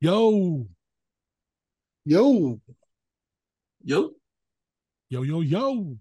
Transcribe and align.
Yo, 0.00 0.66
Yo, 2.06 2.58
Yo, 3.84 4.10
yo, 5.10 5.22
yo, 5.22 5.40
yo. 5.42 5.96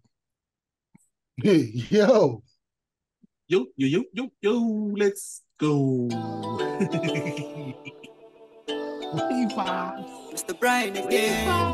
hey, 1.43 1.71
yo, 1.91 2.41
yo, 3.49 3.67
yo, 3.75 3.87
yo, 3.87 4.03
yo, 4.13 4.29
yo, 4.41 4.93
let's 4.95 5.41
go. 5.59 6.07
We 9.11 9.45
vibes. 9.51 10.07
Mr. 10.31 10.57
Brian 10.57 10.95
again. 10.95 11.47
Oh, 11.49 11.73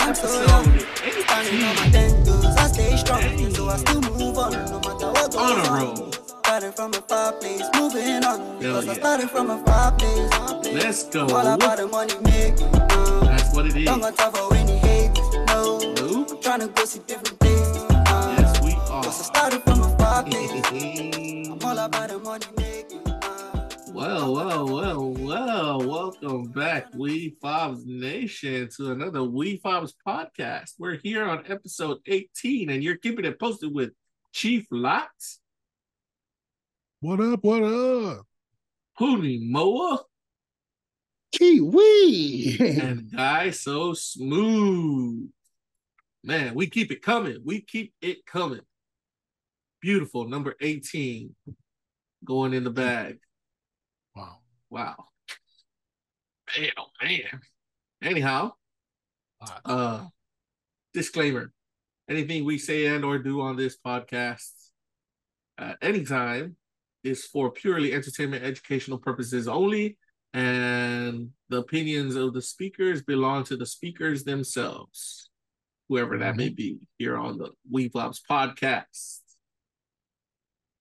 I'm 0.00 0.14
so 0.14 0.28
young. 0.44 0.66
Episode 1.02 1.22
Standing 1.24 1.64
on 1.64 1.74
my 1.76 1.86
18. 1.86 1.92
ten 1.92 2.24
toes, 2.24 2.44
I 2.44 2.66
stay 2.68 2.96
strong. 2.96 3.50
So 3.54 3.68
I 3.68 3.76
still 3.78 4.00
move 4.02 4.36
on, 4.36 4.52
no 4.52 4.58
matter 4.80 5.10
what 5.10 5.32
goes 5.32 5.36
On 5.36 5.58
a 5.58 5.62
on. 5.70 5.80
roll. 5.80 6.21
Starting 6.62 6.76
from 6.76 6.94
a 6.94 7.06
far 7.08 7.32
place, 7.32 7.68
moving 7.74 8.24
on. 8.24 8.58
Because 8.60 8.88
I 8.88 8.94
started 8.94 9.30
from 9.30 9.50
a 9.50 9.58
far 9.64 9.90
place. 9.96 10.30
Let's 10.72 11.02
go. 11.08 11.22
All 11.22 11.54
about 11.54 11.78
the 11.78 11.88
money 11.88 12.14
making. 12.22 12.68
Uh, 12.72 13.24
That's 13.24 13.52
what 13.52 13.66
it 13.66 13.74
is. 13.74 13.84
don't 13.84 13.98
got 13.98 14.16
time 14.16 14.30
for 14.30 14.54
any 14.54 14.76
hate. 14.76 15.10
No, 15.48 15.80
Nope. 15.96 16.30
I'm 16.30 16.40
trying 16.40 16.60
to 16.60 16.68
go 16.68 16.84
see 16.84 17.00
different 17.00 17.36
places. 17.40 17.82
Uh, 17.90 18.36
Yes, 18.38 18.62
we 18.62 18.74
are. 18.74 19.02
Cause 19.02 19.20
I 19.22 19.24
started 19.24 19.62
from 19.64 19.80
a 19.80 19.98
far 19.98 20.22
place. 20.22 20.52
I'm 21.50 21.58
all 21.64 21.78
about 21.84 22.10
the 22.10 22.20
money 22.20 22.46
making. 22.56 23.08
Uh, 23.08 23.68
Well, 23.92 24.32
well, 24.32 24.64
well, 24.68 25.10
well, 25.14 25.82
welcome 25.82 26.44
back, 26.44 26.92
Wefobz 26.92 27.84
Nation, 27.86 28.68
to 28.76 28.92
another 28.92 29.18
Wefobz 29.18 29.94
podcast. 30.06 30.74
We're 30.78 30.94
here 31.02 31.24
on 31.24 31.42
episode 31.48 31.98
18, 32.06 32.70
and 32.70 32.84
you're 32.84 32.98
keeping 32.98 33.24
it 33.24 33.40
posted 33.40 33.74
with 33.74 33.90
Chief 34.32 34.64
Lots, 34.70 35.40
What 37.02 37.18
up? 37.18 37.42
What 37.42 37.64
up? 37.64 38.26
Poonie 38.96 39.40
Moa, 39.50 40.04
Kiwi. 41.32 42.56
and 42.80 43.10
Guy 43.16 43.50
So 43.50 43.92
Smooth. 43.92 45.28
Man, 46.22 46.54
we 46.54 46.68
keep 46.68 46.92
it 46.92 47.02
coming. 47.02 47.38
We 47.44 47.60
keep 47.62 47.92
it 48.00 48.24
coming. 48.24 48.60
Beautiful, 49.80 50.28
number 50.28 50.54
18, 50.60 51.34
going 52.24 52.54
in 52.54 52.62
the 52.62 52.70
bag. 52.70 53.18
Wow. 54.14 54.36
Wow. 54.70 55.06
Man, 56.56 56.70
oh 56.78 56.86
man. 57.02 57.40
Anyhow, 58.00 58.52
Hot. 59.40 59.60
uh 59.64 60.04
disclaimer. 60.94 61.52
Anything 62.08 62.44
we 62.44 62.58
say 62.58 62.86
and 62.86 63.04
or 63.04 63.18
do 63.18 63.40
on 63.40 63.56
this 63.56 63.76
podcast 63.76 64.52
at 65.58 65.78
any 65.82 66.04
time 66.04 66.54
is 67.04 67.24
for 67.24 67.50
purely 67.50 67.92
entertainment 67.92 68.44
educational 68.44 68.98
purposes 68.98 69.48
only 69.48 69.96
and 70.34 71.28
the 71.50 71.58
opinions 71.58 72.14
of 72.14 72.32
the 72.32 72.42
speakers 72.42 73.02
belong 73.02 73.44
to 73.44 73.56
the 73.56 73.66
speakers 73.66 74.24
themselves 74.24 75.30
whoever 75.88 76.16
that 76.18 76.36
may 76.36 76.46
mm-hmm. 76.46 76.54
be 76.54 76.88
here 76.98 77.16
on 77.16 77.38
the 77.38 77.50
Wefobz 77.72 78.18
podcast 78.28 79.20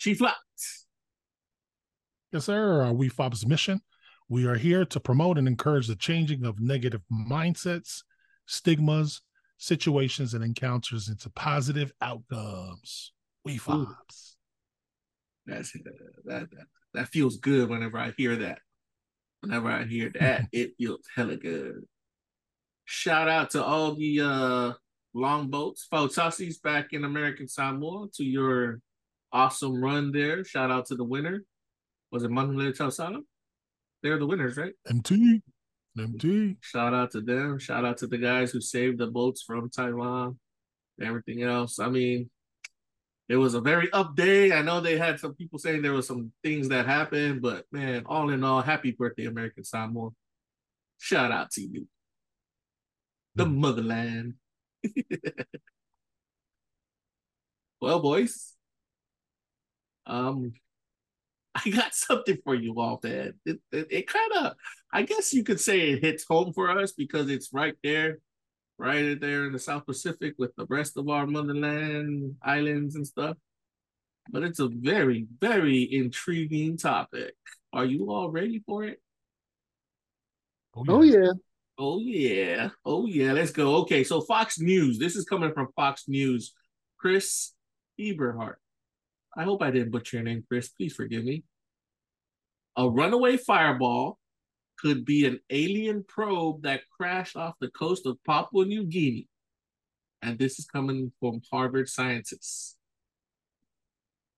chief 0.02 0.20
Lots. 0.20 0.88
Yes, 2.32 2.46
sir. 2.46 2.82
Our 2.82 2.94
Wefobz 2.94 3.46
mission. 3.46 3.82
We 4.30 4.48
are 4.48 4.56
here 4.56 4.84
to 4.86 5.00
promote 5.00 5.38
and 5.38 5.48
encourage 5.48 5.88
the 5.88 5.96
changing 5.96 6.44
of 6.44 6.60
negative 6.60 7.02
mindsets, 7.12 8.02
stigmas, 8.48 9.22
situations, 9.58 10.34
and 10.34 10.44
encounters 10.44 11.08
into 11.08 11.30
positive 11.30 11.92
outcomes. 12.02 13.12
Wefobz. 13.48 14.36
That's 15.46 15.72
that, 15.74 16.48
that 16.50 16.50
that 16.94 17.08
feels 17.10 17.38
good 17.38 17.70
whenever 17.70 17.98
I 17.98 18.14
hear 18.18 18.36
that. 18.38 18.60
Whenever 19.42 19.70
I 19.70 19.86
hear 19.86 20.12
that, 20.20 20.48
it 20.52 20.74
feels 20.78 21.06
hella 21.16 21.38
good. 21.38 21.84
Shout 22.86 23.28
out 23.28 23.52
to 23.52 23.64
all 23.64 23.96
the 23.96 24.22
uh 24.22 24.74
longboats, 25.14 25.88
Fautasis 25.92 26.62
back 26.62 26.94
in 26.94 27.04
American 27.04 27.48
Samoa 27.48 28.08
to 28.16 28.24
your 28.24 28.80
awesome 29.32 29.82
run 29.82 30.12
there. 30.12 30.44
Shout 30.44 30.72
out 30.72 30.86
to 30.88 30.96
the 30.96 31.04
winner. 31.04 31.44
Was 32.12 32.24
it 32.24 32.32
Manule 32.32 32.72
Tausala? 32.74 33.22
They're 34.04 34.20
the 34.20 34.26
winners, 34.26 34.58
right? 34.58 34.74
MT. 34.90 35.42
MT. 35.98 36.58
Shout 36.62 36.94
out 36.94 37.12
to 37.12 37.22
them. 37.22 37.60
Shout 37.60 37.86
out 37.86 37.98
to 37.98 38.08
the 38.08 38.18
guys 38.18 38.52
who 38.52 38.62
saved 38.62 38.98
the 38.98 39.08
boats 39.08 39.44
from 39.44 39.70
Taiwan. 39.70 40.40
Everything 41.02 41.44
else. 41.44 41.80
I 41.80 41.90
mean, 41.90 42.30
it 43.30 43.36
was 43.38 43.54
a 43.54 43.62
very 43.62 43.92
up 43.94 44.16
day. 44.16 44.52
I 44.52 44.62
know 44.62 44.82
they 44.82 44.98
had 44.98 45.20
some 45.20 45.34
people 45.36 45.60
saying 45.60 45.82
there 45.82 45.94
was 45.94 46.08
some 46.08 46.32
things 46.44 46.70
that 46.70 46.86
happened, 46.86 47.42
but 47.42 47.66
man, 47.72 48.04
all 48.06 48.30
in 48.30 48.44
all, 48.44 48.62
happy 48.62 48.92
birthday, 48.92 49.26
American 49.26 49.64
Samoa. 49.64 50.10
Shout 50.98 51.32
out 51.32 51.52
to 51.52 51.62
you. 51.62 51.88
The 53.36 53.46
motherland. 53.46 54.36
well, 57.82 58.00
boys. 58.02 58.54
Um, 60.06 60.54
I 61.56 61.70
got 61.70 61.94
something 61.94 62.38
for 62.44 62.56
you 62.56 62.80
all, 62.80 63.00
man. 63.04 63.34
It, 63.46 63.60
it, 63.72 63.88
it 63.90 64.08
kind 64.08 64.32
of, 64.46 64.54
I 64.92 65.04
guess 65.04 65.34
you 65.34 65.44
could 65.44 65.60
say 65.60 65.92
it 65.92 66.04
hits 66.04 66.26
home 66.28 66.54
for 66.54 66.70
us 66.70 66.92
because 66.92 67.30
it's 67.30 67.54
right 67.54 67.76
there, 67.84 68.20
right 68.82 69.22
there 69.22 69.46
in 69.46 69.54
the 69.54 69.60
South 69.60 69.86
Pacific 69.86 70.34
with 70.40 70.56
the 70.56 70.66
rest 70.66 70.98
of 70.98 71.08
our 71.08 71.28
motherland 71.28 72.36
islands 72.42 72.96
and 72.96 73.06
stuff. 73.06 73.38
But 74.32 74.42
it's 74.42 74.60
a 74.60 74.70
very, 74.70 75.28
very 75.40 75.88
intriguing 75.94 76.78
topic. 76.78 77.36
Are 77.74 77.86
you 77.86 78.12
all 78.12 78.32
ready 78.32 78.64
for 78.66 78.84
it? 78.84 79.00
oh, 80.76 80.86
oh 80.88 81.02
yeah. 81.04 81.32
Oh 81.78 82.00
yeah. 82.00 82.70
Oh 82.84 83.06
yeah. 83.06 83.34
Let's 83.34 83.52
go. 83.52 83.76
Okay, 83.82 84.04
so 84.04 84.22
Fox 84.22 84.60
News. 84.60 84.98
This 84.98 85.16
is 85.16 85.26
coming 85.26 85.54
from 85.54 85.68
Fox 85.76 86.06
News. 86.08 86.54
Chris 86.98 87.54
Eberhart. 88.00 88.56
I 89.38 89.44
hope 89.44 89.62
I 89.62 89.70
didn't 89.70 89.92
butcher 89.92 90.18
your 90.18 90.24
name, 90.24 90.44
Chris. 90.48 90.70
Please 90.70 90.94
forgive 90.94 91.24
me. 91.24 91.44
A 92.78 92.90
runaway 92.90 93.38
fireball 93.38 94.18
could 94.82 95.06
be 95.06 95.26
an 95.26 95.40
alien 95.50 96.04
probe 96.08 96.64
that 96.64 96.82
crashed 96.90 97.36
off 97.36 97.54
the 97.60 97.70
coast 97.70 98.06
of 98.06 98.18
Papua 98.26 98.66
New 98.66 98.86
Guinea. 98.86 99.28
And 100.22 100.40
this 100.40 100.58
is 100.60 100.66
coming 100.66 101.12
from 101.20 101.42
Harvard 101.52 101.88
scientists. 101.88 102.78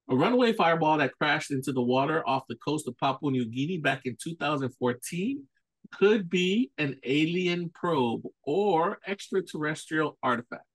A 0.09 0.15
runaway 0.15 0.51
fireball 0.51 0.97
that 0.97 1.13
crashed 1.13 1.51
into 1.51 1.71
the 1.71 1.81
water 1.81 2.27
off 2.27 2.43
the 2.49 2.57
coast 2.57 2.87
of 2.87 2.97
Papua 2.97 3.31
New 3.31 3.45
Guinea 3.45 3.77
back 3.77 4.01
in 4.05 4.17
2014 4.21 5.43
could 5.91 6.29
be 6.29 6.71
an 6.77 6.97
alien 7.03 7.69
probe 7.69 8.23
or 8.43 8.99
extraterrestrial 9.07 10.17
artifact. 10.21 10.65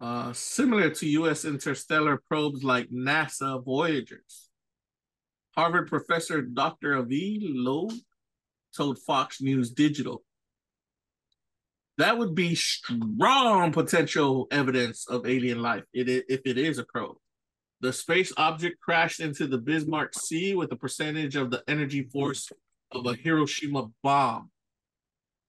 Uh, 0.00 0.32
similar 0.32 0.90
to 0.90 1.06
U.S. 1.06 1.44
interstellar 1.44 2.22
probes 2.28 2.64
like 2.64 2.88
NASA 2.90 3.62
Voyagers. 3.64 4.49
Harvard 5.56 5.88
professor 5.88 6.42
Dr. 6.42 6.96
Avi 6.96 7.40
Loeb 7.54 7.92
told 8.76 8.98
Fox 8.98 9.40
News 9.40 9.70
Digital. 9.70 10.22
That 11.98 12.16
would 12.16 12.34
be 12.34 12.54
strong 12.54 13.72
potential 13.72 14.46
evidence 14.50 15.06
of 15.08 15.26
alien 15.26 15.60
life 15.60 15.84
if 15.92 16.40
it 16.46 16.58
is 16.58 16.78
a 16.78 16.84
probe. 16.84 17.16
The 17.80 17.92
space 17.92 18.32
object 18.36 18.80
crashed 18.80 19.20
into 19.20 19.46
the 19.46 19.58
Bismarck 19.58 20.14
Sea 20.14 20.54
with 20.54 20.70
a 20.72 20.76
percentage 20.76 21.36
of 21.36 21.50
the 21.50 21.62
energy 21.66 22.02
force 22.02 22.50
of 22.92 23.06
a 23.06 23.14
Hiroshima 23.14 23.90
bomb 24.02 24.50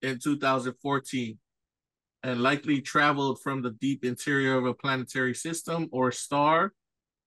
in 0.01 0.19
2014 0.19 1.38
and 2.23 2.41
likely 2.41 2.81
traveled 2.81 3.41
from 3.41 3.62
the 3.62 3.72
deep 3.72 4.03
interior 4.03 4.57
of 4.57 4.66
a 4.66 4.73
planetary 4.73 5.33
system 5.33 5.88
or 5.91 6.12
star 6.12 6.73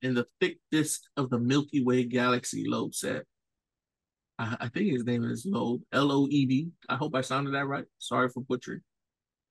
in 0.05 0.15
the 0.15 0.27
thick 0.41 0.59
disk 0.71 1.01
of 1.17 1.31
the 1.31 1.39
Milky 1.39 1.83
Way 1.83 2.05
galaxy, 2.05 2.65
Loeb 2.69 2.95
said. 2.95 3.23
I, 4.39 4.57
I 4.61 4.69
think 4.69 4.93
his 4.93 5.05
name 5.05 5.25
is 5.25 5.47
Loeb, 5.47 5.81
L 5.93 6.13
O 6.13 6.29
E 6.31 6.45
B. 6.47 6.69
I 6.89 6.97
hope 6.97 7.15
I 7.15 7.23
sounded 7.23 7.55
that 7.55 7.67
right. 7.67 7.87
Sorry 7.99 8.29
for 8.29 8.43
butchering. 8.43 8.83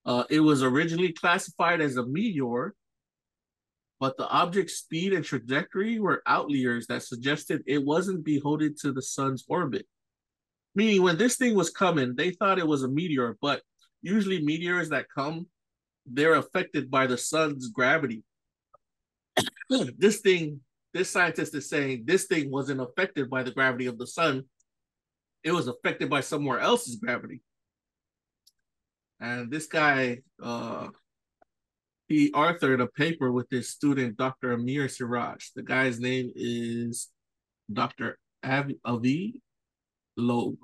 Uh, 0.06 0.26
it 0.30 0.42
was 0.42 0.62
originally 0.62 1.12
classified 1.12 1.82
as 1.82 1.98
a 1.98 2.06
meteor, 2.06 2.76
but 4.00 4.16
the 4.18 4.28
object's 4.28 4.76
speed 4.76 5.14
and 5.14 5.26
trajectory 5.26 6.00
were 6.00 6.22
outliers 6.28 6.88
that 6.88 7.04
suggested 7.04 7.64
it 7.66 7.84
wasn't 7.84 8.24
beholden 8.24 8.76
to 8.82 8.92
the 8.92 9.02
sun's 9.02 9.44
orbit. 9.48 9.88
Meaning, 10.76 11.02
when 11.02 11.18
this 11.18 11.38
thing 11.38 11.56
was 11.56 11.70
coming, 11.70 12.16
they 12.16 12.32
thought 12.32 12.60
it 12.60 12.68
was 12.68 12.84
a 12.84 12.88
meteor, 12.88 13.38
but 13.42 13.62
usually 14.02 14.42
meteors 14.42 14.90
that 14.90 15.08
come, 15.10 15.48
they're 16.06 16.36
affected 16.36 16.92
by 16.92 17.08
the 17.08 17.18
sun's 17.18 17.70
gravity. 17.70 18.24
this 19.98 20.20
thing, 20.20 20.62
this 20.94 21.10
scientist 21.10 21.56
is 21.56 21.70
saying 21.70 22.04
this 22.06 22.26
thing 22.26 22.52
wasn't 22.52 22.82
affected 22.82 23.30
by 23.30 23.44
the 23.44 23.52
gravity 23.52 23.88
of 23.88 23.98
the 23.98 24.08
sun. 24.08 24.44
It 25.44 25.52
was 25.52 25.68
affected 25.68 26.10
by 26.10 26.22
somewhere 26.22 26.60
else's 26.60 26.96
gravity. 26.96 27.42
And 29.20 29.52
this 29.52 29.68
guy, 29.68 30.20
uh, 30.42 30.88
he 32.08 32.32
authored 32.32 32.82
a 32.82 32.88
paper 32.88 33.32
with 33.32 33.48
his 33.50 33.70
student, 33.70 34.18
Dr. 34.18 34.52
Amir 34.52 34.88
Siraj. 34.90 35.50
The 35.56 35.64
guy's 35.64 36.00
name 36.00 36.32
is 36.36 37.10
Dr. 37.72 38.20
Av- 38.46 38.72
Avi 38.84 39.42
Loeb. 40.18 40.58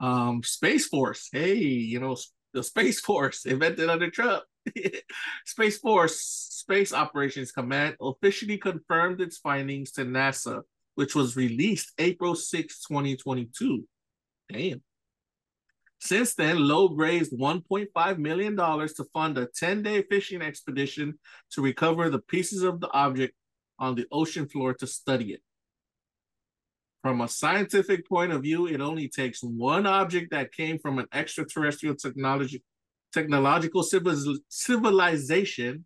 Um, 0.00 0.42
Space 0.42 0.86
Force. 0.88 1.28
Hey, 1.32 1.54
you 1.54 2.00
know, 2.00 2.16
the 2.52 2.62
Space 2.62 3.00
Force 3.00 3.46
invented 3.46 3.88
under 3.88 4.10
Trump. 4.10 4.42
Space 5.46 5.78
Force 5.78 6.20
Space 6.20 6.92
Operations 6.92 7.52
Command 7.52 7.96
officially 8.00 8.58
confirmed 8.58 9.20
its 9.20 9.38
findings 9.38 9.90
to 9.92 10.04
NASA, 10.04 10.62
which 10.94 11.14
was 11.14 11.36
released 11.36 11.92
April 11.98 12.34
6, 12.34 12.82
2022. 12.82 13.86
Damn. 14.52 14.82
Since 16.00 16.34
then, 16.34 16.58
Loeb 16.58 16.98
raised 16.98 17.32
$1.5 17.32 18.18
million 18.18 18.56
to 18.56 19.04
fund 19.12 19.38
a 19.38 19.46
10 19.46 19.82
day 19.82 20.02
fishing 20.02 20.42
expedition 20.42 21.18
to 21.52 21.62
recover 21.62 22.10
the 22.10 22.18
pieces 22.18 22.62
of 22.62 22.80
the 22.80 22.90
object 22.90 23.34
on 23.78 23.94
the 23.94 24.06
ocean 24.10 24.48
floor 24.48 24.74
to 24.74 24.86
study 24.86 25.34
it. 25.34 25.42
From 27.02 27.20
a 27.20 27.28
scientific 27.28 28.08
point 28.08 28.32
of 28.32 28.42
view, 28.42 28.66
it 28.66 28.80
only 28.80 29.08
takes 29.08 29.42
one 29.42 29.86
object 29.86 30.30
that 30.30 30.52
came 30.52 30.78
from 30.78 30.98
an 30.98 31.06
extraterrestrial 31.12 31.96
technology, 31.96 32.62
technological 33.12 33.82
civilization 34.48 35.84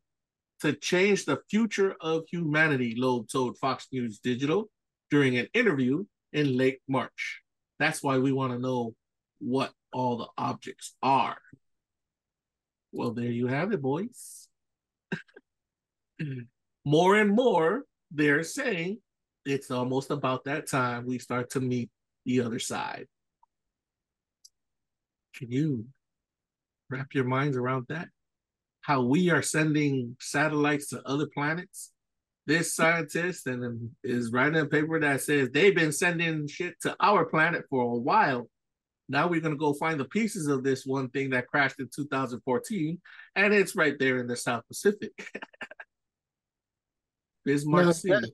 to 0.61 0.73
change 0.73 1.25
the 1.25 1.41
future 1.51 1.95
of 2.01 2.25
humanity, 2.31 2.95
Loeb 2.97 3.29
told 3.29 3.59
Fox 3.59 3.89
News 3.93 4.19
Digital 4.21 4.69
during 5.11 5.37
an 5.37 5.49
interview 5.55 6.05
in 6.33 6.57
late 6.57 6.81
March. 6.89 7.43
That's 7.79 8.03
why 8.03 8.19
we 8.19 8.33
want 8.33 8.53
to 8.53 8.59
know 8.59 8.95
what 9.39 9.73
all 9.93 10.17
the 10.17 10.29
objects 10.39 10.95
are. 11.03 11.39
Well, 12.93 13.13
there 13.13 13.31
you 13.31 13.47
have 13.49 13.73
it, 13.73 13.83
boys. 13.83 14.49
more 16.85 17.17
and 17.17 17.31
more, 17.31 17.85
they're 18.11 18.45
saying 18.45 18.99
it's 19.45 19.71
almost 19.71 20.11
about 20.11 20.45
that 20.45 20.67
time 20.67 21.07
we 21.07 21.19
start 21.19 21.51
to 21.51 21.61
meet 21.61 21.91
the 22.25 22.41
other 22.41 22.59
side. 22.59 23.07
Can 25.35 25.51
you 25.51 25.87
wrap 26.91 27.09
your 27.15 27.25
minds 27.25 27.57
around 27.57 27.87
that? 27.89 28.09
How 28.81 29.03
we 29.03 29.31
are 29.31 29.43
sending 29.43 30.17
satellites 30.21 30.89
to 30.89 31.03
other 31.07 31.27
planets? 31.33 31.93
This 32.47 32.77
scientist 32.77 33.47
and 33.47 33.91
is 34.05 34.31
writing 34.31 34.61
a 34.61 34.67
paper 34.67 35.01
that 35.01 35.21
says 35.21 35.51
they've 35.51 35.75
been 35.75 35.93
sending 35.93 36.47
shit 36.47 36.81
to 36.83 36.95
our 37.01 37.25
planet 37.25 37.65
for 37.69 37.83
a 37.83 37.99
while 37.99 38.49
now 39.09 39.29
we're 39.29 39.41
going 39.41 39.55
to 39.55 39.59
go 39.59 39.73
find 39.73 40.01
the 40.01 40.05
pieces 40.05 40.49
of 40.49 40.65
this 40.65 40.85
one 40.85 41.09
thing 41.11 41.31
that 41.31 41.47
crashed 41.47 41.79
in 41.79 41.89
2014, 41.95 43.01
and 43.37 43.55
it's 43.55 43.77
right 43.77 43.97
there 43.99 44.19
in 44.19 44.27
the 44.27 44.37
South 44.37 44.67
Pacific. 44.67 45.13
Bismarck 47.45 47.87
now, 47.87 47.93
Sea. 47.93 48.09
That, 48.11 48.31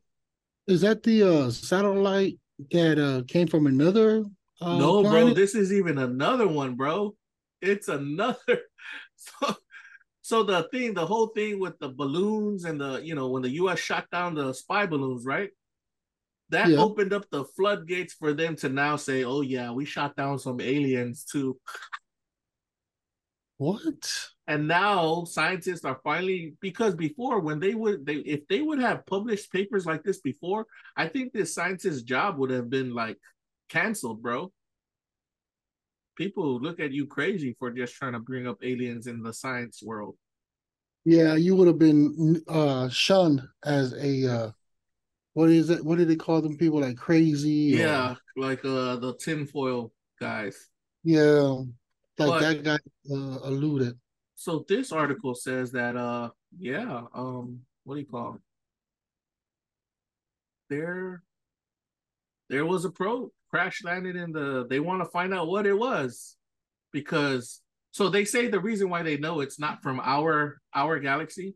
is 0.67 0.81
that 0.81 1.03
the 1.03 1.23
uh, 1.23 1.51
satellite 1.51 2.39
that 2.71 2.99
uh, 2.99 3.23
came 3.29 3.47
from 3.47 3.67
another? 3.67 4.25
Uh, 4.61 4.79
no, 4.79 5.03
planet? 5.03 5.27
bro. 5.27 5.35
This 5.35 5.55
is 5.55 5.73
even 5.73 5.99
another 5.99 6.49
one, 6.49 6.77
bro. 6.77 7.15
It's 7.63 7.89
another. 7.89 8.37
So, 9.15 9.55
so 10.21 10.43
the 10.43 10.65
thing, 10.73 10.95
the 10.95 11.07
whole 11.07 11.29
thing 11.29 11.61
with 11.61 11.79
the 11.79 11.91
balloons 11.91 12.65
and 12.65 12.81
the, 12.81 13.01
you 13.05 13.15
know, 13.15 13.29
when 13.29 13.43
the 13.43 13.51
U.S. 13.51 13.79
shot 13.79 14.11
down 14.11 14.35
the 14.35 14.53
spy 14.53 14.85
balloons, 14.85 15.25
right? 15.25 15.51
that 16.53 16.69
yeah. 16.69 16.79
opened 16.79 17.13
up 17.15 17.29
the 17.31 17.45
floodgates 17.45 18.13
for 18.13 18.35
them 18.35 18.55
to 18.57 18.69
now 18.69 18.97
say, 18.97 19.25
"Oh 19.25 19.41
yeah, 19.41 19.73
we 19.73 19.85
shot 19.85 20.15
down 20.17 20.39
some 20.39 20.61
aliens 20.61 21.25
too." 21.25 21.59
What? 23.57 24.29
And 24.47 24.69
now 24.69 25.25
scientists 25.25 25.85
are 25.85 26.01
finally 26.05 26.55
because 26.61 26.95
before 26.95 27.41
when 27.41 27.59
they 27.59 27.75
would 27.75 28.05
they 28.05 28.17
if 28.17 28.47
they 28.49 28.61
would 28.61 28.81
have 28.81 29.07
published 29.07 29.51
papers 29.51 29.87
like 29.87 30.03
this 30.03 30.21
before, 30.21 30.67
I 30.97 31.09
think 31.09 31.33
this 31.33 31.55
scientist's 31.55 32.03
job 32.03 32.39
would 32.39 32.51
have 32.51 32.69
been 32.69 32.95
like 32.95 33.19
canceled, 33.69 34.23
bro. 34.23 34.53
People 36.17 36.61
look 36.61 36.81
at 36.81 36.93
you 36.93 37.07
crazy 37.07 37.57
for 37.59 37.71
just 37.71 37.95
trying 37.95 38.13
to 38.13 38.21
bring 38.21 38.47
up 38.47 38.59
aliens 38.63 39.07
in 39.07 39.23
the 39.23 39.33
science 39.33 39.83
world. 39.83 40.17
Yeah, 41.05 41.35
you 41.35 41.57
would 41.57 41.67
have 41.67 41.79
been 41.79 42.43
uh 42.49 42.89
shunned 42.89 43.43
as 43.65 43.93
a 43.95 44.33
uh 44.33 44.51
what 45.35 45.49
is 45.49 45.71
it? 45.71 45.85
What 45.85 45.99
do 45.99 46.05
they 46.05 46.17
call 46.17 46.43
them 46.43 46.59
people 46.59 46.81
like 46.81 46.97
crazy? 46.97 47.77
Yeah, 47.77 48.13
or... 48.13 48.17
like 48.37 48.65
uh 48.65 48.97
the 48.97 49.17
tinfoil 49.19 49.93
guys. 50.21 50.69
Yeah, 51.03 51.57
like 52.19 52.31
but, 52.31 52.41
that 52.41 52.63
guy 52.63 52.79
uh, 53.11 53.39
alluded. 53.45 53.99
So 54.35 54.65
this 54.69 54.93
article 54.93 55.35
says 55.35 55.73
that 55.73 55.97
uh 55.97 56.31
yeah 56.59 57.03
um 57.15 57.61
what 57.85 57.95
do 57.95 58.01
you 58.01 58.07
call 58.07 58.35
it? 58.35 58.41
There, 60.69 61.23
there 62.49 62.65
was 62.65 62.85
a 62.85 62.91
probe 62.91 63.31
crash 63.53 63.85
landed 63.85 64.17
in 64.17 64.33
the. 64.33 64.67
They 64.69 64.81
want 64.81 65.03
to 65.03 65.11
find 65.11 65.35
out 65.35 65.49
what 65.49 65.67
it 65.67 65.79
was, 65.79 66.37
because 66.93 67.61
so 67.93 68.09
they 68.09 68.25
say 68.25 68.49
the 68.49 68.61
reason 68.61 68.89
why 68.89 69.03
they 69.03 69.19
know 69.19 69.41
it's 69.41 69.59
not 69.59 69.83
from 69.83 70.01
our 70.01 70.61
our 70.75 70.99
galaxy 70.99 71.55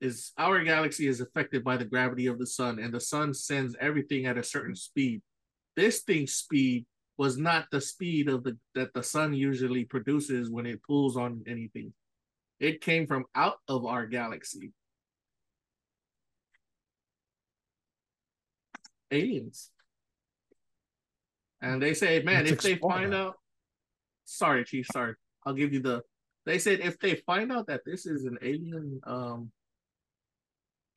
is 0.00 0.32
our 0.38 0.62
galaxy 0.64 1.06
is 1.06 1.20
affected 1.20 1.62
by 1.64 1.76
the 1.76 1.84
gravity 1.84 2.26
of 2.26 2.38
the 2.38 2.46
sun 2.46 2.78
and 2.78 2.92
the 2.92 3.00
sun 3.00 3.32
sends 3.34 3.76
everything 3.80 4.26
at 4.26 4.38
a 4.38 4.42
certain 4.42 4.74
speed. 4.74 5.22
This 5.76 6.02
thing's 6.02 6.34
speed 6.34 6.86
was 7.18 7.38
not 7.38 7.66
the 7.70 7.80
speed 7.80 8.28
of 8.28 8.42
the 8.44 8.58
that 8.74 8.94
the 8.94 9.02
sun 9.02 9.34
usually 9.34 9.84
produces 9.84 10.50
when 10.50 10.66
it 10.66 10.82
pulls 10.82 11.16
on 11.16 11.42
anything. 11.46 11.92
It 12.58 12.80
came 12.80 13.06
from 13.06 13.26
out 13.34 13.58
of 13.68 13.84
our 13.84 14.06
galaxy. 14.06 14.72
Aliens 19.10 19.70
and 21.62 21.82
they 21.82 21.94
say 21.94 22.22
man 22.22 22.44
Let's 22.44 22.52
if 22.52 22.60
they 22.62 22.76
find 22.76 23.12
that. 23.12 23.18
out 23.18 23.34
sorry 24.24 24.64
chief 24.64 24.86
sorry 24.92 25.14
i'll 25.44 25.54
give 25.54 25.72
you 25.72 25.80
the 25.80 26.02
they 26.44 26.58
said 26.58 26.80
if 26.80 26.98
they 26.98 27.16
find 27.26 27.50
out 27.50 27.66
that 27.66 27.82
this 27.84 28.06
is 28.06 28.24
an 28.24 28.38
alien 28.42 29.00
um 29.04 29.50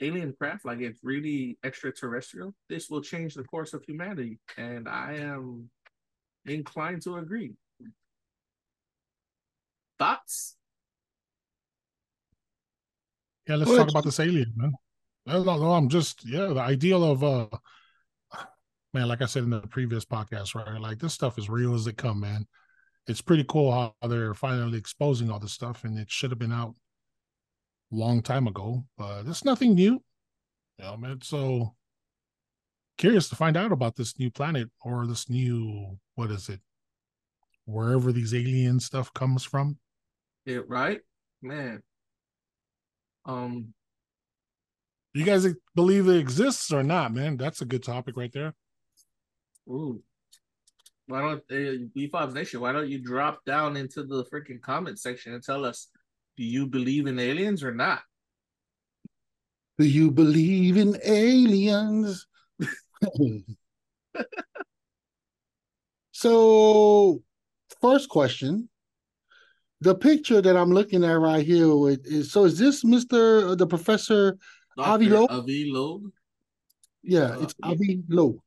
alien 0.02 0.34
craft, 0.34 0.66
like 0.66 0.80
it's 0.80 1.00
really 1.04 1.58
extraterrestrial, 1.64 2.54
this 2.70 2.90
will 2.90 3.02
change 3.02 3.34
the 3.34 3.44
course 3.44 3.74
of 3.74 3.84
humanity. 3.84 4.40
And 4.58 4.88
I 4.88 5.16
am 5.16 5.70
inclined 6.46 7.02
to 7.04 7.18
agree. 7.18 7.54
Thoughts? 9.98 10.56
Yeah, 13.48 13.56
let's 13.56 13.76
talk 13.76 13.90
about 13.90 14.06
this 14.06 14.20
alien, 14.20 14.54
man. 14.56 14.74
No, 15.26 15.44
no, 15.44 15.74
I'm 15.74 15.90
just 15.90 16.26
yeah, 16.26 16.48
the 16.48 16.62
ideal 16.62 17.04
of 17.04 17.24
uh 17.24 17.48
man, 18.94 19.08
like 19.08 19.22
I 19.22 19.26
said 19.26 19.44
in 19.44 19.50
the 19.50 19.62
previous 19.62 20.06
podcast, 20.06 20.56
right? 20.56 20.80
Like 20.80 21.00
this 21.00 21.14
stuff 21.14 21.38
is 21.38 21.50
real 21.50 21.76
as 21.76 21.88
it 21.88 21.98
come, 21.98 22.20
man. 22.20 22.48
It's 23.08 23.22
pretty 23.22 23.46
cool 23.48 23.72
how 23.72 24.08
they're 24.08 24.34
finally 24.34 24.78
exposing 24.78 25.32
all 25.32 25.40
this 25.40 25.54
stuff, 25.54 25.84
and 25.84 25.98
it 25.98 26.12
should 26.12 26.32
have 26.32 26.40
been 26.40 26.52
out 26.52 26.76
long 27.92 28.22
time 28.22 28.48
ago, 28.48 28.86
but 28.98 29.26
it's 29.26 29.46
nothing 29.46 29.76
new. 29.76 30.02
You 30.78 30.86
know, 30.86 30.98
man. 30.98 31.22
So 31.22 31.76
curious 32.98 33.30
to 33.30 33.36
find 33.36 33.58
out 33.58 33.72
about 33.72 33.96
this 33.96 34.20
new 34.20 34.30
planet 34.30 34.70
or 34.84 35.08
this 35.08 35.30
new 35.30 35.98
what 36.16 36.32
is 36.32 36.50
it? 36.50 36.60
Wherever 37.66 38.12
these 38.12 38.34
alien 38.34 38.80
stuff 38.80 39.14
comes 39.14 39.44
from. 39.44 39.78
Yeah, 40.46 40.60
right? 40.68 41.00
Man. 41.42 41.82
Um 43.26 43.74
you 45.14 45.26
guys 45.26 45.48
believe 45.76 46.08
it 46.08 46.18
exists 46.18 46.72
or 46.72 46.84
not, 46.84 47.14
man? 47.14 47.38
That's 47.38 47.62
a 47.62 47.66
good 47.66 47.84
topic 47.84 48.16
right 48.16 48.32
there. 48.32 48.54
Ooh. 49.70 50.02
Why 51.08 51.22
don't 51.22 51.44
uh, 51.52 51.88
B5 51.98 52.34
Nation? 52.34 52.62
Why 52.62 52.72
don't 52.72 52.90
you 52.90 53.00
drop 53.00 53.44
down 53.46 53.76
into 53.78 54.04
the 54.04 54.26
freaking 54.26 54.62
comment 54.62 55.00
section 55.00 55.34
and 55.34 55.44
tell 55.44 55.66
us 55.66 55.88
do 56.38 56.44
you 56.44 56.68
believe 56.68 57.08
in 57.08 57.20
aliens 57.20 57.64
or 57.64 57.74
not? 57.74 58.00
Do 59.78 59.86
you 59.86 60.12
believe 60.12 60.78
in 60.78 60.98
aliens? 61.04 62.28
so, 66.12 67.22
first 67.82 68.10
question. 68.10 68.70
The 69.82 69.96
picture 69.96 70.42
that 70.42 70.58
I'm 70.58 70.72
looking 70.72 71.04
at 71.04 71.14
right 71.14 71.46
here 71.46 71.68
is 72.04 72.32
so 72.32 72.44
is 72.46 72.60
this 72.60 72.84
Mr. 72.84 73.52
Uh, 73.52 73.56
the 73.56 73.66
Professor 73.66 74.38
Dr. 74.78 74.90
Avi 74.90 75.10
Loeb? 75.10 75.32
Avi 75.32 75.72
Loeb? 75.72 76.12
Yeah, 77.04 77.32
uh, 77.32 77.42
it's 77.42 77.56
Avi 77.64 78.04
Loeb. 78.10 78.40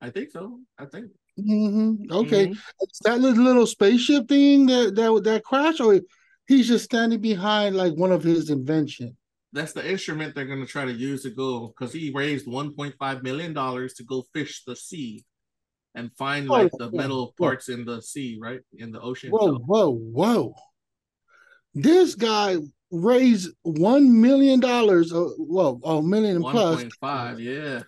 I 0.00 0.10
think 0.10 0.30
so. 0.30 0.60
I 0.78 0.86
think. 0.86 1.10
Mm-hmm. 1.38 2.10
Okay, 2.10 2.48
mm-hmm. 2.48 2.88
that 3.02 3.20
little, 3.20 3.66
spaceship 3.66 4.28
thing 4.28 4.66
that 4.66 4.94
that 4.96 5.22
that 5.24 5.44
crashed, 5.44 5.80
or 5.80 6.00
he's 6.46 6.68
just 6.68 6.84
standing 6.84 7.20
behind 7.20 7.76
like 7.76 7.94
one 7.94 8.12
of 8.12 8.22
his 8.22 8.50
inventions. 8.50 9.14
That's 9.52 9.72
the 9.72 9.88
instrument 9.88 10.34
they're 10.34 10.44
going 10.44 10.60
to 10.60 10.66
try 10.66 10.84
to 10.84 10.92
use 10.92 11.22
to 11.22 11.30
go 11.30 11.68
because 11.68 11.92
he 11.92 12.10
raised 12.14 12.46
1.5 12.46 13.22
million 13.22 13.54
dollars 13.54 13.94
to 13.94 14.04
go 14.04 14.24
fish 14.34 14.62
the 14.64 14.76
sea 14.76 15.24
and 15.94 16.12
find 16.16 16.48
like 16.48 16.70
the 16.78 16.90
metal 16.92 17.34
parts 17.38 17.68
in 17.68 17.84
the 17.84 18.02
sea, 18.02 18.38
right 18.40 18.60
in 18.76 18.92
the 18.92 19.00
ocean. 19.00 19.30
Whoa, 19.30 19.54
so. 19.54 19.58
whoa, 19.66 19.90
whoa! 19.90 20.54
This 21.74 22.14
guy 22.14 22.56
raised 22.90 23.50
one 23.62 24.20
million 24.20 24.60
dollars, 24.60 25.12
uh, 25.12 25.28
well, 25.38 25.80
a 25.84 26.02
million 26.02 26.36
and 26.36 26.44
One 26.44 26.52
plus. 26.52 26.76
point 26.76 26.92
five, 27.00 27.40
yeah. 27.40 27.82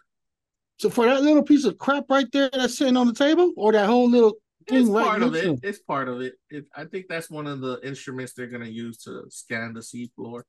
So 0.81 0.89
for 0.89 1.05
that 1.05 1.21
little 1.21 1.43
piece 1.43 1.67
of 1.67 1.77
crap 1.77 2.05
right 2.09 2.27
there 2.33 2.49
that's 2.51 2.79
sitting 2.79 2.97
on 2.97 3.07
the 3.07 3.13
table, 3.13 3.53
or 3.59 3.71
that 3.73 3.85
whole 3.85 4.09
little 4.09 4.39
It's 4.67 4.87
thing 4.87 4.91
right 4.91 5.05
part 5.07 5.23
of 5.23 5.35
it. 5.35 5.45
him? 5.45 5.61
It's 5.63 5.79
part 5.81 6.09
of 6.09 6.23
it. 6.23 6.33
it. 6.49 6.65
I 6.75 6.85
think 6.87 7.05
that's 7.07 7.29
one 7.29 7.47
of 7.47 7.61
the 7.61 7.79
instruments 7.87 8.33
they're 8.33 8.47
gonna 8.47 8.65
use 8.65 8.97
to 9.05 9.25
scan 9.29 9.75
the 9.75 9.81
seafloor. 9.81 10.45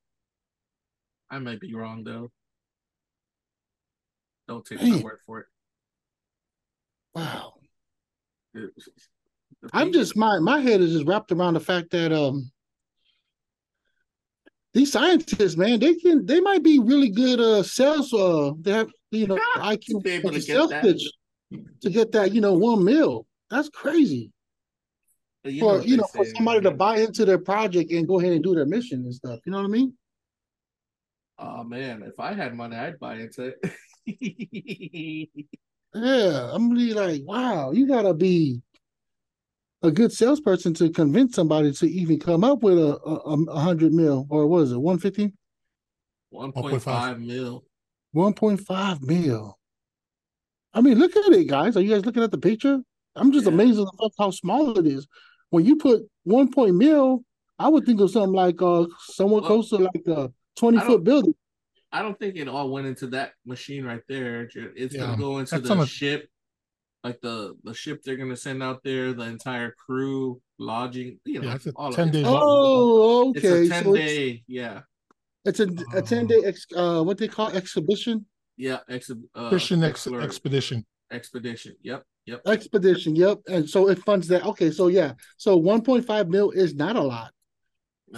I 1.30 1.40
might 1.40 1.60
be 1.60 1.74
wrong 1.74 2.06
though. 2.06 2.32
Don't 4.48 4.66
take 4.66 4.82
my 4.82 5.02
word 5.02 5.20
for 5.26 5.40
it. 5.42 5.46
Wow. 7.14 7.56
It- 8.54 8.72
I'm 9.74 9.92
just 9.92 10.16
my 10.16 10.40
my 10.40 10.62
head 10.62 10.80
is 10.80 10.94
just 10.94 11.06
wrapped 11.06 11.34
around 11.34 11.56
the 11.56 11.60
fact 11.60 11.92
that 11.92 12.14
um 12.14 12.50
these 14.74 14.94
scientists, 14.94 15.58
man, 15.58 15.82
they 15.82 15.96
can 15.96 16.26
they 16.26 16.40
might 16.40 16.64
be 16.64 16.80
really 16.80 17.10
good 17.10 17.42
uh 17.42 17.64
sales 17.64 18.14
uh 18.14 18.54
they 18.62 18.72
have 18.72 18.90
you 19.12 19.28
know 19.28 19.40
IQ 19.58 20.04
Be 20.04 20.12
able 20.12 20.32
to 20.32 20.38
get 20.38 20.46
sales 20.46 20.70
that. 20.70 20.84
pitch 20.84 21.04
to 21.82 21.90
get 21.90 22.12
that, 22.14 22.34
you 22.34 22.42
know, 22.42 22.54
one 22.54 22.84
mil. 22.84 23.26
That's 23.50 23.70
crazy. 23.70 24.32
you 25.44 25.60
for 25.60 25.78
what 25.78 25.86
you 25.86 25.98
they 25.98 26.02
know, 26.02 26.08
for 26.14 26.26
say, 26.26 26.34
somebody 26.36 26.62
to 26.62 26.72
buy 26.72 26.98
into 26.98 27.26
their 27.26 27.38
project 27.40 27.92
and 27.92 28.08
go 28.08 28.20
ahead 28.20 28.34
and 28.34 28.44
do 28.44 28.56
their 28.56 28.66
mission 28.66 29.02
and 29.02 29.14
stuff. 29.14 29.40
You 29.46 29.52
know 29.52 29.60
what 29.60 29.66
I 29.66 29.70
mean? 29.70 29.94
Oh 31.38 31.64
man, 31.64 32.04
if 32.04 32.20
I 32.20 32.34
had 32.34 32.56
money, 32.56 32.76
I'd 32.76 33.00
buy 33.00 33.16
into 33.16 33.54
it. 33.54 35.30
Yeah. 35.94 36.50
I'm 36.54 36.70
really 36.72 36.94
like, 36.94 37.22
wow, 37.26 37.72
you 37.72 37.86
gotta 37.86 38.14
be 38.14 38.62
a 39.82 39.92
good 39.92 40.14
salesperson 40.14 40.74
to 40.76 40.90
convince 40.90 41.36
somebody 41.36 41.74
to 41.74 41.86
even 41.86 42.18
come 42.18 42.46
up 42.46 42.64
with 42.64 42.78
a 42.80 42.98
a, 43.04 43.44
a 43.50 43.60
hundred 43.60 43.94
mil 43.94 44.26
or 44.30 44.48
what 44.48 44.60
is 44.60 44.72
it, 44.72 44.78
150? 44.78 45.34
One 46.30 46.54
point 46.54 46.82
five 46.82 47.20
mil. 47.20 47.66
1.5 48.16 49.02
mil. 49.04 49.58
I 50.74 50.82
mean, 50.82 50.98
look 50.98 51.16
at 51.16 51.32
it, 51.34 51.48
guys. 51.48 51.76
Are 51.76 51.82
you 51.82 51.94
guys 51.94 52.06
looking 52.06 52.24
at 52.24 52.32
the 52.32 52.38
picture? 52.38 52.80
I'm 53.16 53.32
just 53.32 53.46
Yeah. 53.46 53.54
amazed 53.54 53.80
at 53.80 53.86
the 53.86 53.98
fact 54.02 54.16
how 54.18 54.32
small 54.32 54.78
it 54.78 54.88
is. 54.88 55.08
When 55.50 55.66
you 55.66 55.76
put 55.76 56.04
one 56.24 56.52
point 56.52 56.76
mil, 56.76 57.24
I 57.60 57.68
would 57.68 57.86
think 57.86 58.00
of 58.00 58.10
something 58.12 58.32
like 58.34 58.62
uh 58.62 58.86
somewhat 59.00 59.44
Well, 59.44 59.50
close 59.52 59.70
to 59.70 59.78
like 59.78 60.08
a 60.08 60.32
20 60.58 60.80
foot 60.80 61.04
building. 61.04 61.36
I 61.92 62.02
don't 62.02 62.18
think 62.18 62.38
it 62.38 62.48
all 62.48 62.70
went 62.70 62.88
into 62.88 63.08
that 63.08 63.34
machine 63.46 63.84
right 63.84 64.02
there. 64.08 64.50
It's 64.56 64.96
Yeah, 64.96 65.02
gonna 65.08 65.18
go 65.18 65.40
into 65.40 65.60
that's 65.60 65.70
the 65.70 65.80
on 65.82 65.86
ship, 65.86 66.30
like 67.04 67.20
the 67.22 67.56
the 67.66 67.74
ship 67.74 68.02
they're 68.04 68.16
gonna 68.16 68.38
send 68.38 68.64
out 68.64 68.82
there, 68.84 69.12
the 69.12 69.24
entire 69.24 69.72
crew, 69.72 70.42
lodging, 70.58 71.20
you 71.26 71.42
know, 71.42 71.52
Yeah, 71.66 71.72
all 71.76 71.92
10 71.94 72.08
of 72.08 72.16
it. 72.16 72.24
day 72.24 72.24
Oh, 72.26 73.34
It's 73.36 73.46
okay. 73.46 73.66
a 73.66 73.70
ten 73.70 73.84
so 73.84 73.94
it's, 73.96 74.14
day, 74.14 74.44
yeah, 74.48 74.82
it's 75.46 75.60
a 75.60 75.68
a 75.94 76.02
10 76.02 76.28
day 76.28 76.42
ex, 76.46 76.66
uh 76.76 77.02
what 77.04 77.18
they 77.18 77.28
call 77.28 77.50
exhibition 77.50 78.26
yeah, 78.58 78.80
ex- 78.90 79.10
uh, 79.10 79.50
Christian 79.50 79.84
ex- 79.84 80.06
explorer- 80.06 80.22
expedition. 80.22 80.86
expedition. 81.12 81.76
Yep, 81.82 82.04
yep. 82.28 82.42
expedition. 82.46 83.16
Yep. 83.16 83.40
And 83.48 83.68
so 83.68 83.90
it 83.90 83.98
funds 84.04 84.28
that. 84.28 84.46
Okay, 84.46 84.70
so 84.70 84.88
yeah. 84.88 85.14
So 85.38 85.60
1.5 85.60 86.28
mil 86.30 86.52
is 86.52 86.76
not 86.76 86.96
a 86.96 87.02
lot. 87.02 87.32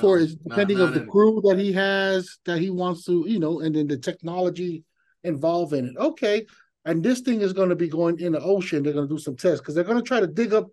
for 0.01 0.17
No, 0.17 0.21
his 0.23 0.35
depending 0.35 0.79
not 0.79 0.89
of 0.89 0.93
the 0.95 1.05
crew 1.05 1.41
that 1.45 1.57
he 1.57 1.71
has 1.73 2.39
that 2.45 2.59
he 2.59 2.69
wants 2.71 3.05
to, 3.05 3.23
you 3.27 3.39
know, 3.39 3.61
and 3.61 3.73
then 3.75 3.87
the 3.87 3.97
technology 3.97 4.83
involved 5.23 5.73
in 5.73 5.85
it. 5.85 5.97
Okay. 5.97 6.45
And 6.83 7.01
this 7.01 7.21
thing 7.21 7.39
is 7.39 7.53
going 7.53 7.69
to 7.69 7.75
be 7.77 7.87
going 7.87 8.19
in 8.19 8.33
the 8.33 8.41
ocean. 8.41 8.83
They're 8.83 8.91
going 8.91 9.07
to 9.07 9.13
do 9.13 9.19
some 9.19 9.37
tests 9.37 9.61
because 9.61 9.75
they're 9.75 9.85
going 9.85 10.03
to 10.03 10.09
try 10.11 10.19
to 10.19 10.27
dig 10.27 10.53
up. 10.53 10.67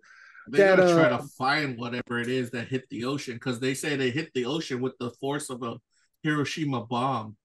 They're 0.47 0.75
that, 0.75 0.83
gonna 0.83 0.93
try 0.93 1.09
uh, 1.11 1.17
to 1.19 1.23
find 1.37 1.77
whatever 1.77 2.19
it 2.19 2.27
is 2.27 2.49
that 2.49 2.67
hit 2.67 2.89
the 2.89 3.05
ocean 3.05 3.35
because 3.35 3.59
they 3.59 3.75
say 3.75 3.95
they 3.95 4.09
hit 4.09 4.33
the 4.33 4.45
ocean 4.45 4.81
with 4.81 4.97
the 4.97 5.11
force 5.11 5.49
of 5.51 5.61
a 5.61 5.77
Hiroshima 6.23 6.85
bomb. 6.85 7.35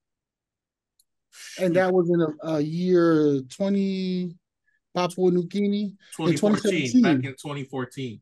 And 1.59 1.75
that 1.75 1.93
was 1.93 2.09
in 2.09 2.21
a, 2.21 2.55
a 2.55 2.61
year 2.61 3.41
20 3.41 4.35
Papua 4.95 5.31
New 5.31 5.45
Guinea. 5.47 5.95
2014, 6.15 7.01
back 7.01 7.15
in 7.15 7.21
2014. 7.23 8.19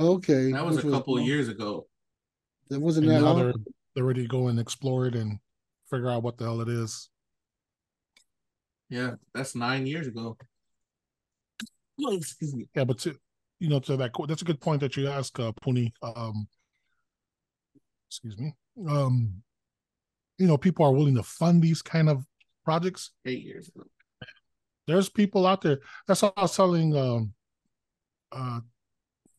Okay. 0.00 0.52
That 0.52 0.64
was 0.64 0.76
which 0.76 0.86
a 0.86 0.90
couple 0.90 1.18
of 1.18 1.24
years 1.24 1.48
ago. 1.48 1.86
It 2.70 2.80
wasn't 2.80 3.06
And 3.06 3.16
that 3.16 3.20
now 3.20 3.32
long. 3.32 3.38
they're, 3.38 3.54
they're 3.94 4.04
ready 4.04 4.22
to 4.22 4.28
go 4.28 4.48
and 4.48 4.58
explore 4.58 5.06
it 5.06 5.14
and 5.14 5.38
figure 5.90 6.10
out 6.10 6.22
what 6.22 6.38
the 6.38 6.44
hell 6.44 6.60
it 6.60 6.68
is. 6.68 7.08
Yeah, 8.88 9.12
that's 9.34 9.54
nine 9.54 9.86
years 9.86 10.06
ago. 10.06 10.36
Oh, 12.04 12.16
excuse 12.16 12.54
me. 12.54 12.66
Yeah, 12.74 12.84
but 12.84 12.98
to 13.00 13.16
you 13.58 13.68
know, 13.68 13.78
to 13.80 13.96
that 13.96 14.10
that's 14.26 14.42
a 14.42 14.44
good 14.44 14.60
point 14.60 14.80
that 14.80 14.96
you 14.96 15.08
ask, 15.08 15.38
uh, 15.38 15.52
Puni. 15.62 15.94
Um, 16.02 16.48
excuse 18.10 18.36
me. 18.36 18.54
Um, 18.88 19.42
you 20.38 20.46
know, 20.46 20.56
people 20.56 20.84
are 20.86 20.92
willing 20.92 21.14
to 21.16 21.22
fund 21.22 21.62
these 21.62 21.82
kind 21.82 22.08
of 22.08 22.24
projects. 22.64 23.10
Eight 23.24 23.42
years 23.42 23.68
ago. 23.68 23.84
There's 24.86 25.08
people 25.08 25.46
out 25.46 25.60
there. 25.62 25.78
That's 26.08 26.22
all 26.22 26.32
I 26.36 26.42
was 26.42 26.56
telling 26.56 26.96
um, 26.96 27.32
uh, 28.32 28.60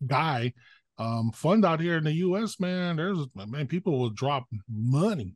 guy. 0.05 0.53
Um, 0.97 1.31
fund 1.33 1.65
out 1.65 1.81
here 1.81 1.97
in 1.97 2.03
the 2.05 2.13
U.S. 2.13 2.59
Man, 2.59 2.95
there's 2.97 3.17
man, 3.35 3.67
people 3.67 3.97
will 3.99 4.11
drop 4.11 4.45
money 4.69 5.35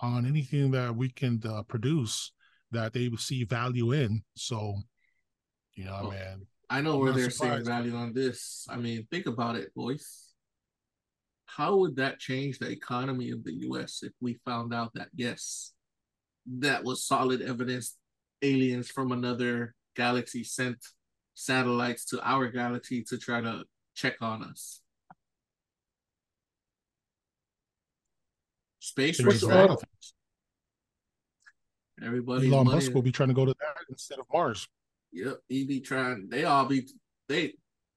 on 0.00 0.26
anything 0.26 0.70
that 0.72 0.96
we 0.96 1.10
can 1.10 1.40
uh, 1.46 1.62
produce 1.62 2.32
that 2.72 2.92
they 2.94 3.10
see 3.18 3.44
value 3.44 3.92
in. 3.92 4.22
So, 4.34 4.76
you 5.74 5.84
know, 5.84 5.98
Oh. 6.04 6.10
man, 6.10 6.46
I 6.70 6.80
know 6.80 6.94
I'm 6.94 7.00
where 7.00 7.12
they're 7.12 7.30
seeing 7.30 7.50
surprised. 7.50 7.66
value 7.66 7.94
on 7.94 8.12
this. 8.14 8.66
I 8.68 8.76
mean, 8.78 9.06
think 9.10 9.26
about 9.26 9.56
it, 9.56 9.72
boys. 9.74 10.31
How 11.56 11.76
would 11.76 11.96
that 11.96 12.18
change 12.18 12.58
the 12.58 12.70
economy 12.70 13.30
of 13.30 13.44
the 13.44 13.52
US 13.68 14.02
if 14.02 14.12
we 14.20 14.34
found 14.44 14.72
out 14.72 14.92
that 14.94 15.08
yes, 15.14 15.72
that 16.58 16.82
was 16.84 17.04
solid 17.04 17.42
evidence 17.42 17.96
aliens 18.40 18.88
from 18.88 19.12
another 19.12 19.74
galaxy 19.94 20.44
sent 20.44 20.78
satellites 21.34 22.04
to 22.06 22.20
our 22.26 22.48
galaxy 22.48 23.02
to 23.04 23.18
try 23.18 23.40
to 23.40 23.64
check 23.94 24.14
on 24.22 24.42
us? 24.42 24.80
Space 28.80 29.20
It 29.20 29.26
What's 29.26 29.34
means 29.36 29.40
the 29.42 29.46
a 29.48 29.54
lot 29.54 29.64
other- 29.64 29.72
of 29.74 29.80
things. 29.80 30.14
Everybody 32.02 32.48
Elon 32.50 32.66
money. 32.66 32.76
Musk 32.76 32.94
will 32.94 33.02
be 33.02 33.12
trying 33.12 33.28
to 33.28 33.34
go 33.34 33.44
to 33.44 33.54
that 33.60 33.76
instead 33.88 34.18
of 34.18 34.26
Mars. 34.32 34.66
Yep, 35.12 35.38
he 35.48 35.64
be 35.66 35.80
trying. 35.80 36.28
They 36.30 36.44
all 36.44 36.64
be 36.66 36.88
they. 37.28 37.54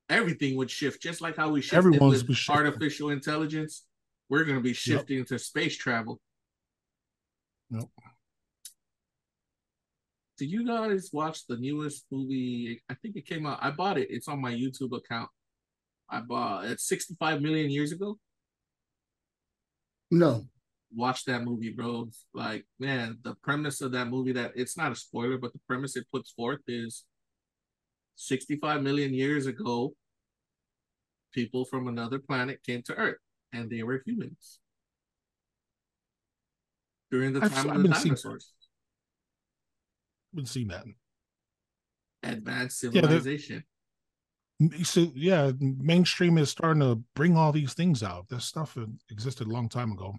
Everything 0.10 0.56
would 0.58 0.70
shift, 0.70 1.02
just 1.02 1.22
like 1.22 1.36
how 1.36 1.50
we 1.50 1.62
shifted 1.62 1.78
Everyone's 1.78 2.24
with 2.28 2.38
shifting. 2.38 2.56
artificial 2.66 3.10
intelligence. 3.10 3.86
We're 4.30 4.44
going 4.44 4.58
to 4.58 4.64
be 4.64 4.74
shifting 4.74 5.26
to 5.26 5.40
space 5.40 5.76
travel. 5.78 6.20
Yep. 7.72 7.84
Did 10.38 10.52
you 10.52 10.68
guys 10.68 11.10
watch 11.14 11.48
the 11.48 11.58
newest 11.58 12.06
movie? 12.12 12.82
I 12.90 12.94
think 12.96 13.16
it 13.16 13.26
came 13.26 13.46
out. 13.46 13.60
I 13.62 13.72
bought 13.72 13.98
it. 13.98 14.08
It's 14.12 14.28
on 14.28 14.42
my 14.42 14.54
YouTube 14.54 14.96
account. 14.96 15.30
I 16.10 16.20
bought 16.22 16.66
it 16.66 16.80
65 16.80 17.42
million 17.42 17.70
years 17.70 17.92
ago. 17.92 18.20
No. 20.12 20.46
Watch 20.94 21.26
that 21.26 21.44
movie, 21.44 21.72
bro. 21.72 22.10
Like, 22.34 22.66
man, 22.80 23.18
the 23.24 23.36
premise 23.44 23.82
of 23.82 23.92
that 23.94 24.08
movie 24.08 24.34
that 24.34 24.52
it's 24.56 24.78
not 24.78 24.92
a 24.92 24.96
spoiler, 24.96 25.38
but 25.38 25.54
the 25.54 25.60
premise 25.68 25.96
it 25.96 26.06
puts 26.12 26.32
forth 26.32 26.62
is 26.68 27.06
65 28.16 28.82
million 28.82 29.14
years 29.14 29.46
ago, 29.46 29.94
people 31.34 31.66
from 31.66 31.88
another 31.88 32.20
planet 32.20 32.64
came 32.64 32.82
to 32.84 32.94
Earth 32.96 33.18
and 33.54 33.70
they 33.70 33.84
were 33.84 34.02
humans. 34.06 34.60
During 37.12 37.34
the 37.34 37.42
time 37.42 37.70
I've 37.70 37.76
of 37.78 37.84
the 37.84 37.94
seeing- 37.96 38.04
dinosaurs. 38.16 38.52
Been 40.34 40.46
seeing 40.46 40.68
that. 40.68 40.84
Advanced 42.24 42.80
civilization. 42.80 43.64
So 44.84 45.12
yeah, 45.16 45.52
mainstream 45.60 46.38
is 46.38 46.50
starting 46.50 46.82
to 46.82 46.96
bring 47.14 47.38
all 47.38 47.52
these 47.54 47.74
things 47.74 48.04
out. 48.04 48.28
This 48.28 48.44
stuff 48.46 48.78
existed 49.10 49.48
a 49.48 49.50
long 49.50 49.70
time 49.70 49.92
ago. 49.94 50.16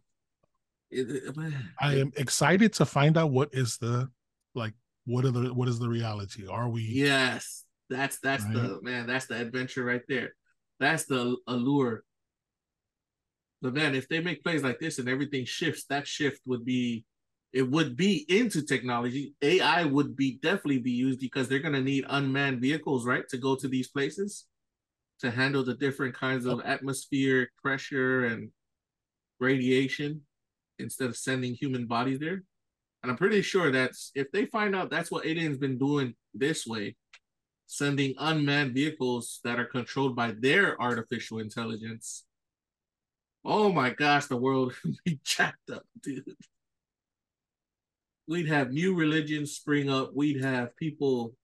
It- 0.91 1.11
it- 1.11 1.37
I 1.81 1.97
am 1.97 2.13
excited 2.17 2.73
to 2.75 2.87
find 2.87 3.19
out 3.19 3.31
what 3.31 3.53
is 3.53 3.77
the 3.79 4.11
like 4.55 4.73
what 5.05 5.25
are 5.27 5.31
the 5.31 5.53
what 5.53 5.69
is 5.69 5.79
the 5.79 5.89
reality? 5.89 6.47
Are 6.47 6.69
we 6.69 6.83
Yes, 6.83 7.66
that's 7.89 8.19
that's 8.21 8.45
the 8.45 8.79
man. 8.83 9.07
That's 9.07 9.27
the 9.27 9.41
adventure 9.41 9.85
right 9.85 10.03
there. 10.09 10.35
That's 10.81 11.05
the 11.05 11.37
allure. 11.47 12.05
But 13.63 13.75
man, 13.75 13.95
if 13.95 14.09
they 14.09 14.21
make 14.21 14.45
plays 14.45 14.63
like 14.63 14.79
this 14.79 14.99
and 14.99 15.09
everything 15.09 15.45
shifts, 15.45 15.85
that 15.89 16.07
shift 16.07 16.41
would 16.47 16.65
be, 16.65 17.05
it 17.53 17.63
would 17.63 17.97
be 17.97 18.27
into 18.29 18.63
technology. 18.63 19.35
AI 19.41 19.85
would 19.85 20.15
be 20.15 20.39
definitely 20.43 20.79
be 20.79 20.91
used 20.91 21.21
because 21.21 21.49
they're 21.49 21.59
gonna 21.59 21.81
need 21.81 22.05
unmanned 22.09 22.61
vehicles, 22.61 23.07
right, 23.07 23.27
to 23.31 23.39
go 23.39 23.57
to 23.57 23.69
these 23.69 23.89
places 23.89 24.47
to 25.21 25.31
handle 25.31 25.65
the 25.65 25.75
different 25.75 26.15
kinds 26.15 26.45
of 26.45 26.61
atmospheric 26.65 27.49
pressure 27.63 28.27
and 28.27 28.51
radiation 29.41 30.23
instead 30.79 31.09
of 31.09 31.17
sending 31.17 31.55
human 31.55 31.87
bodies 31.87 32.19
there. 32.19 32.43
And 33.03 33.11
I'm 33.11 33.17
pretty 33.17 33.43
sure 33.43 33.71
that's 33.71 34.11
if 34.15 34.31
they 34.33 34.47
find 34.47 34.75
out 34.75 34.91
that's 34.91 35.11
what 35.11 35.27
aliens 35.27 35.59
been 35.59 35.79
doing 35.79 36.15
this 36.35 36.67
way, 36.67 36.97
sending 37.67 38.15
unmanned 38.19 38.75
vehicles 38.75 39.41
that 39.45 39.59
are 39.59 39.65
controlled 39.65 40.15
by 40.17 40.33
their 40.33 40.81
artificial 40.81 41.39
intelligence. 41.39 42.25
Oh 43.45 43.73
my 43.73 43.91
gosh, 43.91 44.27
the 44.27 44.37
world 44.37 44.75
would 44.85 44.97
be 45.05 45.21
jacked 45.25 45.71
up, 45.71 45.85
dude. 46.03 46.25
We'd 48.29 48.49
have 48.49 48.73
new 48.73 48.95
religions 48.95 49.53
spring 49.53 49.89
up. 49.89 50.11
We'd 50.15 50.43
have 50.43 50.77
people. 50.77 51.35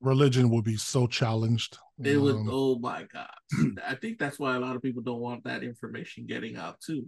Religion 0.00 0.48
would 0.50 0.64
be 0.64 0.76
so 0.76 1.06
challenged. 1.06 1.78
It 2.02 2.16
would. 2.16 2.36
Um, 2.36 2.48
Oh 2.50 2.78
my 2.78 3.04
god! 3.12 3.28
I 3.86 3.94
think 3.94 4.18
that's 4.18 4.38
why 4.38 4.56
a 4.56 4.60
lot 4.60 4.76
of 4.76 4.82
people 4.82 5.02
don't 5.02 5.20
want 5.20 5.44
that 5.44 5.62
information 5.62 6.26
getting 6.26 6.56
out 6.56 6.80
too. 6.80 7.06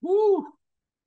Woo! 0.00 0.46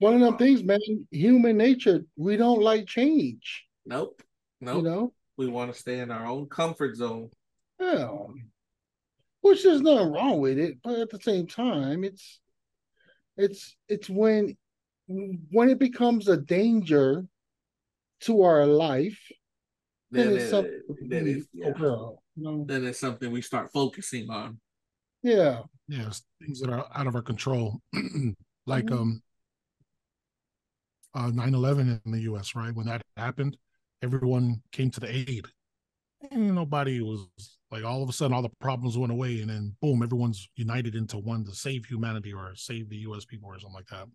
One 0.02 0.16
of 0.16 0.20
them 0.22 0.36
things, 0.38 0.64
man. 0.64 0.80
Human 1.12 1.58
nature, 1.58 2.04
we 2.18 2.36
don't 2.36 2.60
like 2.64 2.88
change. 2.88 3.66
Nope. 3.86 4.20
Nope. 4.60 4.78
You 4.78 4.82
know, 4.82 5.14
We 5.38 5.48
want 5.48 5.72
to 5.72 5.80
stay 5.80 6.00
in 6.00 6.10
our 6.10 6.26
own 6.26 6.48
comfort 6.50 6.96
zone. 6.96 7.30
yeah. 7.80 8.10
Which 9.42 9.62
there's 9.64 9.82
nothing 9.82 10.12
wrong 10.12 10.40
with 10.40 10.58
it, 10.58 10.78
but 10.84 10.98
at 11.00 11.12
the 11.12 11.20
same 11.22 11.46
time, 11.46 12.04
it's 12.04 12.40
it's 13.38 13.76
it's 13.88 14.10
when 14.10 14.58
when 15.08 15.70
it 15.70 15.78
becomes 15.80 16.28
a 16.28 16.38
danger 16.38 17.24
to 18.22 18.42
our 18.42 18.66
life, 18.66 19.20
then, 20.10 20.28
Then, 20.30 20.36
it's 20.38 20.50
something 20.50 20.82
then, 21.10 21.24
we 21.26 21.32
it's, 21.34 21.48
yeah. 21.54 21.68
overall, 21.68 22.24
you 22.36 22.44
know? 22.44 22.66
then 22.68 22.86
it's 22.86 23.00
something 23.00 23.32
we 23.32 23.42
start 23.42 23.72
focusing 23.72 24.30
on. 24.32 24.60
Yeah. 25.22 25.62
yes, 25.88 26.24
things 26.40 26.60
that 26.62 26.72
are 26.72 26.88
out 26.96 27.06
of 27.08 27.16
our 27.16 27.22
control, 27.22 27.82
like 28.66 28.86
Mhm. 28.86 29.00
um, 29.00 29.22
uh, 31.14 31.30
9/11 31.32 32.02
in 32.06 32.12
the 32.12 32.22
U.S. 32.22 32.56
Right 32.56 32.74
when 32.74 32.88
that 32.88 33.02
happened, 33.18 33.58
everyone 34.02 34.62
came 34.72 34.90
to 34.92 35.00
the 35.00 35.14
aid, 35.14 35.46
and 36.32 36.56
nobody 36.56 37.02
was 37.02 37.28
like 37.70 37.84
all 37.84 38.04
of 38.04 38.10
a 38.10 38.14
sudden 38.14 38.34
all 38.34 38.42
the 38.42 38.50
problems 38.60 38.98
went 38.98 39.12
away, 39.12 39.42
and 39.42 39.50
then 39.50 39.76
boom, 39.82 40.04
everyone's 40.04 40.50
united 40.56 40.96
into 40.96 41.18
one 41.18 41.44
to 41.46 41.54
save 41.54 41.86
humanity 41.86 42.34
or 42.34 42.54
save 42.56 42.90
the 42.90 42.98
U.S. 42.98 43.26
people 43.26 43.50
or 43.50 43.60
something 43.60 43.76
like 43.76 43.88
that. 43.88 44.08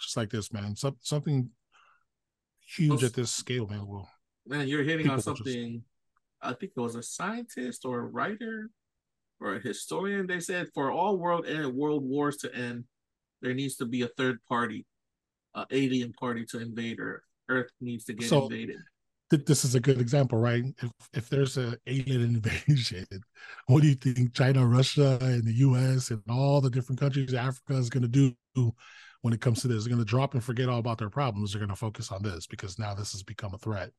Just 0.00 0.16
like 0.16 0.30
this, 0.30 0.52
man. 0.52 0.74
Some, 0.76 0.96
something 1.00 1.50
huge 2.76 2.90
Well, 2.90 3.04
at 3.04 3.12
this 3.14 3.30
scale, 3.30 3.66
man. 3.66 3.86
Will 3.86 4.08
Man, 4.46 4.66
you're 4.66 4.82
hitting 4.82 5.06
on 5.08 5.16
will 5.16 5.22
just- 5.22 5.26
something. 5.44 5.82
I 6.42 6.54
think 6.54 6.72
it 6.74 6.80
was 6.80 6.94
a 6.94 7.02
scientist 7.02 7.84
or 7.84 8.00
a 8.00 8.06
writer 8.06 8.70
or 9.40 9.56
a 9.56 9.60
historian. 9.60 10.26
They 10.26 10.40
said 10.40 10.68
for 10.72 10.90
all 10.90 11.18
world 11.18 11.44
and 11.44 11.74
world 11.74 12.02
wars 12.02 12.38
to 12.38 12.54
end, 12.54 12.84
there 13.42 13.52
needs 13.52 13.76
to 13.76 13.84
be 13.84 14.00
a 14.02 14.08
third 14.08 14.38
party, 14.48 14.86
a 15.54 15.66
alien 15.70 16.12
party 16.12 16.44
to 16.46 16.60
invade 16.60 16.98
Earth. 17.00 17.22
Earth 17.48 17.70
needs 17.80 18.04
to 18.04 18.12
get 18.12 18.28
So- 18.28 18.44
invaded. 18.44 18.76
th- 19.30 19.44
this 19.44 19.64
is 19.64 19.74
a 19.74 19.80
good 19.80 20.00
example, 20.00 20.38
right? 20.38 20.64
If 20.82 20.90
if 21.12 21.28
there's 21.28 21.56
an 21.56 21.76
alien 21.86 22.22
invasion, 22.36 23.06
what 23.66 23.82
do 23.82 23.88
you 23.88 23.94
think 23.94 24.34
China, 24.34 24.66
Russia, 24.66 25.18
and 25.20 25.44
the 25.44 25.54
U.S. 25.68 26.10
and 26.10 26.22
all 26.28 26.60
the 26.60 26.70
different 26.70 27.00
countries, 27.00 27.34
Africa 27.34 27.74
is 27.76 27.90
going 27.90 28.08
to 28.10 28.34
do 28.54 28.72
when 29.22 29.34
it 29.34 29.40
comes 29.40 29.60
to 29.62 29.68
this? 29.68 29.84
They're 29.84 29.92
going 29.94 30.04
to 30.04 30.08
drop 30.08 30.34
and 30.34 30.42
forget 30.42 30.68
all 30.68 30.78
about 30.78 30.98
their 30.98 31.10
problems. 31.10 31.52
They're 31.52 31.60
going 31.60 31.70
to 31.70 31.76
focus 31.76 32.10
on 32.12 32.22
this 32.22 32.46
because 32.46 32.78
now 32.78 32.94
this 32.94 33.12
has 33.12 33.22
become 33.22 33.54
a 33.54 33.58
threat. 33.58 33.90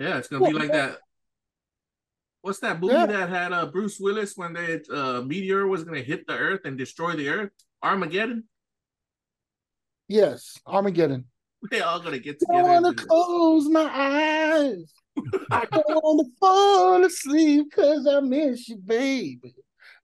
Yeah, 0.00 0.18
it's 0.18 0.26
gonna 0.28 0.44
be 0.44 0.52
like 0.52 0.72
that. 0.72 0.98
What's 2.42 2.58
that 2.60 2.80
movie 2.80 2.94
Yeah. 2.94 3.06
that 3.06 3.28
had 3.28 3.52
uh, 3.52 3.66
Bruce 3.66 3.98
Willis 4.00 4.36
when 4.36 4.52
the 4.54 4.84
uh, 4.92 5.22
meteor 5.22 5.66
was 5.68 5.84
gonna 5.84 6.02
hit 6.02 6.26
the 6.26 6.36
Earth 6.36 6.62
and 6.64 6.76
destroy 6.76 7.14
the 7.14 7.28
Earth? 7.28 7.52
Armageddon. 7.82 8.44
Yes. 10.08 10.58
Armageddon. 10.66 11.26
They 11.70 11.80
all 11.80 11.98
gonna 11.98 12.18
get 12.18 12.38
together. 12.38 12.58
I 12.58 12.62
wanna 12.62 12.94
close 12.94 13.70
my 13.70 13.88
eyes. 13.90 14.92
I 15.50 15.64
don't 15.72 15.86
want 15.86 16.26
to 16.26 16.32
fall 16.38 17.02
asleep 17.02 17.70
because 17.70 18.06
I 18.06 18.20
miss 18.20 18.68
you, 18.68 18.76
baby. 18.76 19.54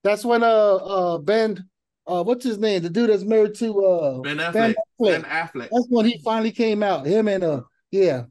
That's 0.02 0.24
when 0.24 0.42
uh 0.42 0.46
uh 0.76 1.18
Ben 1.18 1.62
uh 2.06 2.24
what's 2.24 2.46
his 2.46 2.56
name? 2.56 2.80
The 2.82 2.88
dude 2.88 3.10
that's 3.10 3.24
married 3.24 3.56
to 3.56 3.84
uh 3.84 4.20
Ben 4.20 4.38
Affleck. 4.38 4.52
Ben 4.54 4.74
Ben 5.00 5.22
Affleck. 5.24 5.24
Affleck. 5.24 5.68
That's 5.70 5.86
when 5.90 6.06
he 6.06 6.18
finally 6.24 6.50
came 6.52 6.82
out. 6.82 7.04
Him 7.04 7.28
and 7.28 7.44
uh 7.44 7.60
yeah. 7.90 8.22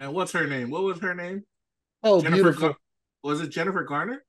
And 0.00 0.12
what's 0.12 0.32
her 0.32 0.48
name? 0.48 0.68
What 0.68 0.82
was 0.82 0.98
her 0.98 1.14
name? 1.14 1.44
Oh 2.02 2.20
Jennifer. 2.20 2.34
beautiful. 2.42 2.68
Gar- 2.70 2.76
was 3.22 3.40
it 3.42 3.50
Jennifer 3.50 3.84
Garner? 3.84 4.24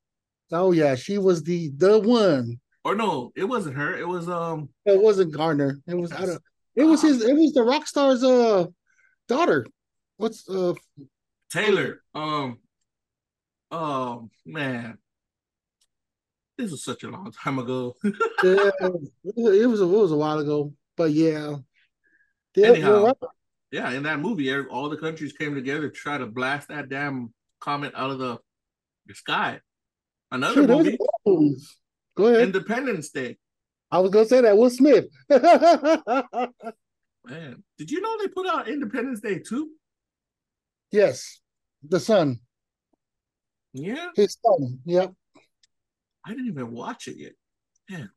Oh 0.51 0.73
yeah, 0.73 0.93
she 0.93 1.17
was 1.17 1.41
the 1.41 1.71
the 1.77 1.97
one. 1.97 2.59
Or 2.85 2.93
no, 2.93 3.31
it 3.35 3.45
wasn't 3.45 3.77
her. 3.77 3.97
It 3.97 4.07
was 4.07 4.29
um. 4.29 4.69
It 4.85 5.01
wasn't 5.01 5.33
Garner. 5.33 5.79
It 5.87 5.95
was 5.95 6.11
I 6.11 6.27
don't 6.27 6.41
it 6.75 6.83
was 6.83 7.01
his 7.01 7.23
it 7.23 7.35
was 7.35 7.53
the 7.53 7.63
rock 7.63 7.87
star's 7.87 8.23
uh 8.23 8.65
daughter. 9.27 9.65
What's 10.17 10.47
uh 10.49 10.73
Taylor. 11.49 12.01
Um. 12.15 12.59
Oh 13.71 14.29
man, 14.45 14.97
this 16.57 16.71
was 16.71 16.83
such 16.83 17.03
a 17.03 17.09
long 17.09 17.31
time 17.31 17.59
ago. 17.59 17.95
yeah, 18.03 18.11
it 18.43 19.67
was 19.67 19.81
a, 19.81 19.83
it 19.83 19.99
was 19.99 20.11
a 20.11 20.17
while 20.17 20.39
ago. 20.39 20.73
But 20.95 21.11
yeah. 21.11 21.55
Yeah, 22.55 22.67
Anyhow. 22.67 23.05
right. 23.05 23.15
yeah, 23.71 23.91
in 23.91 24.03
that 24.03 24.19
movie, 24.19 24.55
all 24.55 24.89
the 24.89 24.97
countries 24.97 25.33
came 25.33 25.55
together 25.55 25.89
to 25.89 25.95
try 25.95 26.17
to 26.17 26.27
blast 26.27 26.67
that 26.67 26.89
damn 26.89 27.33
comet 27.59 27.93
out 27.95 28.11
of 28.11 28.19
the, 28.19 28.37
the 29.07 29.15
sky. 29.15 29.59
Another 30.31 30.61
Shit, 30.61 30.69
movie. 30.69 30.97
Go 32.15 32.27
ahead. 32.27 32.41
Independence 32.43 33.09
Day. 33.09 33.37
I 33.93 33.99
was 33.99 34.09
gonna 34.09 34.25
say 34.25 34.41
that. 34.41 34.57
Will 34.57 34.71
Smith. 34.71 35.05
Man, 37.29 37.63
did 37.77 37.91
you 37.91 38.01
know 38.01 38.17
they 38.19 38.27
put 38.27 38.47
out 38.47 38.67
Independence 38.67 39.19
Day 39.19 39.37
too? 39.37 39.69
yes, 40.91 41.41
the 41.87 41.99
son, 41.99 42.39
Yeah, 43.71 44.09
his 44.15 44.35
son. 44.43 44.79
Yep. 44.85 45.13
I 46.25 46.29
didn't 46.31 46.47
even 46.47 46.71
watch 46.71 47.07
it 47.07 47.17
yet. 47.17 48.07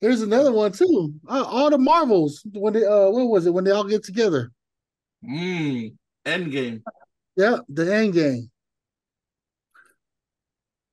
There's 0.00 0.22
another 0.22 0.50
one 0.50 0.72
too. 0.72 1.14
Uh, 1.28 1.44
all 1.44 1.70
the 1.70 1.78
Marvels 1.78 2.42
when 2.52 2.72
they 2.72 2.84
uh, 2.84 3.08
what 3.08 3.28
was 3.28 3.46
it 3.46 3.54
when 3.54 3.62
they 3.62 3.70
all 3.70 3.84
get 3.84 4.02
together? 4.02 4.50
Mmm. 5.24 5.94
Endgame. 6.26 6.82
Yeah, 7.36 7.58
the 7.68 7.94
End 7.94 8.14
Game. 8.14 8.50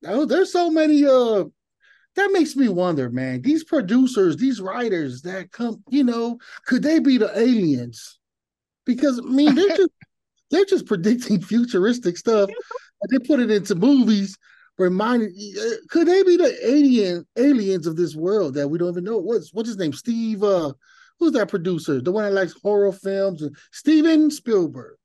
Oh, 0.06 0.26
there's 0.26 0.52
so 0.52 0.70
many. 0.70 1.06
Uh, 1.06 1.46
that 2.16 2.32
makes 2.32 2.56
me 2.56 2.68
wonder, 2.68 3.10
man. 3.10 3.42
These 3.42 3.64
producers, 3.64 4.38
these 4.38 4.60
writers 4.60 5.22
that 5.22 5.52
come, 5.52 5.84
you 5.90 6.04
know, 6.04 6.38
could 6.66 6.84
they 6.84 7.00
be 7.00 7.18
the 7.18 7.38
aliens? 7.38 8.20
Because 8.86 9.20
I 9.20 9.30
mean, 9.30 9.56
they're 9.56 9.70
just 9.70 9.92
they're 10.52 10.66
just 10.66 10.86
predicting 10.86 11.42
futuristic 11.42 12.18
stuff, 12.18 12.50
and 12.50 13.10
they 13.10 13.26
put 13.26 13.40
it 13.40 13.52
into 13.52 13.76
movies. 13.76 14.38
Reminding, 14.78 15.30
uh, 15.60 15.76
could 15.90 16.08
they 16.08 16.24
be 16.24 16.38
the 16.38 16.58
alien 16.68 17.26
aliens 17.38 17.86
of 17.86 17.98
this 17.98 18.16
world 18.16 18.56
that 18.56 18.68
we 18.68 18.80
don't 18.80 18.90
even 18.90 19.04
know? 19.04 19.18
What's 19.18 19.54
what's 19.54 19.70
his 19.70 19.78
name? 19.78 19.94
Steve. 19.94 20.44
Uh, 20.44 20.74
who's 21.20 21.34
that 21.34 21.50
producer? 21.50 22.02
The 22.02 22.12
one 22.12 22.24
that 22.24 22.34
likes 22.34 22.56
horror 22.62 22.92
films. 22.92 23.44
And 23.44 23.56
Steven 23.72 24.32
Spielberg. 24.32 24.98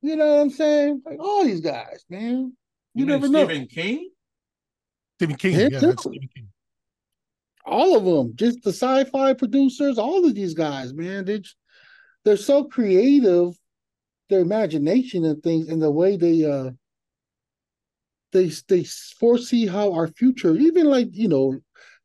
You 0.00 0.16
know 0.16 0.36
what 0.36 0.42
I'm 0.42 0.50
saying? 0.50 1.02
Like 1.04 1.18
all 1.20 1.44
these 1.44 1.60
guys, 1.60 2.04
man. 2.08 2.52
You, 2.94 3.04
You, 3.04 3.06
never 3.06 3.28
know. 3.28 3.44
Stephen 3.44 3.66
King? 3.66 4.10
Stephen 5.22 5.36
King, 5.36 5.52
Yeah, 5.52 5.68
yeah, 5.70 5.78
too. 5.78 5.86
that's 5.86 6.02
Stephen 6.02 6.28
King. 6.34 6.48
all 7.64 7.96
of 7.96 8.04
them, 8.04 8.34
just 8.34 8.60
the 8.64 8.72
sci-fi 8.72 9.34
producers, 9.34 9.96
all 9.96 10.24
of 10.24 10.34
these 10.34 10.52
guys, 10.52 10.92
man, 10.92 11.24
they 11.24 11.42
they're 12.24 12.36
so 12.36 12.64
creative, 12.64 13.54
their 14.28 14.40
imagination 14.40 15.24
and 15.24 15.40
things, 15.40 15.68
and 15.68 15.80
the 15.80 15.92
way 15.92 16.16
they 16.16 16.44
uh 16.44 16.70
they 18.32 18.50
they 18.66 18.82
foresee 19.20 19.64
how 19.64 19.92
our 19.92 20.08
future, 20.08 20.56
even 20.56 20.86
like 20.86 21.08
you 21.12 21.28
know, 21.28 21.56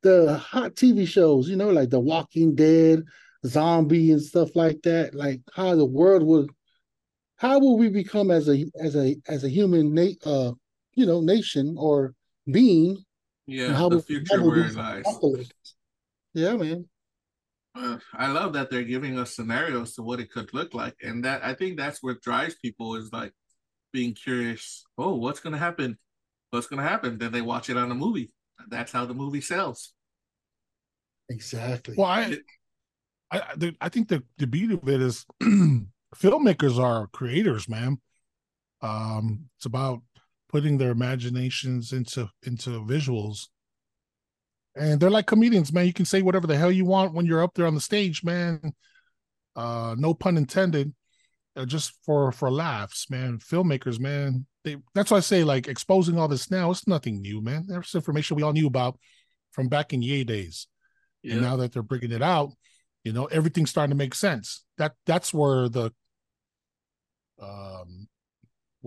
the 0.03 0.37
hot 0.37 0.75
TV 0.75 1.07
shows, 1.07 1.49
you 1.49 1.55
know, 1.55 1.69
like 1.71 1.89
The 1.89 1.99
Walking 1.99 2.53
Dead, 2.53 3.01
Zombie, 3.47 4.11
and 4.11 4.21
stuff 4.21 4.55
like 4.55 4.83
that, 4.83 5.15
like 5.15 5.41
how 5.55 5.73
the 5.75 5.85
world 5.85 6.21
would, 6.21 6.51
how 7.37 7.57
will 7.57 7.79
we 7.79 7.89
become 7.89 8.29
as 8.29 8.47
a 8.47 8.63
as 8.79 8.95
a 8.95 9.15
as 9.27 9.43
a 9.43 9.49
human 9.49 9.95
na- 9.95 10.21
uh 10.23 10.51
you 10.93 11.07
know 11.07 11.21
nation 11.21 11.75
or 11.79 12.13
being 12.51 13.03
Yeah, 13.47 13.67
and 13.67 13.75
how 13.75 13.89
the 13.89 14.01
future 14.01 14.37
how 14.37 14.43
will 14.43 14.49
where 14.51 14.65
it 14.67 14.75
lies. 14.75 15.03
apocalypse- 15.05 15.51
Yeah, 16.33 16.55
man. 16.57 16.85
Uh, 17.75 17.97
I 18.13 18.27
love 18.31 18.53
that 18.53 18.69
they're 18.69 18.83
giving 18.83 19.17
us 19.19 19.35
scenarios 19.35 19.93
to 19.95 20.01
what 20.01 20.19
it 20.19 20.31
could 20.31 20.53
look 20.53 20.73
like, 20.73 20.95
and 21.01 21.23
that 21.25 21.43
I 21.45 21.53
think 21.53 21.77
that's 21.77 22.01
what 22.03 22.21
drives 22.21 22.55
people 22.55 22.95
is 22.95 23.11
like 23.13 23.33
being 23.93 24.13
curious. 24.13 24.83
Oh, 24.97 25.15
what's 25.15 25.39
gonna 25.39 25.57
happen? 25.59 25.97
What's 26.49 26.67
gonna 26.67 26.83
happen? 26.83 27.17
Then 27.17 27.31
they 27.31 27.41
watch 27.41 27.69
it 27.69 27.77
on 27.77 27.91
a 27.91 27.95
movie. 27.95 28.31
That's 28.67 28.91
how 28.91 29.05
the 29.05 29.13
movie 29.13 29.41
sells. 29.41 29.93
Exactly. 31.29 31.95
Well, 31.97 32.07
I, 32.07 32.37
I, 33.31 33.39
I- 33.61 33.75
I 33.81 33.89
think 33.89 34.07
the, 34.07 34.23
the 34.37 34.47
beauty 34.47 34.73
of 34.73 34.87
it 34.89 35.01
is 35.01 35.25
filmmakers 36.15 36.79
are 36.79 37.07
creators, 37.07 37.67
man. 37.69 37.99
Um, 38.81 39.49
it's 39.57 39.65
about 39.65 40.01
putting 40.49 40.77
their 40.77 40.91
imaginations 40.91 41.93
into 41.93 42.29
into 42.43 42.69
visuals, 42.85 43.47
and 44.75 44.99
they're 44.99 45.09
like 45.09 45.27
comedians, 45.27 45.73
man. 45.73 45.85
You 45.87 45.93
can 45.93 46.05
say 46.05 46.21
whatever 46.21 46.47
the 46.47 46.57
hell 46.57 46.71
you 46.71 46.85
want 46.85 47.13
when 47.13 47.25
you're 47.25 47.43
up 47.43 47.53
there 47.55 47.67
on 47.67 47.75
the 47.75 47.81
stage, 47.81 48.23
man. 48.23 48.73
Uh, 49.55 49.95
no 49.97 50.13
pun 50.13 50.37
intended. 50.37 50.93
uh, 51.55 51.65
just 51.65 51.91
for 52.05 52.31
for 52.31 52.51
laughs, 52.51 53.09
man. 53.09 53.39
Filmmakers, 53.39 53.99
man, 53.99 54.45
they 54.63 54.77
that's 54.93 55.09
why 55.11 55.17
I 55.17 55.21
say 55.21 55.43
like 55.43 55.67
exposing 55.67 56.19
all 56.19 56.27
this 56.27 56.51
now. 56.51 56.69
It's 56.71 56.87
nothing 56.87 57.21
new, 57.21 57.41
man. 57.41 57.65
There's 57.67 57.95
information 57.95 58.37
we 58.37 58.43
all 58.43 58.53
knew 58.53 58.67
about 58.67 58.99
from 59.51 59.67
back 59.67 59.91
in 59.93 60.01
Ye 60.03 60.23
days, 60.23 60.67
Yeah. 61.23 61.33
and 61.33 61.41
now 61.41 61.55
that 61.57 61.71
they're 61.73 61.81
bringing 61.81 62.11
it 62.11 62.21
out, 62.21 62.51
you 63.03 63.11
know, 63.13 63.25
everything's 63.25 63.71
starting 63.71 63.89
to 63.91 63.97
make 63.97 64.13
sense. 64.13 64.63
That 64.77 64.93
that's 65.07 65.33
where 65.33 65.67
the 65.69 65.91
um 67.41 68.07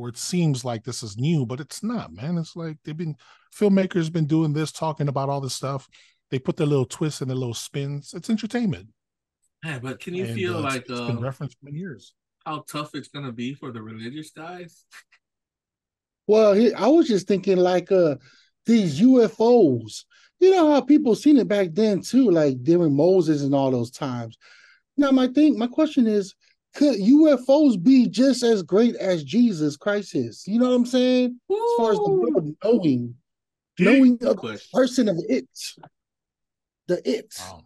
where 0.01 0.09
it 0.11 0.19
seems 0.19 0.65
like 0.65 0.83
this 0.85 1.03
is 1.03 1.17
new, 1.17 1.47
but 1.47 1.61
it's 1.61 1.83
not, 1.83 2.13
man. 2.13 2.39
It's 2.39 2.57
like 2.57 2.79
they've 2.85 2.97
been 2.97 3.17
filmmakers 3.55 4.13
been 4.13 4.27
doing 4.27 4.53
this, 4.53 4.73
talking 4.73 5.09
about 5.09 5.29
all 5.29 5.41
this 5.41 5.55
stuff. 5.55 5.89
They 6.31 6.39
put 6.39 6.57
their 6.57 6.67
little 6.67 6.85
twists 6.87 7.21
and 7.21 7.31
their 7.31 7.37
little 7.37 7.55
spins. 7.55 8.13
It's 8.15 8.31
entertainment. 8.31 8.89
Yeah, 9.65 9.79
but 9.79 10.01
can 10.01 10.15
you 10.15 10.25
And, 10.25 10.35
feel 10.35 10.57
uh, 10.57 10.59
it's- 10.61 10.73
like 10.75 10.83
it's 10.89 11.01
been 11.01 11.19
uh, 11.19 11.21
referenced 11.21 11.59
for 11.59 11.67
many 11.67 11.79
years? 11.79 12.15
how 12.47 12.65
tough 12.67 12.95
it's 12.95 13.09
gonna 13.09 13.31
be 13.31 13.53
for 13.53 13.71
the 13.71 13.83
religious 13.83 14.31
guys? 14.31 14.87
Well, 16.27 16.55
I 16.77 16.89
was 16.89 17.07
just 17.09 17.27
thinking 17.29 17.59
like 17.59 17.93
uh 17.93 18.17
these 18.67 19.01
UFOs. 19.01 20.05
You 20.39 20.51
know 20.53 20.73
how 20.73 20.81
people 20.81 21.15
seen 21.15 21.37
it 21.39 21.49
back 21.49 21.69
then 21.73 22.01
too, 22.01 22.31
like 22.31 22.63
during 22.63 22.97
Moses 22.97 23.43
and 23.43 23.55
all 23.55 23.71
those 23.71 23.91
times. 23.91 24.39
Now 24.97 25.11
my 25.11 25.29
thing, 25.29 25.59
my 25.59 25.67
question 25.67 26.07
is, 26.07 26.35
could 26.75 26.99
UFOs 27.01 27.83
be 27.83 28.09
just 28.09 28.43
as 28.43 28.63
great 28.63 28.95
as 28.97 29.25
Jesus 29.25 29.77
Christ 29.77 30.15
is? 30.15 30.45
You 30.47 30.59
know 30.61 30.69
what 30.69 30.77
I'm 30.77 30.87
saying? 30.87 31.41
As 31.51 31.57
far 31.77 31.93
as 31.93 31.99
the 31.99 32.11
Woo! 32.11 32.21
world 32.21 32.55
knowing, 32.63 33.15
Deep 33.77 33.87
knowing 33.87 34.19
a 34.23 34.35
question. 34.35 34.69
person 34.73 35.09
of 35.09 35.17
it, 35.29 35.49
the 36.87 37.09
it. 37.09 37.35
Wow. 37.41 37.65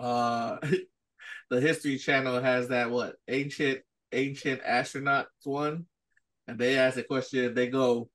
Uh, 0.00 0.68
the 1.50 1.60
History 1.60 1.98
Channel 1.98 2.40
has 2.40 2.68
that 2.68 2.90
what 2.90 3.16
ancient 3.28 3.80
ancient 4.12 4.62
astronauts 4.62 5.26
one, 5.44 5.86
and 6.46 6.58
they 6.58 6.78
ask 6.78 6.96
a 6.96 7.02
question. 7.02 7.54
They 7.54 7.68
go, 7.68 8.08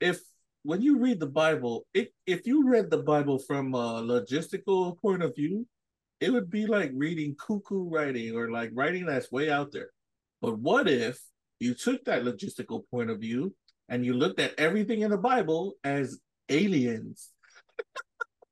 if 0.00 0.20
when 0.62 0.82
you 0.82 0.98
read 0.98 1.20
the 1.20 1.26
Bible, 1.26 1.86
if 1.94 2.08
if 2.26 2.46
you 2.46 2.68
read 2.68 2.90
the 2.90 2.98
Bible 2.98 3.38
from 3.38 3.74
a 3.74 4.02
logistical 4.02 4.98
point 5.00 5.22
of 5.22 5.34
view, 5.34 5.66
it 6.20 6.32
would 6.32 6.50
be 6.50 6.66
like 6.66 6.90
reading 6.94 7.36
cuckoo 7.38 7.88
writing 7.88 8.34
or 8.34 8.50
like 8.50 8.70
writing 8.74 9.06
that's 9.06 9.30
way 9.30 9.50
out 9.50 9.72
there. 9.72 9.90
But 10.40 10.58
what 10.58 10.88
if 10.88 11.20
you 11.60 11.74
took 11.74 12.04
that 12.04 12.24
logistical 12.24 12.82
point 12.90 13.10
of 13.10 13.20
view 13.20 13.54
and 13.88 14.04
you 14.04 14.14
looked 14.14 14.40
at 14.40 14.58
everything 14.58 15.02
in 15.02 15.10
the 15.10 15.18
Bible 15.18 15.74
as 15.84 16.18
aliens? 16.48 17.30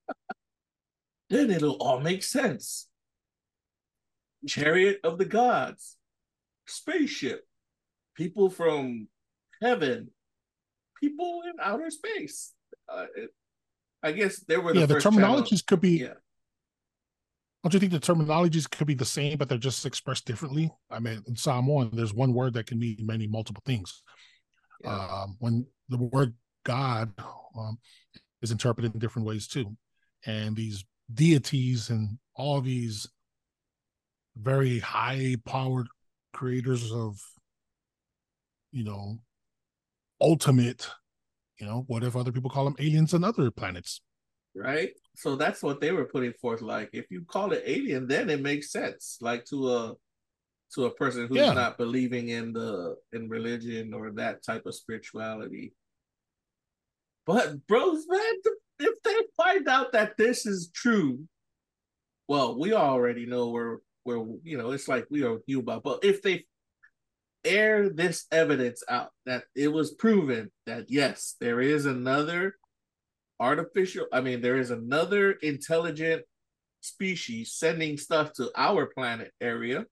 then 1.31 1.51
it'll 1.51 1.77
all 1.77 2.01
make 2.01 2.23
sense. 2.23 2.89
Chariot 4.47 5.01
of 5.05 5.17
the 5.17 5.25
gods, 5.25 5.97
spaceship, 6.67 7.47
people 8.15 8.51
from 8.51 9.09
heaven, 9.63 10.11
people 11.01 11.43
in 11.47 11.53
outer 11.63 11.91
space. 11.91 12.53
Uh, 12.89 13.07
it, 13.17 13.31
I 14.03 14.13
guess 14.13 14.41
there 14.41 14.61
were 14.61 14.75
the 14.75 14.81
yeah, 14.81 14.87
the 14.87 14.95
first 14.95 15.05
channel- 15.05 15.41
terminologies 15.41 15.65
could 15.65 15.81
be. 15.81 16.01
Yeah, 16.01 16.15
Don't 17.65 17.73
you 17.73 17.81
think 17.81 17.93
the 17.93 17.99
terminologies 17.99 18.71
could 18.71 18.87
be 18.87 18.93
the 18.93 19.07
same, 19.07 19.39
but 19.39 19.49
they're 19.49 19.57
just 19.57 19.87
expressed 19.87 20.27
differently? 20.27 20.71
I 20.91 20.99
mean, 21.01 21.23
in 21.27 21.35
Psalm 21.35 21.67
one, 21.67 21.89
there's 21.95 22.13
one 22.13 22.35
word 22.35 22.53
that 22.55 22.67
can 22.67 22.79
mean 22.79 22.99
many 23.01 23.27
multiple 23.27 23.63
things. 23.65 24.03
yeah. 24.83 24.91
Um, 24.91 25.37
when 25.39 25.67
the 25.89 25.97
word 25.97 26.35
God 26.67 27.11
um, 27.59 27.79
is 28.43 28.51
interpreted 28.51 28.93
in 28.93 29.01
different 29.01 29.27
ways 29.27 29.47
too, 29.49 29.75
and 30.27 30.55
these 30.55 30.85
deities 31.15 31.89
and 31.89 32.19
all 32.37 32.61
these 32.61 33.07
very 34.37 34.79
high-powered 34.81 35.87
creators 36.35 36.93
of, 36.93 37.17
you 38.73 38.85
know, 38.85 39.17
ultimate, 40.21 40.91
you 41.59 41.67
know, 41.67 41.85
what 41.87 42.05
if 42.05 42.15
other 42.15 42.33
people 42.33 42.51
call 42.51 42.65
them 42.67 42.77
aliens 42.79 43.15
and 43.15 43.25
other 43.25 43.51
planets? 43.51 44.03
right? 44.55 44.91
So 45.17 45.37
that's 45.37 45.63
what 45.63 45.81
they 45.81 45.93
were 45.93 46.07
putting 46.07 46.33
forth. 46.35 46.61
Like, 46.61 46.91
if 46.93 47.07
you 47.11 47.25
call 47.25 47.53
it 47.53 47.63
alien, 47.67 48.09
then 48.09 48.31
it 48.31 48.41
makes 48.41 48.73
sense. 48.73 49.19
Like 49.21 49.45
to 49.47 49.73
a 49.73 49.95
to 50.75 50.87
a 50.87 50.95
person 50.95 51.29
who's 51.29 51.39
Yeah. 51.39 51.53
not 51.53 51.79
believing 51.79 52.31
in 52.31 52.53
the 52.53 52.97
in 53.13 53.29
religion 53.29 53.95
or 53.95 54.11
that 54.13 54.43
type 54.43 54.67
of 54.67 54.75
spirituality. 54.75 55.73
But 57.27 57.67
bros, 57.67 58.07
man, 58.09 58.35
if 58.81 59.03
they 59.03 59.17
find 59.37 59.69
out 59.69 59.93
that 59.93 60.17
this 60.17 60.47
is 60.47 60.71
true, 60.75 61.27
well, 62.29 62.59
we 62.59 62.73
already 62.73 63.25
know 63.27 63.51
where 63.51 63.81
where 64.03 64.19
you 64.43 64.59
know 64.59 64.73
it's 64.73 64.89
like 64.89 65.07
we 65.11 65.23
are 65.25 65.39
about. 65.57 65.85
But 65.85 66.05
if 66.05 66.23
they 66.23 66.47
air 67.45 67.89
this 67.91 68.27
evidence 68.33 68.83
out 68.89 69.11
that 69.27 69.45
it 69.55 69.69
was 69.69 69.93
proven 69.93 70.51
that 70.67 70.87
yes, 70.89 71.37
there 71.41 71.61
is 71.61 71.87
another 71.87 72.57
artificial 73.41 74.07
i 74.13 74.21
mean 74.21 74.41
there 74.41 74.59
is 74.59 74.71
another 74.71 75.33
intelligent 75.33 76.23
species 76.81 77.53
sending 77.53 77.97
stuff 77.97 78.33
to 78.33 78.51
our 78.57 78.87
planet 78.87 79.33
area 79.41 79.85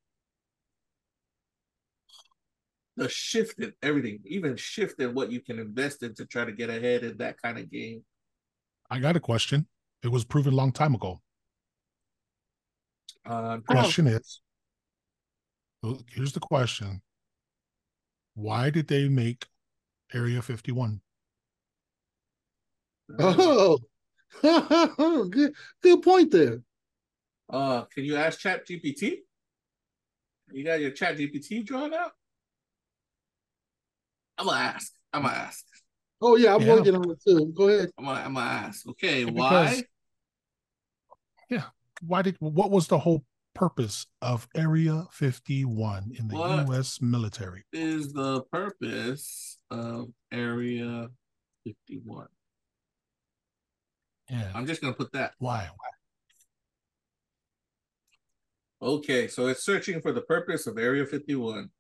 the 2.97 3.09
shifted 3.09 3.73
everything 3.83 4.21
even 4.27 4.57
shifted 4.57 5.15
what 5.15 5.33
you 5.33 5.41
can 5.41 5.59
invest 5.59 6.03
in 6.03 6.15
to 6.15 6.27
try 6.27 6.45
to 6.45 6.53
get 6.53 6.71
ahead 6.71 7.03
in 7.03 7.17
that 7.17 7.41
kind 7.41 7.59
of 7.59 7.71
game 7.71 8.03
I 8.93 8.99
got 8.99 9.17
a 9.17 9.21
question. 9.21 9.67
It 10.03 10.09
was 10.09 10.23
proven 10.23 10.53
a 10.53 10.57
long 10.57 10.71
time 10.71 10.95
ago. 10.95 11.23
uh 13.25 13.57
question 13.67 14.07
is 14.07 14.43
here's 16.11 16.33
the 16.33 16.41
question 16.41 17.01
why 18.35 18.69
did 18.69 18.89
they 18.89 19.09
make 19.09 19.47
area 20.13 20.43
51 20.43 21.01
Oh, 23.19 23.79
good, 25.31 25.53
good 25.83 26.03
point 26.03 26.31
there. 26.31 26.63
uh 27.51 27.83
can 27.85 28.05
you 28.05 28.17
ask 28.17 28.39
chat 28.41 28.67
gpt 28.67 29.17
you 30.53 30.65
got 30.65 30.81
your 30.81 30.91
chat 30.91 31.17
gpt 31.19 31.65
drawn 31.65 31.93
out 31.93 32.13
i'm 34.39 34.47
gonna 34.47 34.59
ask 34.59 34.93
i'm 35.13 35.23
gonna 35.23 35.35
ask 35.35 35.65
Oh 36.25 36.37
yeah, 36.37 36.55
I'm 36.55 36.63
Yeah. 36.63 36.75
working 36.75 36.95
on 36.95 37.11
it 37.11 37.19
too. 37.27 37.53
Go 37.53 37.67
ahead. 37.69 37.91
i'm 37.99 38.05
gonna, 38.05 38.21
I'm 38.21 38.35
gonna 38.35 38.47
ask 38.49 38.87
okay 38.91 39.25
Yeah, 39.25 39.31
why 39.31 39.83
because- 41.51 41.61
why 42.07 42.23
did 42.23 42.37
what 42.39 42.71
was 42.71 42.87
the 42.89 42.99
whole 42.99 43.25
purpose 43.55 44.07
of 44.23 44.49
area 44.55 45.05
51 45.11 46.13
in 46.19 46.29
the 46.29 46.37
What? 46.37 46.71
us 46.71 47.03
military 47.03 47.65
is 47.73 48.13
the 48.13 48.41
purpose 48.53 49.59
of 49.71 50.09
Area 50.33 51.09
51? 51.65 52.29
Yeah 54.33 54.51
I'm 54.55 54.67
just 54.67 54.81
going 54.81 54.93
to 54.93 54.99
put 54.99 55.13
that. 55.13 55.35
why 55.39 55.69
Okay, 58.83 59.29
so 59.29 59.47
it's 59.47 59.65
searching 59.65 60.01
for 60.01 60.11
the 60.11 60.23
purpose 60.23 60.67
of 60.67 60.77
Area 60.77 61.07
51. 61.07 61.71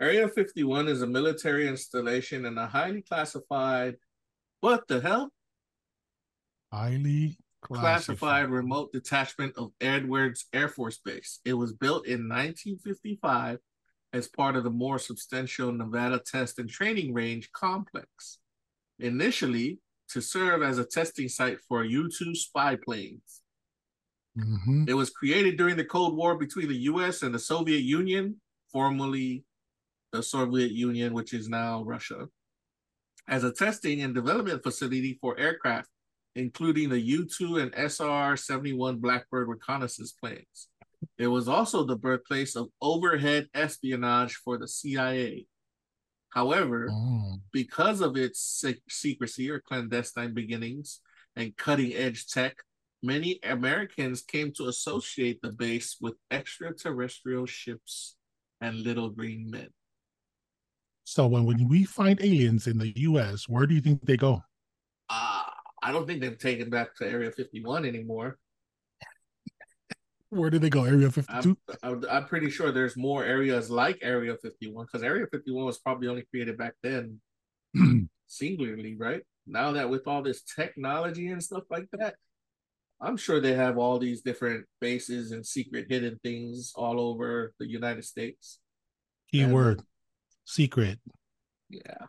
Area 0.00 0.26
51 0.26 0.88
is 0.88 1.02
a 1.02 1.06
military 1.06 1.68
installation 1.68 2.46
and 2.46 2.58
a 2.58 2.66
highly 2.66 3.00
classified, 3.00 3.94
what 4.60 4.88
the 4.88 5.00
hell? 5.00 5.30
highly 6.72 7.36
Classified 7.62 8.50
remote 8.50 8.92
detachment 8.92 9.54
of 9.56 9.70
Edwards 9.80 10.46
Air 10.52 10.68
Force 10.68 10.98
Base. 10.98 11.38
It 11.44 11.54
was 11.54 11.72
built 11.72 12.06
in 12.06 12.28
1955 12.28 13.58
as 14.12 14.26
part 14.26 14.56
of 14.56 14.64
the 14.64 14.70
more 14.70 14.98
substantial 14.98 15.70
Nevada 15.70 16.18
Test 16.18 16.58
and 16.58 16.68
Training 16.68 17.14
Range 17.14 17.48
complex. 17.52 18.38
Initially, 18.98 19.78
to 20.10 20.20
serve 20.20 20.62
as 20.62 20.78
a 20.78 20.84
testing 20.84 21.28
site 21.28 21.58
for 21.68 21.84
U 21.84 22.08
2 22.08 22.34
spy 22.34 22.76
planes. 22.76 23.42
Mhm. 24.36 24.88
It 24.88 24.94
was 24.94 25.10
created 25.10 25.56
during 25.56 25.76
the 25.76 25.84
Cold 25.84 26.16
War 26.16 26.36
between 26.36 26.68
the 26.68 26.82
US 26.92 27.22
and 27.22 27.34
the 27.34 27.38
Soviet 27.38 27.82
Union, 27.82 28.40
formerly 28.72 29.44
the 30.12 30.22
Soviet 30.22 30.72
Union, 30.72 31.12
which 31.14 31.32
is 31.32 31.48
now 31.48 31.84
Russia, 31.84 32.28
as 33.26 33.44
a 33.44 33.52
testing 33.52 34.02
and 34.02 34.14
development 34.14 34.62
facility 34.62 35.18
for 35.20 35.38
aircraft, 35.38 35.88
including 36.34 36.88
the 36.88 37.00
U 37.00 37.26
2 37.26 37.58
and 37.58 37.72
SR 37.74 38.36
71 38.36 38.98
Blackbird 38.98 39.48
reconnaissance 39.48 40.12
planes. 40.12 40.68
It 41.18 41.28
was 41.28 41.48
also 41.48 41.84
the 41.84 41.96
birthplace 41.96 42.56
of 42.56 42.72
overhead 42.80 43.48
espionage 43.54 44.34
for 44.36 44.58
the 44.58 44.66
CIA. 44.66 45.46
However, 46.34 46.88
Mm. 46.90 47.42
because 47.52 48.00
of 48.00 48.16
its 48.16 48.40
secrecy 48.88 49.48
or 49.50 49.60
clandestine 49.60 50.34
beginnings 50.34 51.00
and 51.36 51.56
cutting 51.56 51.94
edge 51.94 52.26
tech, 52.26 52.54
many 53.02 53.38
Americans 53.44 54.20
came 54.22 54.50
to 54.54 54.66
associate 54.66 55.40
the 55.42 55.52
base 55.52 55.96
with 56.00 56.14
extraterrestrial 56.32 57.46
ships 57.46 58.16
and 58.60 58.80
little 58.82 59.10
green 59.10 59.48
men. 59.50 59.70
so 61.06 61.26
when, 61.26 61.44
when 61.44 61.68
we 61.68 61.84
find 61.84 62.18
aliens 62.22 62.66
in 62.66 62.78
the 62.78 62.88
us 62.96 63.46
where 63.46 63.66
do 63.66 63.74
you 63.74 63.80
think 63.86 64.00
they 64.06 64.16
go 64.16 64.42
Uh, 65.10 65.44
I 65.82 65.92
don't 65.92 66.06
think 66.06 66.20
they've 66.22 66.38
taken 66.50 66.70
back 66.70 66.94
to 66.96 67.06
Area 67.06 67.30
51 67.30 67.84
anymore. 67.84 68.38
Where 70.30 70.50
did 70.50 70.62
they 70.62 70.70
go? 70.70 70.84
Area 70.84 71.06
I'm, 71.06 71.12
52? 71.12 71.58
I'm 71.82 72.04
I'm 72.10 72.26
pretty 72.26 72.50
sure 72.50 72.72
there's 72.72 72.96
more 72.96 73.24
areas 73.24 73.70
like 73.70 73.98
Area 74.02 74.36
51 74.36 74.86
because 74.86 75.02
Area 75.02 75.26
51 75.30 75.64
was 75.64 75.78
probably 75.78 76.08
only 76.08 76.24
created 76.30 76.58
back 76.58 76.74
then 76.82 77.20
singularly, 78.26 78.96
right? 78.96 79.22
Now 79.46 79.72
that 79.72 79.90
with 79.90 80.06
all 80.06 80.22
this 80.22 80.42
technology 80.42 81.28
and 81.28 81.42
stuff 81.42 81.64
like 81.70 81.88
that, 81.92 82.16
I'm 83.00 83.16
sure 83.16 83.40
they 83.40 83.54
have 83.54 83.78
all 83.78 83.98
these 83.98 84.22
different 84.22 84.66
bases 84.80 85.32
and 85.32 85.44
secret 85.44 85.86
hidden 85.88 86.18
things 86.22 86.72
all 86.74 86.98
over 86.98 87.52
the 87.58 87.68
United 87.68 88.04
States. 88.04 88.58
Keyword 89.30 89.82
secret. 90.44 90.98
Yeah. 91.68 92.06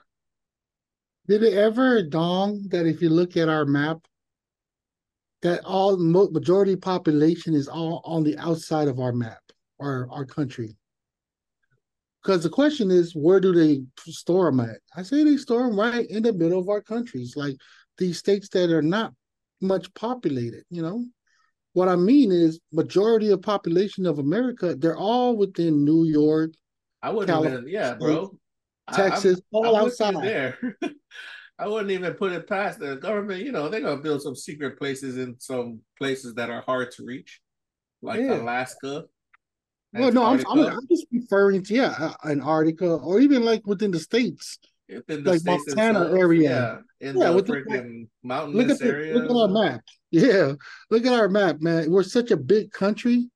Did 1.28 1.43
it 1.43 1.54
ever 1.54 2.04
dawn 2.04 2.67
that 2.69 2.86
if 2.86 3.01
you 3.01 3.10
look 3.10 3.36
at 3.36 3.49
our 3.49 3.65
map, 3.65 3.97
that 5.41 5.63
all 5.63 5.98
majority 5.98 6.76
population 6.76 7.54
is 7.54 7.67
all 7.67 8.02
on 8.06 8.24
the 8.24 8.38
outside 8.38 8.88
of 8.88 9.00
our 9.00 9.12
map 9.12 9.41
or 9.80 10.08
our 10.12 10.26
country? 10.26 10.76
Because 12.24 12.41
the 12.41 12.50
question 12.50 12.89
is, 12.89 13.15
where 13.15 13.39
do 13.39 13.54
they 13.54 13.84
store 14.12 14.45
them 14.50 14.60
at? 14.62 14.78
I 14.95 15.04
say 15.04 15.24
they 15.24 15.38
store 15.38 15.67
them 15.67 15.80
right 15.80 16.08
in 16.10 16.24
the 16.24 16.34
middle 16.34 16.60
of 16.60 16.69
our 16.69 16.82
countries, 16.82 17.36
like 17.36 17.56
these 17.98 18.17
states 18.17 18.50
that 18.50 18.71
are 18.71 18.82
not 18.82 19.13
much 19.62 19.93
populated. 19.93 20.63
You 20.71 20.82
know, 20.82 21.06
what 21.74 21.88
I 21.88 21.95
mean 21.95 22.32
is, 22.32 22.60
majority 22.71 23.30
of 23.30 23.41
population 23.41 24.06
of 24.06 24.17
America, 24.17 24.76
they're 24.76 24.98
all 24.98 25.38
within 25.38 25.86
New 25.86 26.06
York, 26.06 26.52
I 27.04 27.12
even, 27.12 27.65
yeah, 27.67 27.93
bro. 27.93 28.36
I- 28.88 28.95
Texas, 28.95 29.41
all 29.52 29.76
I'm 29.76 29.84
with 29.86 30.00
you 30.00 30.06
outside. 30.06 30.24
there. 30.24 30.78
I 31.57 31.67
wouldn't 31.67 31.91
even 31.91 32.13
put 32.15 32.33
it 32.33 32.47
past 32.47 32.79
the 32.79 32.95
government. 32.97 33.43
You 33.45 33.51
know, 33.51 33.69
they're 33.69 33.81
gonna 33.81 34.01
build 34.01 34.21
some 34.21 34.35
secret 34.35 34.77
places 34.77 35.17
in 35.17 35.35
some 35.39 35.79
places 35.97 36.33
that 36.35 36.49
are 36.49 36.61
hard 36.61 36.91
to 36.91 37.05
reach, 37.05 37.39
like 38.01 38.19
Yeah. 38.21 38.41
Alaska. 38.41 39.05
Well, 39.93 40.11
no, 40.11 40.25
I'm, 40.25 40.43
I'm, 40.49 40.59
I'm 40.59 40.87
just 40.89 41.05
referring 41.09 41.63
to 41.63 41.73
yeah, 41.73 41.95
uh, 41.97 42.13
Antarctica 42.27 42.95
or 42.95 43.21
even 43.21 43.45
like 43.45 43.65
within 43.65 43.91
the 43.91 43.99
states. 43.99 44.59
within 44.89 45.23
the 45.23 45.31
like 45.31 45.39
states 45.39 45.67
Montana 45.67 45.99
themselves. 45.99 46.19
area. 46.21 46.83
Yeah, 46.99 47.07
in 47.09 47.17
Yeah, 47.17 47.31
the 47.31 47.43
freaking 47.43 47.99
Look 48.01 48.09
mountainous 48.23 48.71
at 48.73 48.79
the, 48.79 48.85
areas. 48.87 49.15
look 49.15 49.31
at 49.31 49.35
our 49.37 49.47
map. 49.47 49.81
Yeah, 50.11 50.53
look 50.91 51.05
at 51.05 51.13
our 51.13 51.27
map, 51.27 51.59
man. 51.61 51.91
We're 51.91 52.03
such 52.03 52.31
a 52.31 52.37
big 52.37 52.71
country 52.71 53.29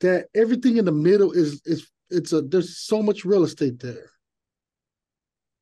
that 0.00 0.26
everything 0.34 0.76
in 0.78 0.84
the 0.86 0.92
middle 0.92 1.32
is 1.32 1.60
is 1.66 1.90
it's 2.10 2.32
a 2.32 2.40
there's 2.42 2.78
so 2.78 3.02
much 3.02 3.24
real 3.24 3.44
estate 3.44 3.78
there. 3.80 4.10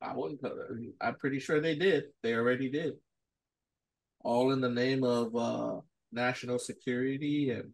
I 0.03 0.13
wouldn't. 0.13 0.41
I'm 1.01 1.15
pretty 1.15 1.39
sure 1.39 1.61
they 1.61 1.75
did. 1.75 2.05
They 2.21 2.33
already 2.35 2.69
did. 2.69 2.95
All 4.21 4.51
in 4.51 4.61
the 4.61 4.69
name 4.69 5.03
of 5.03 5.35
uh 5.35 5.79
national 6.11 6.59
security 6.59 7.49
and 7.51 7.71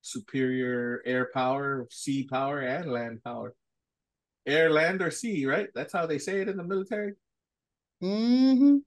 superior 0.00 1.02
air 1.04 1.28
power, 1.32 1.86
sea 1.90 2.26
power, 2.26 2.60
and 2.60 2.90
land 2.90 3.22
power. 3.22 3.54
Air, 4.46 4.70
land, 4.70 5.02
or 5.02 5.10
sea, 5.10 5.46
right? 5.46 5.68
That's 5.74 5.92
how 5.92 6.06
they 6.06 6.18
say 6.18 6.40
it 6.40 6.48
in 6.48 6.56
the 6.56 6.64
military. 6.64 7.12
hmm 8.00 8.78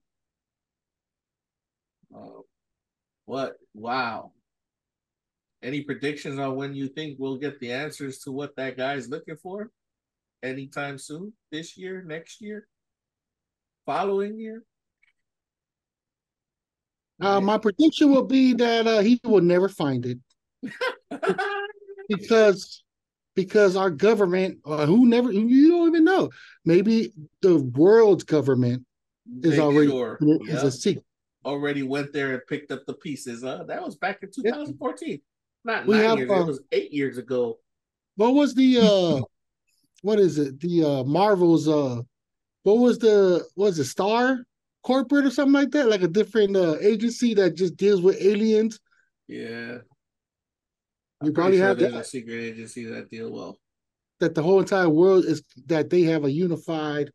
Uh, 2.13 2.41
what? 3.25 3.55
Wow. 3.73 4.31
Any 5.63 5.81
predictions 5.81 6.39
on 6.39 6.55
when 6.55 6.75
you 6.75 6.87
think 6.87 7.17
we'll 7.17 7.37
get 7.37 7.59
the 7.59 7.71
answers 7.71 8.19
to 8.19 8.31
what 8.31 8.55
that 8.57 8.77
guy's 8.77 9.07
looking 9.09 9.37
for? 9.37 9.71
Anytime 10.45 10.99
soon? 10.99 11.33
This 11.51 11.75
year? 11.75 12.03
Next 12.05 12.39
year? 12.39 12.67
Following 13.87 14.37
year? 14.37 14.63
Uh, 17.19 17.41
my 17.41 17.57
prediction 17.57 18.11
will 18.11 18.25
be 18.25 18.53
that 18.53 18.85
uh, 18.85 18.99
he 18.99 19.19
will 19.23 19.41
never 19.41 19.69
find 19.69 20.05
it 20.05 20.19
because 22.09 22.83
because 23.35 23.75
our 23.75 23.89
government, 23.89 24.59
uh, 24.65 24.85
who 24.85 25.07
never 25.07 25.31
you 25.31 25.69
don't 25.69 25.87
even 25.87 26.03
know, 26.03 26.29
maybe 26.65 27.11
the 27.41 27.57
world's 27.57 28.23
government 28.23 28.85
is 29.41 29.51
Make 29.51 29.59
already 29.59 29.89
sure. 29.89 30.19
is 30.21 30.47
Yep. 30.49 30.63
a 30.63 30.71
secret. 30.71 31.05
already 31.43 31.83
went 31.83 32.11
there 32.13 32.33
and 32.33 32.41
picked 32.47 32.71
up 32.71 32.85
the 32.85 32.93
pieces. 32.93 33.43
Uh, 33.43 33.63
that 33.63 33.83
was 33.83 33.95
back 33.95 34.21
in 34.21 34.29
2014. 34.31 35.21
Not 35.63 35.87
We 35.87 35.95
nine 35.95 36.03
have, 36.03 36.17
years, 36.19 36.31
uh, 36.31 36.35
it 36.35 36.45
was 36.47 36.61
eight 36.71 36.91
years 36.91 37.17
ago. 37.17 37.59
What 38.17 38.33
was 38.35 38.53
the 38.53 38.77
uh 38.79 39.21
what 40.05 40.19
is 40.19 40.37
it? 40.37 40.59
The 40.59 40.83
uh 40.83 41.03
Marvel's 41.03 41.67
uh 41.67 42.01
what 42.61 42.77
was 42.77 42.99
the 42.99 43.43
was 43.55 43.79
it 43.79 43.85
Star 43.85 44.45
Corporate 44.83 45.25
or 45.25 45.31
something 45.31 45.53
like 45.53 45.71
that? 45.71 45.89
Like 45.89 46.03
a 46.03 46.07
different 46.07 46.55
uh 46.55 46.75
agency 46.79 47.33
that 47.33 47.55
just 47.55 47.75
deals 47.75 48.01
with 48.01 48.21
aliens. 48.21 48.79
Yeah. 49.27 49.79
You 51.23 51.29
I'm 51.29 51.33
probably 51.33 51.57
sure 51.57 51.67
have 51.67 51.79
that. 51.79 51.93
a 51.95 52.03
secret 52.03 52.35
agency 52.35 52.85
that 52.85 53.09
deal 53.09 53.31
well. 53.31 53.59
That 54.19 54.35
the 54.35 54.43
whole 54.43 54.59
entire 54.59 54.89
world 54.89 55.25
is 55.25 55.41
that 55.65 55.89
they 55.89 56.03
have 56.03 56.23
a 56.23 56.31
unified 56.31 57.09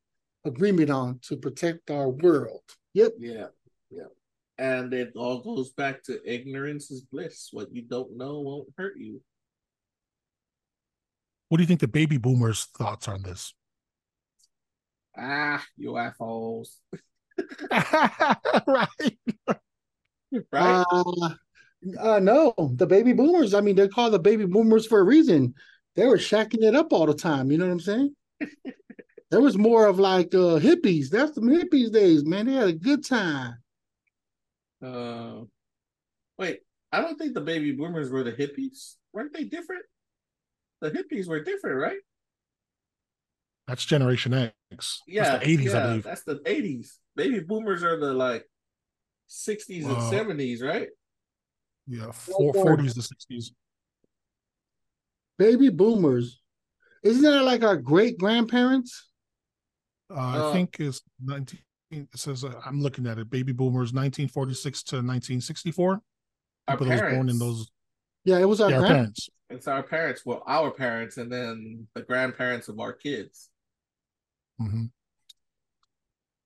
agreement 0.45 0.91
on 0.91 1.21
to 1.29 1.37
protect 1.37 1.93
our 1.93 2.09
world. 2.09 2.63
Yep. 2.95 3.13
Yeah, 3.21 3.47
yeah. 3.91 4.11
And 4.59 4.93
it 4.93 5.13
all 5.15 5.39
goes 5.39 5.71
back 5.71 6.03
to 6.05 6.19
ignorance 6.25 6.91
is 6.91 7.03
bliss. 7.03 7.51
What 7.53 7.73
you 7.73 7.83
don't 7.83 8.17
know 8.17 8.41
won't 8.41 8.69
hurt 8.77 8.99
you. 8.99 9.21
What 11.51 11.57
do 11.57 11.65
you 11.65 11.67
think 11.67 11.81
the 11.81 11.89
baby 11.89 12.17
boomers' 12.17 12.69
thoughts 12.79 13.09
on 13.09 13.23
this? 13.23 13.55
Ah, 15.17 15.65
you 15.77 15.97
assholes. 15.97 16.79
right. 17.73 19.19
Right? 20.53 20.85
Uh, 20.93 21.31
uh 21.99 22.21
no, 22.21 22.55
the 22.77 22.87
baby 22.87 23.13
boomers, 23.13 23.53
I 23.53 23.63
mean, 23.63 23.75
they're 23.75 23.89
called 23.89 24.13
the 24.13 24.21
baby 24.21 24.47
boomers 24.47 24.87
for 24.87 25.01
a 25.01 25.05
reason. 25.05 25.55
They 25.97 26.07
were 26.07 26.19
shacking 26.19 26.63
it 26.63 26.77
up 26.77 26.93
all 26.93 27.07
the 27.07 27.15
time, 27.15 27.51
you 27.51 27.59
know 27.59 27.67
what 27.67 27.73
I'm 27.73 27.81
saying? 27.81 28.15
there 29.33 29.41
was 29.41 29.59
more 29.59 29.87
of 29.87 29.99
like 29.99 30.33
uh 30.33 30.61
hippies. 30.61 31.09
That's 31.11 31.33
the 31.33 31.41
hippies 31.41 31.91
days, 31.91 32.25
man. 32.25 32.47
They 32.47 32.53
had 32.53 32.69
a 32.69 32.73
good 32.73 33.05
time. 33.05 33.55
Uh, 34.81 35.41
wait, 36.39 36.61
I 36.93 37.01
don't 37.01 37.19
think 37.19 37.35
the 37.35 37.41
baby 37.41 37.73
boomers 37.73 38.09
were 38.09 38.23
the 38.23 38.33
hippies. 38.33 38.95
Weren't 39.13 39.33
they 39.33 39.43
different? 39.43 39.83
The 40.81 40.91
hippies 40.91 41.29
were 41.29 41.43
different, 41.43 41.77
right? 41.81 41.99
That's 43.67 43.85
Generation 43.85 44.53
X. 44.73 45.03
Yeah, 45.07 45.33
That's 45.39 45.45
the 45.47 45.57
80s, 45.59 45.65
yeah, 45.65 45.79
I 45.79 45.83
believe. 45.87 46.03
That's 46.05 46.25
the 46.25 46.37
80s. 46.37 46.89
Baby 47.17 47.41
boomers 47.41 47.83
are 47.85 47.99
the 47.99 48.13
like 48.15 48.45
60s 49.29 49.85
and 49.87 49.97
70s, 49.97 50.63
right? 50.63 50.89
Yeah, 51.87 52.11
four, 52.13 52.53
40s 52.55 52.95
to 52.95 53.01
60s. 53.01 53.53
Baby 55.39 55.71
boomers. 55.71 56.41
Isn't 57.03 57.23
that 57.23 57.43
like 57.45 57.63
our 57.63 57.77
great 57.77 58.19
grandparents? 58.19 59.09
Uh, 60.11 60.15
Uh, 60.15 60.51
I 60.51 60.53
think 60.53 60.77
it's 60.81 61.01
19. 61.23 61.59
It 61.93 62.09
says 62.15 62.45
uh, 62.45 62.53
I'm 62.65 62.81
looking 62.81 63.07
at 63.07 63.19
it. 63.19 63.31
Baby 63.31 63.53
boomers, 63.53 63.93
1946 63.93 64.83
to 64.85 64.97
1964. 64.97 65.93
Our 66.69 66.77
People 66.77 66.87
that 66.87 67.05
was 67.05 67.15
born 67.15 67.29
in 67.29 67.39
those. 67.39 67.71
Yeah, 68.25 68.39
it 68.39 68.45
was 68.49 68.61
our 68.61 68.71
Yeah, 68.71 68.79
grand- 68.79 68.95
parents. 68.95 69.29
It's 69.51 69.67
our 69.67 69.83
parents, 69.83 70.25
well, 70.25 70.43
our 70.47 70.71
parents, 70.71 71.17
and 71.17 71.31
then 71.31 71.89
the 71.95 72.03
grandparents 72.03 72.69
of 72.69 72.79
our 72.79 72.93
kids. 72.93 73.51
hmm 74.59 74.85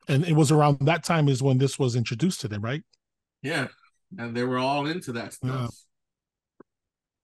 And 0.08 0.24
it 0.24 0.34
was 0.34 0.50
around 0.50 0.78
that 0.80 1.04
time 1.04 1.28
is 1.28 1.42
when 1.42 1.58
this 1.58 1.78
was 1.78 1.96
introduced 1.96 2.40
to 2.42 2.48
them, 2.48 2.62
right? 2.62 2.82
Yeah, 3.42 3.68
and 4.18 4.34
they 4.34 4.44
were 4.44 4.58
all 4.58 4.86
into 4.86 5.12
that 5.12 5.34
stuff. 5.34 5.74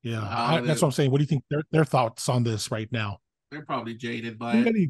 Yeah, 0.03 0.23
I- 0.23 0.61
that's 0.61 0.83
what 0.83 0.89
I'm 0.89 0.93
saying. 0.93 1.11
What 1.11 1.19
do 1.19 1.23
you 1.23 1.29
think 1.29 1.45
their 1.51 1.63
their 1.71 1.85
thoughts 1.85 2.29
on 2.29 2.43
this 2.43 2.71
right 2.71 2.91
now? 2.93 3.21
They're 3.51 3.65
probably 3.65 3.95
jaded 3.95 4.39
by 4.39 4.57
it. 4.57 4.67
Any 4.67 4.89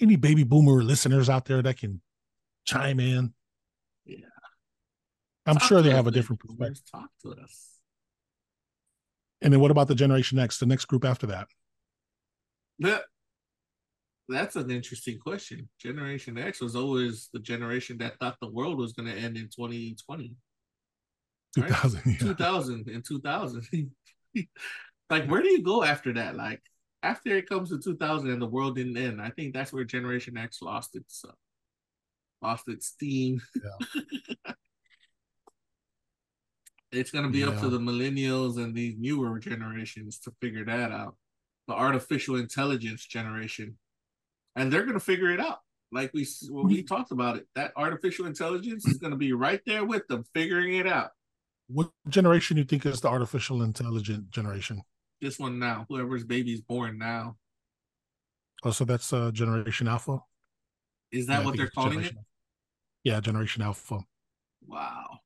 any 0.00 0.16
baby 0.16 0.44
boomer 0.44 0.82
listeners 0.82 1.28
out 1.28 1.44
there 1.46 1.62
that 1.62 1.78
can 1.78 2.00
chime 2.64 3.00
in? 3.00 3.32
Yeah. 4.04 4.18
I'm 5.46 5.56
Talk 5.56 5.68
sure 5.68 5.82
they 5.82 5.90
have 5.90 6.06
a 6.06 6.10
different 6.10 6.40
perspective. 6.40 6.82
Talk 6.90 7.10
to 7.22 7.30
us. 7.42 7.75
And 9.46 9.52
then 9.52 9.60
what 9.60 9.70
about 9.70 9.86
the 9.86 9.94
Generation 9.94 10.40
X, 10.40 10.58
the 10.58 10.66
next 10.66 10.86
group 10.86 11.04
after 11.04 11.28
that? 11.28 11.46
That 12.80 13.02
that's 14.28 14.56
an 14.56 14.72
interesting 14.72 15.20
question. 15.20 15.68
Generation 15.80 16.36
X 16.36 16.60
was 16.60 16.74
always 16.74 17.28
the 17.32 17.38
generation 17.38 17.96
that 17.98 18.18
thought 18.18 18.38
the 18.40 18.50
world 18.50 18.76
was 18.76 18.92
going 18.92 19.06
to 19.08 19.16
end 19.16 19.36
in 19.36 19.44
2020, 19.44 20.34
Right. 21.56 21.68
2000. 21.68 22.02
Yeah. 22.04 22.18
2000 22.18 22.88
and 22.88 23.04
2000. 23.06 23.92
like, 25.10 25.28
where 25.28 25.42
do 25.42 25.48
you 25.48 25.62
go 25.62 25.84
after 25.84 26.12
that? 26.14 26.34
Like, 26.34 26.60
after 27.04 27.36
it 27.36 27.48
comes 27.48 27.70
to 27.70 27.78
2000 27.78 28.28
and 28.28 28.42
the 28.42 28.46
world 28.46 28.74
didn't 28.74 28.96
end, 28.96 29.22
I 29.22 29.30
think 29.30 29.54
that's 29.54 29.72
where 29.72 29.84
Generation 29.84 30.36
X 30.36 30.60
lost 30.60 30.96
its 30.96 31.24
uh, 31.24 31.30
lost 32.42 32.64
its 32.66 32.88
steam. 32.88 33.40
it's 36.92 37.10
going 37.10 37.24
to 37.24 37.30
be 37.30 37.44
up 37.44 37.58
to 37.60 37.68
the 37.68 37.78
millennials 37.78 38.56
and 38.56 38.74
these 38.74 38.94
newer 38.98 39.38
generations 39.38 40.18
to 40.20 40.32
figure 40.40 40.64
that 40.64 40.92
out. 40.92 41.16
The 41.68 41.74
artificial 41.74 42.36
intelligence 42.36 43.04
generation, 43.04 43.76
and 44.54 44.72
they're 44.72 44.82
going 44.84 44.94
to 44.94 45.00
figure 45.00 45.30
it 45.30 45.40
out. 45.40 45.58
Like 45.92 46.12
we 46.14 46.26
when 46.48 46.66
we 46.66 46.82
talked 46.82 47.10
about 47.10 47.36
it, 47.36 47.46
that 47.54 47.72
artificial 47.76 48.26
intelligence 48.26 48.86
is 48.86 48.98
going 48.98 49.12
to 49.12 49.16
be 49.16 49.32
right 49.32 49.60
there 49.66 49.84
with 49.84 50.06
them, 50.08 50.24
figuring 50.34 50.74
it 50.74 50.86
out. 50.86 51.10
What 51.68 51.90
generation 52.08 52.56
do 52.56 52.60
you 52.60 52.66
think 52.66 52.86
is 52.86 53.00
the 53.00 53.08
artificial 53.08 53.62
intelligent 53.62 54.30
generation? 54.30 54.82
This 55.20 55.38
one 55.38 55.58
now, 55.58 55.86
whoever's 55.88 56.24
baby's 56.24 56.60
born 56.60 56.98
now. 56.98 57.36
Oh, 58.64 58.70
so 58.70 58.84
that's 58.84 59.12
uh, 59.12 59.30
Generation 59.32 59.88
Alpha. 59.88 60.20
Is 61.12 61.26
that 61.26 61.40
Yeah, 61.40 61.44
what 61.44 61.56
they're 61.56 61.68
calling 61.68 62.00
it? 62.00 62.14
Yeah, 63.04 63.20
Generation 63.20 63.62
Alpha. 63.62 64.00
Wow. 64.66 65.20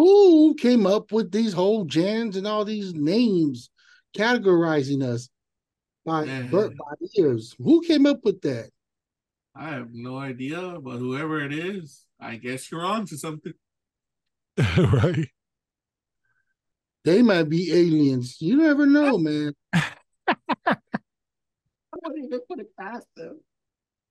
Who 0.00 0.54
came 0.54 0.86
up 0.86 1.12
with 1.12 1.30
these 1.30 1.52
whole 1.52 1.84
gens 1.84 2.34
and 2.38 2.46
all 2.46 2.64
these 2.64 2.94
names 2.94 3.68
categorizing 4.16 5.02
us 5.02 5.28
by 6.06 6.24
Yeah. 6.24 6.44
birth 6.44 6.72
by 6.78 6.94
years? 7.12 7.54
Who 7.58 7.82
came 7.82 8.06
up 8.06 8.24
with 8.24 8.40
that? 8.40 8.70
I 9.54 9.68
have 9.68 9.92
no 9.92 10.16
idea, 10.16 10.80
but 10.80 10.96
whoever 10.96 11.44
it 11.44 11.52
is, 11.52 12.06
I 12.18 12.36
guess 12.36 12.72
you're 12.72 12.82
on 12.82 13.04
to 13.08 13.18
something. 13.18 13.52
right. 14.78 15.28
They 17.04 17.20
might 17.20 17.50
be 17.50 17.70
aliens. 17.70 18.40
You 18.40 18.56
never 18.56 18.86
know, 18.86 19.18
man. 19.18 19.52
I 19.74 20.76
wouldn't 21.94 22.24
even 22.24 22.40
put 22.48 22.60
it 22.60 22.74
past 22.80 23.06
them. 23.16 23.38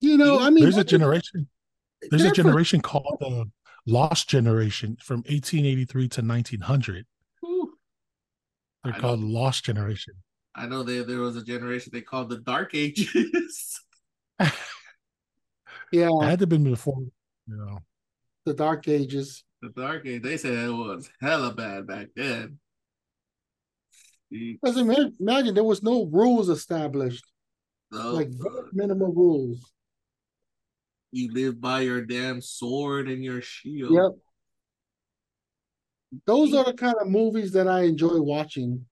You 0.01 0.17
know, 0.17 0.39
I 0.39 0.51
mean, 0.51 0.65
There's 0.65 0.77
a 0.77 0.83
generation. 0.83 1.49
There's 2.11 2.25
a 2.25 2.31
generation 2.31 2.79
called 2.79 3.17
the 3.19 3.49
Lost 3.87 4.29
Generation 4.29 4.97
from 5.01 5.19
1883 5.19 6.07
to 6.09 6.21
1900. 6.21 7.05
Whew. 7.41 7.73
They're 8.83 8.93
I 8.93 8.99
called 8.99 9.21
know. 9.21 9.27
Lost 9.27 9.63
Generation. 9.65 10.13
I 10.55 10.65
know 10.67 10.83
there 10.83 11.03
there 11.03 11.19
was 11.21 11.35
a 11.37 11.43
generation 11.43 11.91
they 11.93 12.01
called 12.01 12.29
the 12.29 12.39
Dark 12.39 12.73
Ages. 12.73 13.79
yeah, 14.39 14.49
It 15.91 16.23
had 16.25 16.39
to 16.39 16.43
have 16.43 16.49
been 16.49 16.63
before, 16.63 16.99
you 17.47 17.55
know. 17.57 17.79
the 18.45 18.53
Dark 18.53 18.87
Ages. 18.87 19.43
the 19.61 19.69
Dark 19.69 20.05
Age. 20.05 20.21
They 20.21 20.37
said 20.37 20.53
it 20.53 20.71
was 20.71 21.09
hella 21.21 21.53
bad 21.53 21.87
back 21.87 22.07
then. 22.15 22.59
Because 24.31 24.77
imagine, 24.77 25.15
imagine 25.19 25.55
there 25.55 25.63
was 25.63 25.81
no 25.81 26.05
rules 26.05 26.49
established, 26.49 27.25
So, 27.91 28.13
like 28.13 28.27
uh, 28.27 28.43
very 28.43 28.67
minimal 28.73 29.11
rules. 29.13 29.71
You 31.11 31.31
live 31.33 31.59
by 31.59 31.81
your 31.81 32.01
damn 32.05 32.41
sword 32.41 33.07
and 33.09 33.23
your 33.23 33.41
shield. 33.41 33.93
Yep. 33.93 34.11
Those 36.25 36.53
are 36.53 36.65
the 36.65 36.73
kind 36.73 36.95
of 36.99 37.07
movies 37.07 37.51
that 37.53 37.67
I 37.67 37.81
enjoy 37.83 38.19
watching. 38.21 38.85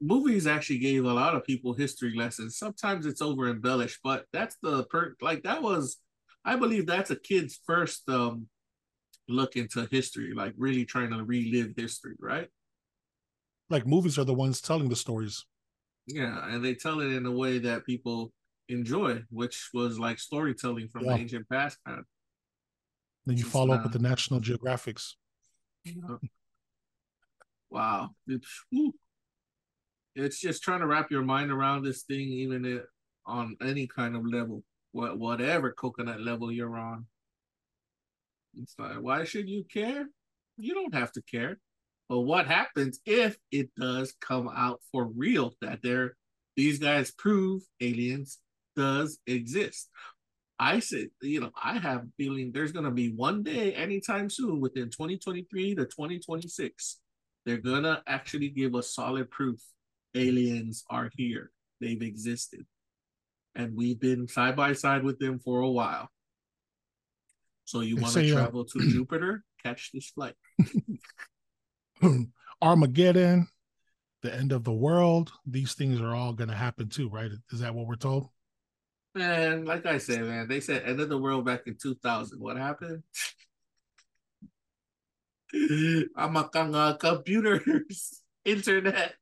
movies 0.00 0.46
actually 0.46 0.78
gave 0.78 1.04
a 1.04 1.12
lot 1.12 1.34
of 1.34 1.44
people 1.44 1.72
history 1.72 2.14
lessons. 2.16 2.58
Sometimes 2.58 3.06
it's 3.06 3.22
over 3.22 3.48
embellished, 3.48 4.00
but 4.02 4.26
that's 4.32 4.56
the 4.62 4.84
per 4.84 5.14
like 5.20 5.42
that 5.44 5.62
was 5.62 5.98
I 6.44 6.56
believe 6.56 6.86
that's 6.86 7.10
a 7.10 7.16
kid's 7.16 7.58
first 7.66 8.08
um 8.08 8.48
look 9.28 9.56
into 9.56 9.86
history, 9.90 10.34
like 10.34 10.54
really 10.58 10.84
trying 10.84 11.10
to 11.10 11.24
relive 11.24 11.72
history, 11.76 12.16
right? 12.20 12.48
Like 13.70 13.86
movies 13.86 14.18
are 14.18 14.24
the 14.24 14.34
ones 14.34 14.60
telling 14.60 14.88
the 14.88 14.96
stories. 14.96 15.44
Yeah, 16.06 16.46
and 16.52 16.62
they 16.62 16.74
tell 16.74 17.00
it 17.00 17.12
in 17.12 17.24
a 17.24 17.30
way 17.32 17.58
that 17.60 17.86
people 17.86 18.32
enjoy, 18.68 19.22
which 19.30 19.70
was 19.74 19.98
like 19.98 20.18
storytelling 20.18 20.88
from 20.88 21.04
Yeah. 21.04 21.14
the 21.14 21.20
ancient 21.20 21.48
past 21.48 21.78
Then 23.26 23.36
you 23.38 23.44
follow 23.44 23.74
up 23.74 23.82
with 23.84 23.92
the 23.92 23.98
National 23.98 24.40
Geographics. 24.40 25.14
know. 25.84 26.18
Wow. 27.70 28.10
It's, 28.26 28.64
whew. 28.70 28.94
it's 30.14 30.38
just 30.40 30.62
trying 30.62 30.80
to 30.80 30.86
wrap 30.86 31.10
your 31.10 31.22
mind 31.22 31.50
around 31.50 31.82
this 31.82 32.02
thing, 32.02 32.28
even 32.28 32.64
it, 32.64 32.84
on 33.26 33.56
any 33.60 33.86
kind 33.86 34.14
of 34.14 34.24
level, 34.26 34.62
what 34.92 35.18
whatever 35.18 35.72
coconut 35.72 36.20
level 36.20 36.52
you're 36.52 36.76
on. 36.78 37.06
It's 38.56 38.74
like, 38.78 39.00
why 39.00 39.24
should 39.24 39.48
you 39.48 39.64
care? 39.64 40.06
You 40.56 40.74
don't 40.74 40.94
have 40.94 41.10
to 41.12 41.22
care. 41.22 41.58
But 42.08 42.20
what 42.20 42.46
happens 42.46 43.00
if 43.06 43.36
it 43.50 43.74
does 43.74 44.14
come 44.20 44.48
out 44.48 44.80
for 44.92 45.06
real 45.06 45.54
that 45.60 45.80
they're 45.82 46.16
these 46.56 46.78
guys 46.78 47.10
prove 47.10 47.62
aliens 47.80 48.38
does 48.76 49.18
exist? 49.26 49.88
I 50.58 50.78
said, 50.78 51.08
you 51.20 51.40
know, 51.40 51.50
I 51.62 51.78
have 51.78 52.02
a 52.02 52.08
feeling 52.16 52.52
there's 52.52 52.72
gonna 52.72 52.90
be 52.90 53.10
one 53.10 53.42
day 53.42 53.74
anytime 53.74 54.30
soon 54.30 54.60
within 54.60 54.90
2023 54.90 55.74
to 55.74 55.84
2026, 55.84 57.00
they're 57.44 57.58
gonna 57.58 58.02
actually 58.06 58.48
give 58.48 58.74
us 58.74 58.94
solid 58.94 59.30
proof 59.30 59.60
aliens 60.14 60.84
are 60.88 61.10
here. 61.16 61.50
They've 61.80 62.00
existed. 62.00 62.66
And 63.54 63.76
we've 63.76 64.00
been 64.00 64.26
side 64.28 64.56
by 64.56 64.72
side 64.72 65.04
with 65.04 65.18
them 65.18 65.38
for 65.38 65.60
a 65.60 65.70
while. 65.70 66.08
So 67.64 67.80
you 67.80 67.96
want 67.96 68.14
to 68.14 68.30
uh, 68.30 68.34
travel 68.34 68.64
to 68.64 68.78
Jupiter? 68.90 69.44
Catch 69.62 69.90
this 69.92 70.10
flight. 70.10 70.34
Armageddon, 72.62 73.48
the 74.22 74.34
end 74.34 74.52
of 74.52 74.64
the 74.64 74.72
world. 74.72 75.32
These 75.46 75.74
things 75.74 76.00
are 76.00 76.14
all 76.14 76.32
going 76.32 76.50
to 76.50 76.56
happen 76.56 76.88
too, 76.88 77.08
right? 77.08 77.30
Is 77.52 77.60
that 77.60 77.74
what 77.74 77.86
we're 77.86 77.96
told? 77.96 78.28
Man, 79.14 79.64
like 79.64 79.86
I 79.86 79.98
said, 79.98 80.22
man, 80.22 80.48
they 80.48 80.60
said 80.60 80.82
end 80.84 81.00
of 81.00 81.08
the 81.08 81.18
world 81.18 81.44
back 81.44 81.66
in 81.66 81.76
2000. 81.80 82.40
What 82.40 82.56
happened? 82.56 83.04
I'm 86.16 86.36
a 86.36 86.50
uh, 86.52 86.96
computers, 86.96 88.22
internet, 88.44 89.14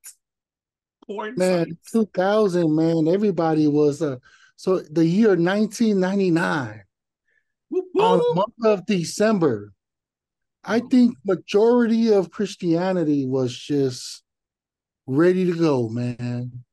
porn 1.07 1.35
Man, 1.37 1.66
sites. 1.66 1.90
2000, 1.92 2.74
man, 2.74 3.07
everybody 3.09 3.66
was 3.66 4.00
uh 4.00 4.16
so 4.57 4.78
the 4.78 5.05
year 5.05 5.31
1999 5.31 6.85
Whoop, 7.68 7.85
on 7.98 8.18
the 8.18 8.35
month 8.35 8.55
of 8.64 8.87
December. 8.87 9.72
I 10.64 10.78
think 10.78 11.16
majority 11.26 12.12
of 12.12 12.31
Christianity 12.31 13.26
was 13.26 13.57
just 13.57 14.22
ready 15.07 15.44
to 15.44 15.59
go, 15.59 15.88
man. 15.88 16.64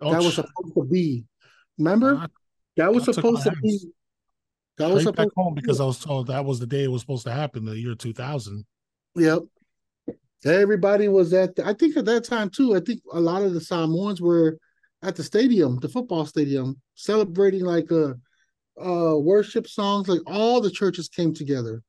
Oh, 0.00 0.12
that 0.12 0.22
was 0.22 0.34
supposed 0.34 0.74
to 0.76 0.84
be. 0.84 1.24
Remember? 1.78 2.28
I- 2.78 2.82
that 2.82 2.94
was 2.94 3.08
I 3.08 3.12
supposed 3.12 3.44
to 3.44 3.52
be. 3.62 3.74
ass 3.74 3.86
That 4.78 4.90
was 4.90 5.02
straight 5.02 5.16
back 5.16 5.28
supposed 5.28 5.34
home 5.36 5.54
because 5.54 5.80
I 5.80 5.84
was 5.84 5.98
told 5.98 6.26
that 6.26 6.44
was 6.44 6.58
the 6.58 6.66
day 6.66 6.84
it 6.84 6.90
was 6.90 7.02
supposed 7.02 7.24
to 7.26 7.32
happen, 7.32 7.64
the 7.64 7.78
year 7.78 7.94
2000. 7.94 8.64
Yep. 9.16 9.42
Everybody 10.44 11.08
was 11.08 11.32
at. 11.32 11.56
The, 11.56 11.66
I 11.66 11.72
think 11.72 11.96
at 11.96 12.04
that 12.04 12.24
time 12.24 12.50
too. 12.50 12.74
I 12.76 12.80
think 12.80 13.00
a 13.12 13.20
lot 13.20 13.42
of 13.42 13.54
the 13.54 13.60
Samoans 13.60 14.20
were 14.20 14.58
at 15.02 15.16
the 15.16 15.22
stadium, 15.22 15.78
the 15.78 15.88
football 15.88 16.26
stadium, 16.26 16.80
celebrating 16.94 17.64
like 17.64 17.90
a, 17.90 18.14
uh, 18.80 19.16
worship 19.16 19.66
songs. 19.66 20.08
Like 20.08 20.20
all 20.26 20.60
the 20.60 20.70
churches 20.70 21.08
came 21.08 21.32
together. 21.32 21.82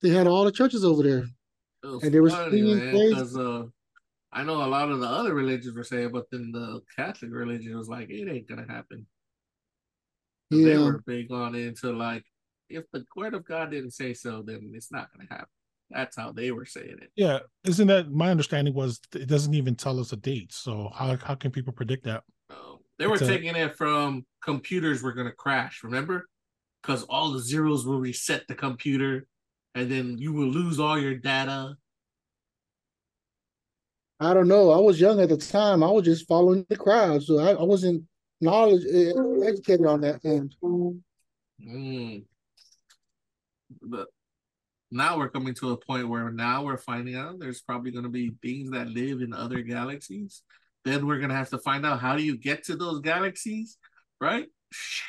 They 0.00 0.10
had 0.10 0.26
all 0.26 0.44
the 0.44 0.52
churches 0.52 0.84
over 0.84 1.02
there. 1.02 1.24
It 1.82 1.86
was 1.86 2.02
And 2.04 2.14
they 2.14 2.20
were 2.20 2.30
funny, 2.30 2.50
singing 2.58 2.92
man, 2.92 3.28
uh, 3.36 3.64
I 4.32 4.44
know 4.44 4.64
a 4.64 4.66
lot 4.66 4.90
of 4.90 5.00
the 5.00 5.06
other 5.06 5.34
religions 5.34 5.74
were 5.74 5.84
saying, 5.84 6.10
but 6.12 6.30
then 6.30 6.52
the 6.52 6.80
Catholic 6.96 7.32
religion 7.32 7.76
was 7.76 7.88
like, 7.88 8.10
it 8.10 8.28
ain't 8.30 8.48
gonna 8.48 8.66
happen. 8.68 9.06
And 10.50 10.64
They 10.66 10.78
were 10.78 11.02
big 11.06 11.30
on 11.30 11.54
into 11.54 11.92
like, 11.92 12.24
if 12.70 12.84
the 12.92 13.04
word 13.16 13.34
of 13.34 13.44
God 13.44 13.70
didn't 13.70 13.92
say 13.92 14.14
so, 14.14 14.42
then 14.42 14.72
it's 14.74 14.90
not 14.92 15.08
gonna 15.12 15.28
happen. 15.30 15.46
That's 15.90 16.16
how 16.16 16.32
they 16.32 16.50
were 16.50 16.66
saying 16.66 16.96
it. 17.00 17.10
Yeah, 17.16 17.40
isn't 17.64 17.86
that 17.86 18.10
my 18.10 18.30
understanding 18.30 18.74
was 18.74 19.00
it 19.14 19.26
doesn't 19.26 19.54
even 19.54 19.74
tell 19.74 19.98
us 19.98 20.12
a 20.12 20.16
date. 20.16 20.52
So 20.52 20.90
how 20.94 21.16
how 21.16 21.34
can 21.34 21.50
people 21.50 21.72
predict 21.72 22.04
that? 22.04 22.24
So 22.50 22.80
they 22.98 23.06
were 23.06 23.14
It's 23.14 23.22
a- 23.22 23.26
taking 23.26 23.56
it 23.56 23.76
from 23.76 24.26
computers 24.42 25.02
were 25.02 25.12
gonna 25.12 25.32
crash, 25.32 25.82
remember? 25.82 26.28
Because 26.82 27.04
all 27.04 27.32
the 27.32 27.40
zeros 27.40 27.86
will 27.86 28.00
reset 28.00 28.46
the 28.48 28.54
computer, 28.54 29.26
and 29.74 29.90
then 29.90 30.18
you 30.18 30.32
will 30.32 30.48
lose 30.48 30.78
all 30.78 30.98
your 30.98 31.14
data. 31.14 31.76
I 34.20 34.34
don't 34.34 34.48
know. 34.48 34.70
I 34.70 34.78
was 34.78 35.00
young 35.00 35.20
at 35.20 35.28
the 35.28 35.36
time. 35.36 35.82
I 35.82 35.90
was 35.90 36.04
just 36.04 36.26
following 36.26 36.66
the 36.68 36.76
crowd, 36.76 37.22
so 37.22 37.38
I, 37.38 37.52
I 37.52 37.62
wasn't 37.62 38.04
knowledge 38.40 38.84
eh, 38.92 39.12
educated 39.46 39.86
on 39.86 40.00
that 40.02 40.24
end. 40.24 40.54
Mm. 40.62 42.24
But 43.82 44.08
now 44.90 45.18
we're 45.18 45.28
coming 45.28 45.54
to 45.54 45.72
a 45.72 45.76
point 45.76 46.08
where 46.08 46.30
now 46.30 46.64
we're 46.64 46.78
finding 46.78 47.16
out 47.16 47.38
there's 47.38 47.60
probably 47.60 47.90
going 47.90 48.04
to 48.04 48.10
be 48.10 48.30
beings 48.40 48.70
that 48.70 48.88
live 48.88 49.20
in 49.20 49.34
other 49.34 49.60
galaxies. 49.60 50.42
Then 50.84 51.06
we're 51.06 51.18
going 51.18 51.30
to 51.30 51.36
have 51.36 51.50
to 51.50 51.58
find 51.58 51.84
out 51.84 52.00
how 52.00 52.16
do 52.16 52.22
you 52.22 52.38
get 52.38 52.64
to 52.64 52.76
those 52.76 53.00
galaxies, 53.00 53.76
right? 54.20 54.46
Shit. 54.72 55.04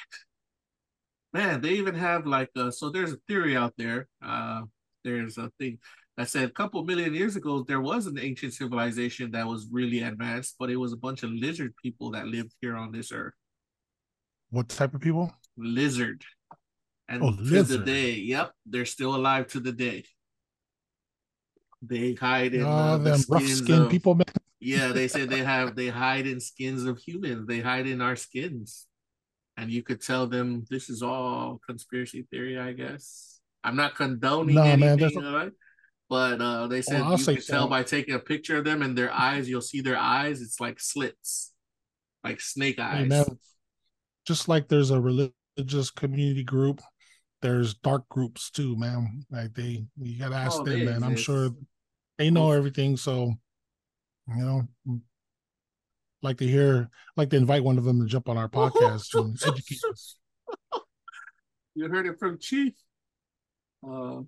Man, 1.32 1.62
they 1.62 1.72
even 1.72 1.94
have 1.94 2.26
like 2.26 2.50
uh 2.56 2.72
so 2.72 2.90
there's 2.90 3.14
a 3.14 3.20
theory 3.28 3.56
out 3.56 3.74
there. 3.78 4.08
Uh 4.22 4.64
there's 5.04 5.38
a 5.38 5.52
thing 5.60 5.78
that 6.20 6.30
said 6.30 6.44
a 6.44 6.52
couple 6.52 6.84
million 6.84 7.14
years 7.16 7.38
ago 7.38 7.64
there 7.64 7.80
was 7.80 8.06
an 8.06 8.20
ancient 8.20 8.54
civilization 8.54 9.32
that 9.32 9.48
was 9.48 9.70
really 9.72 10.02
advanced, 10.04 10.56
but 10.60 10.70
it 10.70 10.76
was 10.76 10.92
a 10.92 10.98
bunch 10.98 11.24
of 11.24 11.32
lizard 11.32 11.74
people 11.82 12.12
that 12.12 12.28
lived 12.28 12.54
here 12.60 12.76
on 12.76 12.92
this 12.92 13.14
earth 13.14 13.34
What 14.52 14.68
type 14.68 14.94
of 14.94 15.00
people? 15.00 15.34
lizard. 15.56 16.24
And 17.08 17.24
Oh, 17.24 17.32
to 17.32 17.64
the 17.64 17.78
day, 17.78 18.12
yep, 18.16 18.52
they're 18.66 18.86
still 18.86 19.16
alive 19.16 19.48
to 19.54 19.60
the 19.62 19.72
day. 19.72 20.04
They 21.82 22.14
hide 22.16 22.54
in 22.54 22.68
Oh, 22.68 22.68
uh, 22.68 22.98
the 22.98 23.18
skins 23.18 23.70
of, 23.70 23.90
people, 23.90 24.14
man. 24.14 24.26
yeah, 24.60 24.92
they 24.92 25.08
said 25.08 25.30
they 25.30 25.44
have 25.56 25.76
they 25.76 25.88
hide 25.88 26.28
in 26.28 26.40
skins 26.42 26.84
of 26.84 27.00
humans. 27.00 27.48
They 27.48 27.62
hide 27.62 27.88
in 27.88 28.02
our 28.02 28.18
skins. 28.18 28.88
And 29.56 29.72
you 29.72 29.84
could 29.84 30.02
tell 30.02 30.28
them 30.28 30.66
this 30.70 30.90
is 30.90 31.02
all 31.02 31.60
conspiracy 31.66 32.28
theory, 32.30 32.60
I 32.60 32.74
guess. 32.74 33.40
I'm 33.64 33.76
not 33.78 33.96
condoning 33.96 34.56
Nah, 34.56 34.64
anything, 34.64 34.80
man, 34.82 35.00
there's 35.00 35.16
a- 35.16 35.32
right? 35.34 35.52
But 36.10 36.42
uh, 36.42 36.68
they 36.68 36.82
said 36.82 37.02
I'll 37.02 37.18
you 37.20 37.24
can 37.24 37.36
tell 37.36 37.64
so. 37.64 37.68
by 37.68 37.84
taking 37.84 38.16
a 38.16 38.20
picture 38.20 38.58
of 38.58 38.66
them 38.66 38.82
and 38.82 38.98
their 38.98 39.12
eyes, 39.14 39.48
you'll 39.48 39.62
see 39.62 39.82
their 39.82 39.98
eyes. 39.98 40.42
It's 40.42 40.60
like 40.60 40.80
slits, 40.80 41.54
like 42.24 42.42
snake 42.42 42.80
eyes. 42.80 43.12
just 44.26 44.48
like 44.48 44.68
there's 44.68 44.90
a 44.90 45.00
religious 45.00 45.92
community 45.92 46.44
group, 46.44 46.82
there's 47.44 47.76
dark 47.76 48.10
groups 48.10 48.50
too, 48.50 48.76
man. 48.76 49.24
Like 49.30 49.54
they, 49.54 49.86
you 50.00 50.20
gotta 50.20 50.36
ask 50.36 50.62
Oh, 50.62 50.66
them, 50.66 50.86
man. 50.86 51.04
I'm 51.04 51.16
sure 51.16 51.52
they 52.18 52.32
know 52.32 52.52
everything. 52.52 52.98
So, 52.98 53.34
you 54.28 54.36
know, 54.36 54.68
like 56.24 56.38
to 56.38 56.48
hear, 56.48 56.90
like 57.16 57.30
to 57.30 57.38
invite 57.38 57.64
one 57.64 57.78
of 57.78 57.84
them 57.84 58.02
to 58.02 58.08
jump 58.08 58.30
on 58.30 58.38
our 58.38 58.50
podcast 58.50 59.14
and 59.20 59.38
educate 59.46 59.80
us. 59.92 60.18
You 61.76 61.88
heard 61.88 62.08
it 62.08 62.18
from 62.20 62.40
Chief. 62.40 62.74
Uh, 63.88 64.22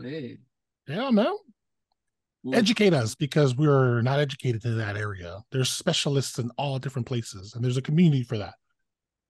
hey, 0.00 0.38
Yeah, 0.86 1.10
man. 1.10 1.34
Ooh. 2.46 2.54
Educate 2.54 2.92
us 2.92 3.14
because 3.14 3.54
we're 3.56 4.02
not 4.02 4.18
educated 4.18 4.64
in 4.64 4.76
that 4.78 4.96
area. 4.96 5.42
There's 5.52 5.70
specialists 5.70 6.38
in 6.38 6.50
all 6.58 6.78
different 6.78 7.06
places, 7.06 7.54
and 7.54 7.64
there's 7.64 7.76
a 7.76 7.82
community 7.82 8.24
for 8.24 8.36
that. 8.38 8.54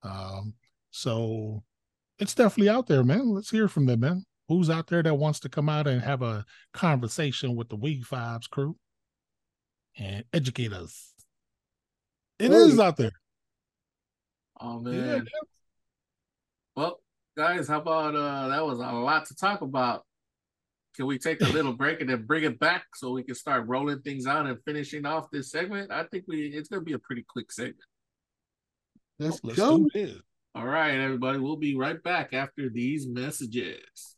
Um, 0.02 0.54
so 0.90 1.62
it's 2.18 2.34
definitely 2.34 2.70
out 2.70 2.86
there, 2.86 3.04
man. 3.04 3.28
Let's 3.28 3.50
hear 3.50 3.68
from 3.68 3.86
them, 3.86 4.00
man. 4.00 4.24
Who's 4.48 4.70
out 4.70 4.86
there 4.86 5.02
that 5.02 5.14
wants 5.14 5.40
to 5.40 5.48
come 5.48 5.68
out 5.68 5.86
and 5.86 6.00
have 6.00 6.22
a 6.22 6.44
conversation 6.72 7.54
with 7.54 7.68
the 7.68 7.76
Wefobz 7.76 8.48
crew 8.48 8.76
and 9.98 10.24
educate 10.32 10.72
us? 10.72 11.12
It 12.38 12.50
is 12.50 12.78
Oh, 12.78 12.82
out 12.82 12.96
there. 12.96 13.12
oh 14.60 14.80
Yeah, 14.86 14.90
man. 15.00 15.08
man. 15.18 15.26
Well, 16.76 17.00
guys, 17.36 17.68
how 17.68 17.80
about 17.80 18.14
uh 18.16 18.48
that 18.48 18.64
was 18.66 18.78
a 18.78 18.82
lot 18.90 19.26
to 19.26 19.34
talk 19.34 19.60
about. 19.60 20.04
Can 20.94 21.06
we 21.06 21.18
take 21.18 21.40
a 21.40 21.46
little 21.46 21.72
break 21.72 22.00
and 22.00 22.10
then 22.10 22.26
bring 22.26 22.44
it 22.44 22.58
back 22.58 22.84
so 22.94 23.12
we 23.12 23.22
can 23.22 23.34
start 23.34 23.66
rolling 23.66 24.00
things 24.02 24.26
out 24.26 24.46
and 24.46 24.58
finishing 24.64 25.06
off 25.06 25.30
this 25.32 25.50
segment? 25.50 25.90
I 25.90 26.04
think 26.04 26.24
we 26.28 26.48
it's 26.48 26.68
gonna 26.68 26.82
be 26.82 26.92
a 26.92 26.98
pretty 26.98 27.24
quick 27.26 27.50
segment. 27.50 27.78
Let's 29.18 29.40
Let's 29.42 29.56
go. 29.56 29.78
do 29.78 29.88
this. 29.94 30.18
All 30.54 30.66
right, 30.66 30.94
everybody, 30.94 31.38
we'll 31.38 31.56
be 31.56 31.76
right 31.76 32.02
back 32.02 32.34
after 32.34 32.68
these 32.68 33.08
messages. 33.08 34.16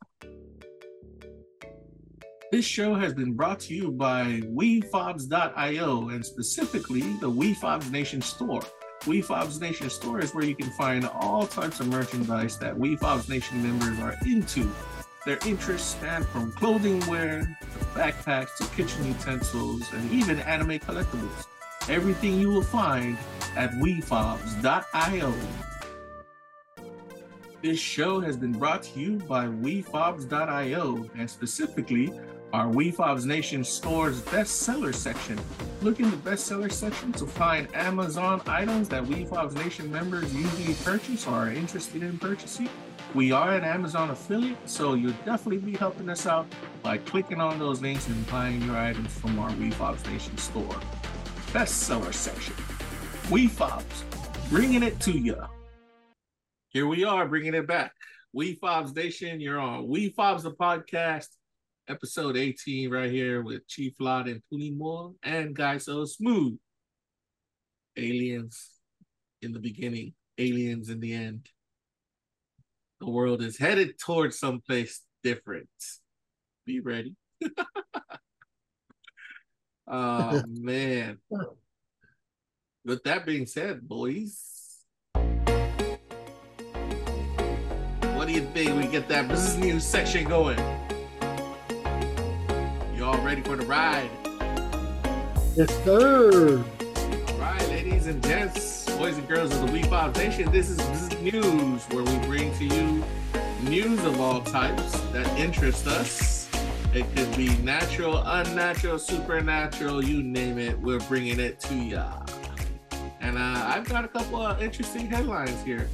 This 2.50 2.64
show 2.64 2.94
has 2.94 3.14
been 3.14 3.34
brought 3.34 3.60
to 3.60 3.74
you 3.74 3.92
by 3.92 4.42
Wefobz.io 4.44 6.08
and 6.08 6.26
specifically 6.26 7.02
the 7.20 7.30
Wefobz 7.30 7.90
Nation 7.90 8.20
store. 8.20 8.62
Wefobz 9.02 9.60
Nation 9.60 9.90
store 9.90 10.20
is 10.20 10.34
where 10.34 10.44
you 10.44 10.56
can 10.56 10.70
find 10.72 11.04
all 11.06 11.46
types 11.46 11.80
of 11.80 11.88
merchandise 11.88 12.58
that 12.58 12.74
Wefobz 12.74 13.28
Nation 13.28 13.62
members 13.62 13.98
are 14.00 14.16
into. 14.26 14.70
Their 15.24 15.38
interests 15.46 15.92
span 15.92 16.22
from 16.24 16.52
clothing 16.52 17.00
wear 17.06 17.40
to 17.40 17.84
backpacks 17.98 18.56
to 18.58 18.66
kitchen 18.76 19.06
utensils 19.06 19.90
and 19.94 20.12
even 20.12 20.38
anime 20.40 20.78
collectibles. 20.80 21.46
Everything 21.88 22.38
you 22.38 22.48
will 22.48 22.62
find 22.62 23.16
at 23.56 23.70
Wefobz.io. 23.72 25.34
This 27.62 27.78
show 27.78 28.20
has 28.20 28.36
been 28.36 28.52
brought 28.52 28.82
to 28.82 29.00
you 29.00 29.16
by 29.16 29.46
Wefobz.io 29.46 31.08
and 31.16 31.30
specifically 31.30 32.12
our 32.52 32.66
Wefobz 32.66 33.24
Nation 33.24 33.64
store's 33.64 34.20
bestseller 34.20 34.94
section. 34.94 35.40
Look 35.80 36.00
in 36.00 36.10
the 36.10 36.18
bestseller 36.18 36.70
section 36.70 37.12
to 37.12 37.26
find 37.26 37.74
Amazon 37.74 38.42
items 38.46 38.90
that 38.90 39.04
Wefobz 39.04 39.54
Nation 39.54 39.90
members 39.90 40.32
usually 40.34 40.74
purchase 40.84 41.26
or 41.26 41.32
are 41.32 41.50
interested 41.50 42.02
in 42.02 42.18
purchasing. 42.18 42.68
We 43.14 43.30
are 43.30 43.52
an 43.52 43.62
Amazon 43.62 44.10
affiliate, 44.10 44.58
so 44.68 44.94
you'll 44.94 45.12
definitely 45.24 45.58
be 45.58 45.76
helping 45.76 46.08
us 46.08 46.26
out 46.26 46.48
by 46.82 46.98
clicking 46.98 47.40
on 47.40 47.60
those 47.60 47.80
links 47.80 48.08
and 48.08 48.26
buying 48.28 48.60
your 48.62 48.76
items 48.76 49.16
from 49.16 49.38
our 49.38 49.50
Wefobz 49.50 50.04
Nation 50.10 50.36
store. 50.36 50.80
Bestseller 51.52 52.12
section. 52.12 52.56
Wefobz, 53.28 53.84
bringing 54.50 54.82
it 54.82 54.98
to 54.98 55.12
you. 55.12 55.40
Here 56.70 56.88
we 56.88 57.04
are, 57.04 57.28
bringing 57.28 57.54
it 57.54 57.68
back. 57.68 57.92
Wefobz 58.36 58.92
Nation, 58.96 59.38
you're 59.38 59.60
on 59.60 59.86
Wefobz 59.86 60.42
the 60.42 60.50
podcast, 60.50 61.28
episode 61.88 62.36
18, 62.36 62.90
right 62.90 63.12
here 63.12 63.42
with 63.42 63.64
Chief 63.68 63.94
Lot 64.00 64.26
and 64.26 64.42
Puni 64.50 64.72
Moore 64.72 65.12
and 65.22 65.54
Guy 65.54 65.78
So 65.78 66.04
Smooth. 66.04 66.58
Aliens 67.96 68.70
in 69.40 69.52
the 69.52 69.60
beginning, 69.60 70.14
aliens 70.36 70.88
in 70.88 70.98
the 70.98 71.12
end. 71.14 71.48
The 73.00 73.10
world 73.10 73.42
is 73.42 73.58
headed 73.58 73.98
towards 73.98 74.38
someplace 74.38 75.02
different. 75.22 75.68
Be 76.66 76.80
ready. 76.80 77.16
oh 79.86 80.42
man. 80.48 81.18
With 82.84 83.02
that 83.04 83.26
being 83.26 83.46
said, 83.46 83.88
boys, 83.88 84.54
what 88.14 88.28
do 88.28 88.32
you 88.32 88.46
think? 88.54 88.80
We 88.80 88.86
get 88.86 89.08
that 89.08 89.28
business 89.28 89.56
news 89.56 89.84
section 89.84 90.24
going. 90.28 90.58
You 92.94 93.04
all 93.04 93.20
ready 93.22 93.42
for 93.42 93.56
the 93.56 93.66
ride? 93.66 94.10
Yes, 95.56 95.70
sir. 95.84 96.64
All 97.28 97.38
right, 97.38 97.68
ladies 97.68 98.06
and 98.06 98.22
gents, 98.22 98.73
boys 98.98 99.18
and 99.18 99.26
girls 99.26 99.52
of 99.52 99.60
the 99.60 99.78
Wefobz 99.78 100.16
Nation, 100.16 100.50
this 100.52 100.70
is 100.70 101.20
News, 101.20 101.84
where 101.86 102.04
we 102.04 102.18
bring 102.26 102.54
to 102.58 102.64
you 102.64 103.04
news 103.62 104.02
of 104.04 104.20
all 104.20 104.40
types 104.40 105.00
that 105.10 105.26
interest 105.38 105.88
us. 105.88 106.48
It 106.94 107.04
could 107.16 107.36
be 107.36 107.48
natural, 107.58 108.22
unnatural, 108.24 109.00
supernatural, 109.00 110.04
you 110.04 110.22
name 110.22 110.58
it, 110.58 110.78
we're 110.78 111.00
bringing 111.00 111.40
it 111.40 111.58
to 111.60 111.74
ya. 111.74 112.24
And 113.20 113.36
uh, 113.36 113.64
I've 113.66 113.84
got 113.84 114.04
a 114.04 114.08
couple 114.08 114.40
of 114.40 114.62
interesting 114.62 115.06
headlines 115.06 115.60
here. 115.64 115.88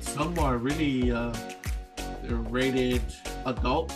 Some 0.00 0.36
are 0.40 0.56
really 0.56 1.12
uh, 1.12 1.32
they're 2.24 2.36
rated 2.36 3.02
adult, 3.46 3.94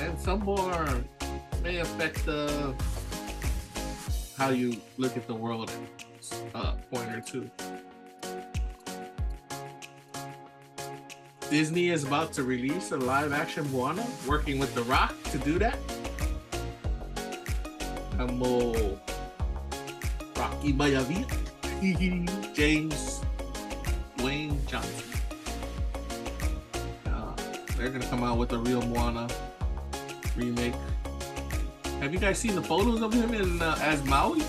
and 0.00 0.18
some 0.20 0.40
more 0.40 0.86
may 1.64 1.78
affect 1.78 2.28
uh, 2.28 2.72
how 4.38 4.50
you 4.50 4.76
look 4.98 5.16
at 5.16 5.26
the 5.26 5.34
world 5.34 5.70
a 6.54 6.76
point 6.90 7.10
or 7.12 7.20
two. 7.20 7.50
Disney 11.50 11.90
is 11.90 12.04
about 12.04 12.32
to 12.34 12.44
release 12.44 12.92
a 12.92 12.96
live 12.96 13.32
action 13.32 13.70
Moana, 13.72 14.06
working 14.26 14.58
with 14.58 14.74
The 14.74 14.82
Rock 14.84 15.14
to 15.24 15.38
do 15.38 15.58
that. 15.58 15.76
Amo 18.18 18.98
Rocky 20.36 20.72
Mayavi, 20.72 21.26
James 22.54 23.20
Wayne 24.22 24.58
Johnson. 24.66 25.20
Uh, 27.06 27.34
they're 27.76 27.90
gonna 27.90 28.06
come 28.06 28.22
out 28.22 28.38
with 28.38 28.52
a 28.52 28.58
real 28.58 28.82
Moana 28.82 29.28
remake. 30.36 30.74
Have 32.00 32.14
you 32.14 32.20
guys 32.20 32.38
seen 32.38 32.54
the 32.54 32.62
photos 32.62 33.02
of 33.02 33.12
him 33.12 33.34
in 33.34 33.60
uh, 33.60 33.76
as 33.80 34.02
Maui? 34.04 34.42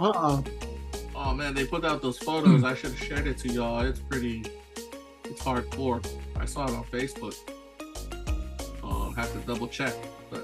Uh-uh. 0.00 0.42
Oh 1.14 1.34
man, 1.34 1.54
they 1.54 1.66
put 1.66 1.84
out 1.84 2.00
those 2.00 2.18
photos. 2.18 2.64
I 2.64 2.74
should 2.74 2.92
have 2.92 3.02
shared 3.06 3.26
it 3.26 3.36
to 3.38 3.48
y'all. 3.48 3.80
It's 3.82 4.00
pretty, 4.00 4.44
it's 5.24 5.42
hardcore. 5.42 6.04
I 6.36 6.46
saw 6.46 6.64
it 6.64 6.70
on 6.70 6.84
Facebook. 6.84 7.36
Um, 8.82 9.14
have 9.14 9.30
to 9.32 9.38
double 9.40 9.68
check, 9.68 9.92
but 10.30 10.42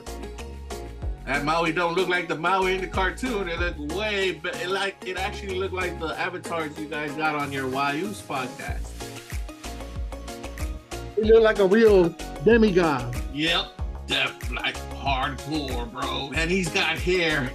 that 1.24 1.44
Maui 1.44 1.72
don't 1.72 1.94
look 1.94 2.08
like 2.08 2.28
the 2.28 2.36
Maui 2.36 2.74
in 2.74 2.82
the 2.82 2.86
cartoon. 2.86 3.48
It 3.48 3.58
look 3.58 3.96
way, 3.96 4.32
be- 4.32 4.50
it 4.50 4.68
like 4.68 4.96
it 5.06 5.16
actually 5.16 5.58
looked 5.58 5.74
like 5.74 5.98
the 5.98 6.08
avatars 6.20 6.78
you 6.78 6.86
guys 6.86 7.10
got 7.12 7.34
on 7.34 7.50
your 7.50 7.68
Wayu's 7.70 8.20
podcast. 8.20 8.92
He 11.16 11.22
look 11.32 11.42
like 11.42 11.60
a 11.60 11.66
real 11.66 12.10
demigod. 12.44 13.16
Yep, 13.32 14.06
def 14.06 14.50
like 14.50 14.76
hardcore, 14.90 15.90
bro. 15.90 16.30
And 16.34 16.50
he's 16.50 16.68
got 16.68 16.98
hair. 16.98 17.50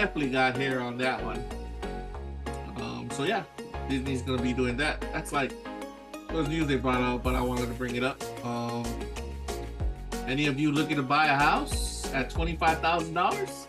Definitely 0.00 0.30
got 0.30 0.56
hair 0.56 0.80
on 0.80 0.96
that 0.96 1.22
one. 1.22 1.44
Um, 2.76 3.06
so 3.12 3.24
yeah, 3.24 3.42
Disney's 3.86 4.22
gonna 4.22 4.40
be 4.40 4.54
doing 4.54 4.74
that. 4.78 4.98
That's 5.12 5.30
like 5.30 5.52
it 5.52 6.32
was 6.32 6.48
news 6.48 6.66
they 6.68 6.76
brought 6.76 7.02
out, 7.02 7.22
but 7.22 7.34
I 7.34 7.42
wanted 7.42 7.66
to 7.66 7.74
bring 7.74 7.96
it 7.96 8.02
up. 8.02 8.18
Um, 8.42 8.82
any 10.26 10.46
of 10.46 10.58
you 10.58 10.72
looking 10.72 10.96
to 10.96 11.02
buy 11.02 11.26
a 11.26 11.36
house 11.36 12.10
at 12.14 12.30
twenty 12.30 12.56
five 12.56 12.80
thousand 12.80 13.12
dollars? 13.12 13.68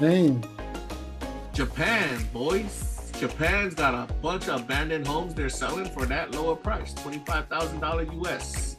Damn. 0.00 0.42
Japan, 1.52 2.26
boys. 2.32 3.12
Japan's 3.20 3.74
got 3.74 3.92
a 3.92 4.10
bunch 4.22 4.48
of 4.48 4.62
abandoned 4.62 5.06
homes 5.06 5.34
they're 5.34 5.50
selling 5.50 5.84
for 5.84 6.06
that 6.06 6.34
lower 6.34 6.56
price, 6.56 6.94
twenty-five 6.94 7.48
thousand 7.48 7.80
dollar 7.80 8.04
US. 8.04 8.77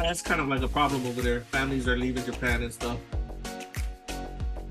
That's 0.00 0.22
kind 0.22 0.40
of 0.40 0.48
like 0.48 0.62
a 0.62 0.68
problem 0.68 1.06
over 1.06 1.20
there. 1.20 1.42
Families 1.42 1.86
are 1.86 1.96
leaving 1.96 2.24
Japan 2.24 2.62
and 2.62 2.72
stuff. 2.72 2.98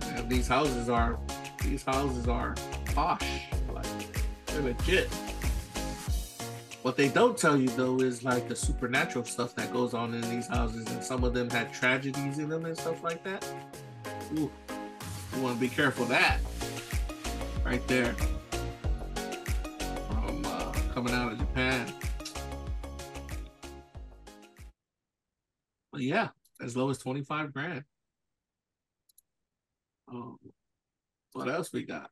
And 0.01 0.27
these 0.27 0.47
houses 0.47 0.89
are, 0.89 1.19
these 1.63 1.83
houses 1.83 2.27
are 2.27 2.55
posh, 2.93 3.21
like 3.71 3.85
they're 4.47 4.63
legit. 4.63 5.07
What 6.81 6.97
they 6.97 7.09
don't 7.09 7.37
tell 7.37 7.57
you 7.57 7.67
though 7.69 7.99
is 7.99 8.23
like 8.23 8.49
the 8.49 8.55
supernatural 8.55 9.23
stuff 9.23 9.53
that 9.55 9.71
goes 9.71 9.93
on 9.93 10.13
in 10.13 10.21
these 10.29 10.47
houses, 10.47 10.89
and 10.89 11.03
some 11.03 11.23
of 11.23 11.33
them 11.33 11.49
had 11.49 11.71
tragedies 11.71 12.39
in 12.39 12.49
them 12.49 12.65
and 12.65 12.75
stuff 12.77 13.03
like 13.03 13.23
that. 13.23 13.45
Ooh, 14.33 14.51
you 15.35 15.41
want 15.41 15.55
to 15.55 15.61
be 15.61 15.69
careful 15.69 16.05
that. 16.05 16.39
Right 17.63 17.87
there, 17.87 18.13
from 20.09 20.43
uh, 20.45 20.71
coming 20.93 21.13
out 21.13 21.31
of 21.31 21.37
Japan. 21.37 21.48
Yeah, 26.05 26.29
as 26.61 26.75
low 26.75 26.89
as 26.89 26.97
twenty 26.97 27.23
five 27.23 27.53
grand. 27.53 27.83
Um, 30.11 30.37
what 31.33 31.49
else 31.49 31.71
we 31.71 31.85
got? 31.85 32.09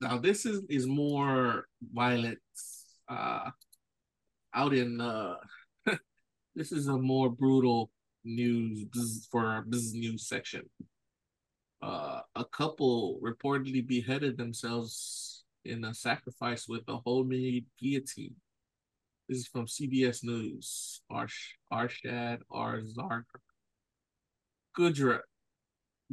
Now 0.00 0.18
this 0.18 0.46
is 0.46 0.62
is 0.68 0.86
more 0.86 1.66
violence 1.92 2.86
uh, 3.08 3.50
out 4.54 4.72
in 4.72 5.00
uh, 5.00 5.36
this 6.54 6.72
is 6.72 6.88
a 6.88 6.96
more 6.96 7.30
brutal 7.30 7.90
news 8.24 9.28
for 9.30 9.46
our 9.46 9.62
business 9.62 9.94
news 9.94 10.26
section. 10.26 10.62
Uh, 11.82 12.20
a 12.34 12.44
couple 12.44 13.18
reportedly 13.22 13.86
beheaded 13.86 14.36
themselves 14.36 15.44
in 15.64 15.84
a 15.84 15.94
sacrifice 15.94 16.68
with 16.68 16.82
a 16.88 16.96
homemade 16.98 17.66
guillotine. 17.78 18.34
This 19.30 19.38
is 19.38 19.46
from 19.46 19.66
CBS 19.66 20.24
News. 20.24 21.02
Arsh, 21.08 21.52
Arshad 21.72 22.38
Arzarkar. 22.52 23.38
Gujarat. 24.74 25.20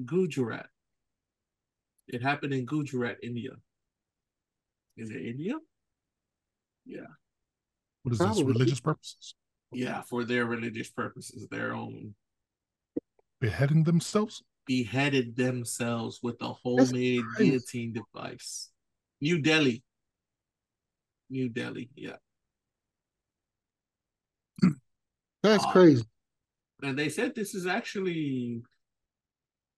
Gujarat. 0.06 0.68
It 2.08 2.22
happened 2.22 2.54
in 2.54 2.66
Gujarat, 2.66 3.18
India. 3.24 3.54
Is 4.98 5.10
it 5.10 5.26
India? 5.26 5.56
Yeah. 6.86 7.10
What 8.04 8.12
is 8.12 8.20
this? 8.20 8.44
Religious 8.44 8.80
purposes? 8.80 9.34
Yeah, 9.72 10.04
for 10.04 10.24
their 10.24 10.46
religious 10.46 10.92
purposes, 10.92 11.48
their 11.50 11.74
own 11.74 12.14
Beheading 13.42 13.84
themselves? 13.84 14.44
beheaded 14.68 15.36
themselves 15.36 16.20
with 16.22 16.36
a 16.42 16.54
homemade 16.54 17.24
guillotine 17.36 17.94
device. 17.94 18.70
New 19.22 19.42
Delhi. 19.42 19.84
New 21.32 21.50
Delhi, 21.50 21.90
yeah. 21.96 22.18
That's 25.48 25.64
Ah. 25.66 25.72
crazy. 25.72 26.04
And 26.84 26.98
they 26.98 27.10
said 27.10 27.34
this 27.34 27.56
is 27.56 27.66
actually 27.66 28.62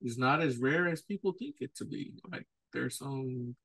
is 0.01 0.17
not 0.17 0.41
as 0.41 0.57
rare 0.57 0.87
as 0.87 1.01
people 1.01 1.33
think 1.33 1.57
it 1.59 1.75
to 1.75 1.85
be. 1.85 2.13
Like 2.31 2.47
there's 2.73 2.97
some 2.97 3.55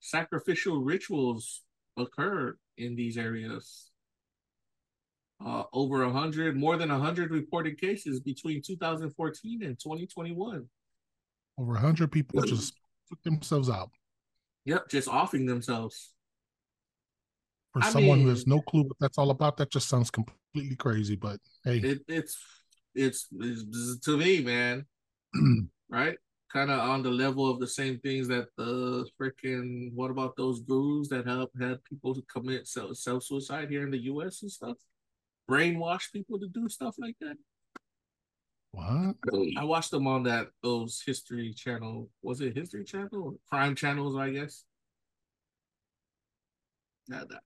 sacrificial 0.00 0.82
rituals 0.82 1.62
occur 1.96 2.56
in 2.76 2.96
these 2.96 3.16
areas. 3.18 3.90
Uh, 5.44 5.64
over 5.74 6.02
a 6.02 6.10
hundred, 6.10 6.56
more 6.56 6.76
than 6.78 6.90
a 6.90 6.98
hundred 6.98 7.30
reported 7.30 7.78
cases 7.78 8.20
between 8.20 8.62
2014 8.62 9.62
and 9.62 9.78
2021. 9.78 10.66
Over 11.58 11.70
a 11.72 11.74
100 11.74 12.10
people 12.10 12.42
just 12.42 12.74
took 13.08 13.22
themselves 13.22 13.68
out. 13.68 13.90
Yep, 14.64 14.88
just 14.88 15.08
offing 15.08 15.44
themselves. 15.44 16.14
For 17.72 17.82
I 17.84 17.90
someone 17.90 18.20
who 18.20 18.28
has 18.28 18.46
no 18.46 18.60
clue 18.62 18.84
what 18.84 18.96
that's 18.98 19.18
all 19.18 19.30
about, 19.30 19.58
that 19.58 19.70
just 19.70 19.88
sounds 19.88 20.10
completely 20.10 20.40
crazy. 20.78 21.16
But 21.16 21.40
hey, 21.64 21.78
It, 21.78 22.02
it's, 22.08 22.38
it's 22.94 23.26
it's 23.32 23.98
to 24.00 24.16
me, 24.16 24.42
man. 24.42 24.86
right? 25.90 26.16
Kind 26.52 26.70
of 26.70 26.80
on 26.80 27.02
the 27.02 27.10
level 27.10 27.50
of 27.50 27.60
the 27.60 27.66
same 27.66 27.98
things 27.98 28.28
that 28.28 28.48
the 28.56 29.08
freaking 29.20 29.92
what 29.92 30.10
about 30.10 30.36
those 30.36 30.60
gurus 30.60 31.08
that 31.08 31.26
help 31.26 31.50
had 31.60 31.82
people 31.84 32.14
to 32.14 32.22
commit 32.22 32.66
self 32.66 32.96
self 32.96 33.24
suicide 33.24 33.68
here 33.68 33.82
in 33.82 33.90
the 33.90 34.04
U.S. 34.04 34.42
and 34.42 34.50
stuff, 34.50 34.76
brainwash 35.50 36.12
people 36.12 36.38
to 36.38 36.48
do 36.48 36.68
stuff 36.68 36.94
like 36.98 37.16
that. 37.20 37.36
what? 38.72 39.16
I 39.58 39.64
watched 39.64 39.90
them 39.90 40.06
on 40.06 40.22
that 40.24 40.48
those 40.62 41.02
History 41.04 41.52
Channel. 41.52 42.08
Was 42.22 42.40
it 42.40 42.56
History 42.56 42.84
Channel 42.84 43.10
or 43.12 43.32
Crime 43.50 43.74
Channels? 43.74 44.16
I 44.16 44.30
guess. 44.30 44.64
Yeah, 47.08 47.24
that. 47.28 47.42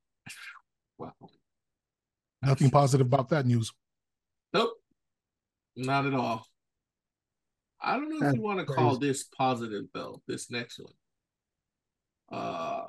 Wow. 0.98 1.14
Nothing 2.42 2.70
positive 2.70 3.06
about 3.06 3.28
that 3.30 3.46
news. 3.46 3.72
Nope. 4.54 4.72
Not 5.76 6.06
at 6.06 6.14
all. 6.14 6.46
I 7.80 7.94
don't 7.96 8.08
know 8.10 8.26
if 8.28 8.34
you 8.34 8.42
want 8.42 8.58
to 8.60 8.66
call 8.66 8.96
this 8.98 9.24
positive 9.24 9.84
though, 9.94 10.22
this 10.26 10.50
next 10.50 10.78
one. 10.80 10.92
Uh 12.40 12.86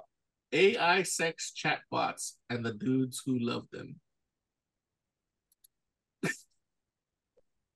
AI 0.54 1.04
sex 1.04 1.52
chatbots 1.56 2.34
and 2.50 2.66
the 2.66 2.74
dudes 2.74 3.22
who 3.26 3.40
love 3.40 3.66
them. 3.72 4.00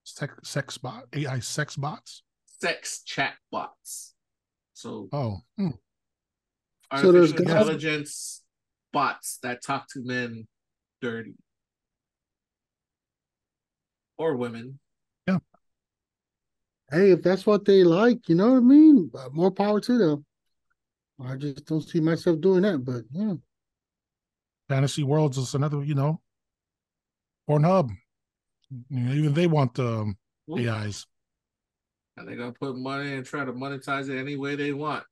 Sex, 0.04 0.34
sex 0.44 0.78
bot, 0.78 1.06
AI 1.14 1.40
sex 1.40 1.76
bots. 1.76 2.22
Sex 2.46 3.02
chatbots. 3.08 4.12
So 4.74 5.10
Oh, 5.12 5.40
hmm. 5.58 5.70
So 7.00 7.12
there's 7.12 7.32
artificial 7.32 7.46
guys- 7.46 7.62
intelligence 7.62 8.44
bots 8.94 9.40
that 9.42 9.64
talk 9.64 9.88
to 9.94 10.04
men 10.04 10.48
dirty. 11.02 11.34
Or 14.18 14.36
women. 14.36 14.80
Yeah. 15.28 15.40
Hey, 16.92 17.12
if 17.12 17.22
that's 17.22 17.46
what 17.46 17.66
they 17.66 17.84
like, 17.84 18.30
you 18.30 18.36
know 18.36 18.52
what 18.52 18.58
I 18.58 18.62
mean? 18.62 19.12
Uh, 19.14 19.30
More 19.32 19.52
power 19.52 19.80
to 19.82 19.98
them. 19.98 20.26
I 21.24 21.36
just 21.36 21.66
don't 21.66 21.82
see 21.82 22.00
myself 22.00 22.42
doing 22.42 22.64
that, 22.64 22.80
but 22.84 23.04
yeah. 23.12 23.34
fantasy 24.70 25.04
worlds 25.04 25.38
is 25.38 25.54
another. 25.56 25.84
You 25.84 25.96
know, 25.96 26.22
Pornhub. 27.50 27.90
You 28.90 29.00
know, 29.00 29.14
even 29.14 29.34
they 29.34 29.48
want 29.48 29.80
um, 29.80 30.18
AIs. 30.52 31.06
and 32.18 32.28
they're 32.28 32.36
gonna 32.36 32.52
put 32.52 32.76
money 32.76 33.14
and 33.14 33.26
try 33.26 33.46
to 33.46 33.54
monetize 33.54 34.10
it 34.10 34.20
any 34.20 34.36
way 34.36 34.56
they 34.56 34.74
want. 34.74 35.04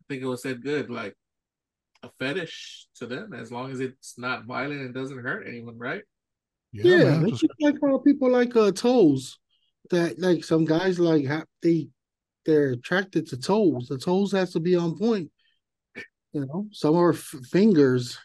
I 0.00 0.04
think 0.08 0.22
it 0.22 0.26
was 0.26 0.42
said 0.42 0.62
good, 0.62 0.90
like 0.90 1.14
a 2.02 2.10
fetish 2.18 2.86
to 2.96 3.06
them, 3.06 3.32
as 3.32 3.50
long 3.50 3.70
as 3.70 3.80
it's 3.80 4.18
not 4.18 4.44
violent 4.46 4.80
and 4.82 4.94
doesn't 4.94 5.18
hurt 5.18 5.46
anyone, 5.46 5.78
right? 5.78 6.02
Yeah, 6.74 6.96
Yeah, 6.96 7.04
man. 7.04 7.28
Just, 7.28 7.42
just 7.42 7.52
like 7.60 7.76
how 7.80 7.98
people 7.98 8.30
like 8.30 8.54
uh 8.56 8.72
toes. 8.72 9.38
That 9.90 10.18
like 10.18 10.42
some 10.44 10.64
guys 10.64 10.98
like 10.98 11.24
have 11.26 11.46
they 11.62 11.88
they're 12.44 12.72
attracted 12.72 13.28
to 13.28 13.36
toes. 13.36 13.86
The 13.88 13.98
toes 13.98 14.32
has 14.32 14.52
to 14.52 14.60
be 14.60 14.74
on 14.76 14.98
point. 14.98 15.30
You 16.32 16.46
know, 16.46 16.66
some 16.72 16.96
are 16.96 17.12
f- 17.12 17.34
fingers. 17.50 18.18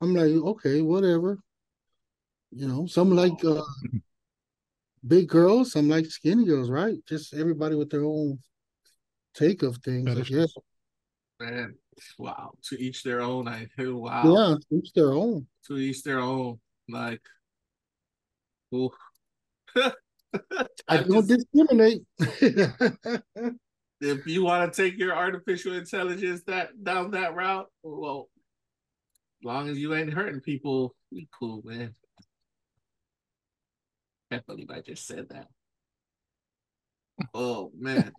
I'm 0.00 0.14
like, 0.14 0.30
okay, 0.30 0.82
whatever. 0.82 1.38
You 2.50 2.68
know, 2.68 2.86
some 2.86 3.10
like 3.16 3.42
uh 3.44 3.62
big 5.06 5.28
girls, 5.28 5.72
some 5.72 5.88
like 5.88 6.06
skinny 6.06 6.44
girls, 6.44 6.68
right? 6.68 6.96
Just 7.08 7.32
everybody 7.32 7.76
with 7.76 7.90
their 7.90 8.04
own 8.04 8.40
take 9.34 9.62
of 9.62 9.78
things. 9.78 10.10
I 10.10 10.20
guess. 10.20 10.52
Man, 11.40 11.76
wow. 12.18 12.52
To 12.64 12.80
each 12.80 13.02
their 13.02 13.20
own. 13.20 13.48
I 13.48 13.68
wow. 13.78 14.58
Yeah, 14.70 14.78
each 14.78 14.92
their 14.92 15.12
own. 15.12 15.46
To 15.66 15.76
each 15.76 16.02
their 16.02 16.20
own. 16.20 16.60
Like, 16.88 17.22
ooh. 18.74 18.90
I 20.88 20.98
don't 20.98 21.26
just- 21.26 21.46
discriminate. 21.52 22.02
if 24.00 24.26
you 24.26 24.44
want 24.44 24.72
to 24.72 24.82
take 24.82 24.98
your 24.98 25.14
artificial 25.16 25.74
intelligence 25.74 26.42
that 26.46 26.82
down 26.82 27.12
that 27.12 27.34
route, 27.34 27.68
well, 27.82 28.28
as 29.40 29.44
long 29.44 29.68
as 29.68 29.78
you 29.78 29.94
ain't 29.94 30.12
hurting 30.12 30.40
people, 30.40 30.94
we 31.10 31.28
cool, 31.38 31.62
man. 31.64 31.94
Can't 34.30 34.46
believe 34.46 34.70
I 34.70 34.80
just 34.80 35.06
said 35.06 35.28
that. 35.30 35.48
Oh 37.32 37.70
man. 37.78 38.12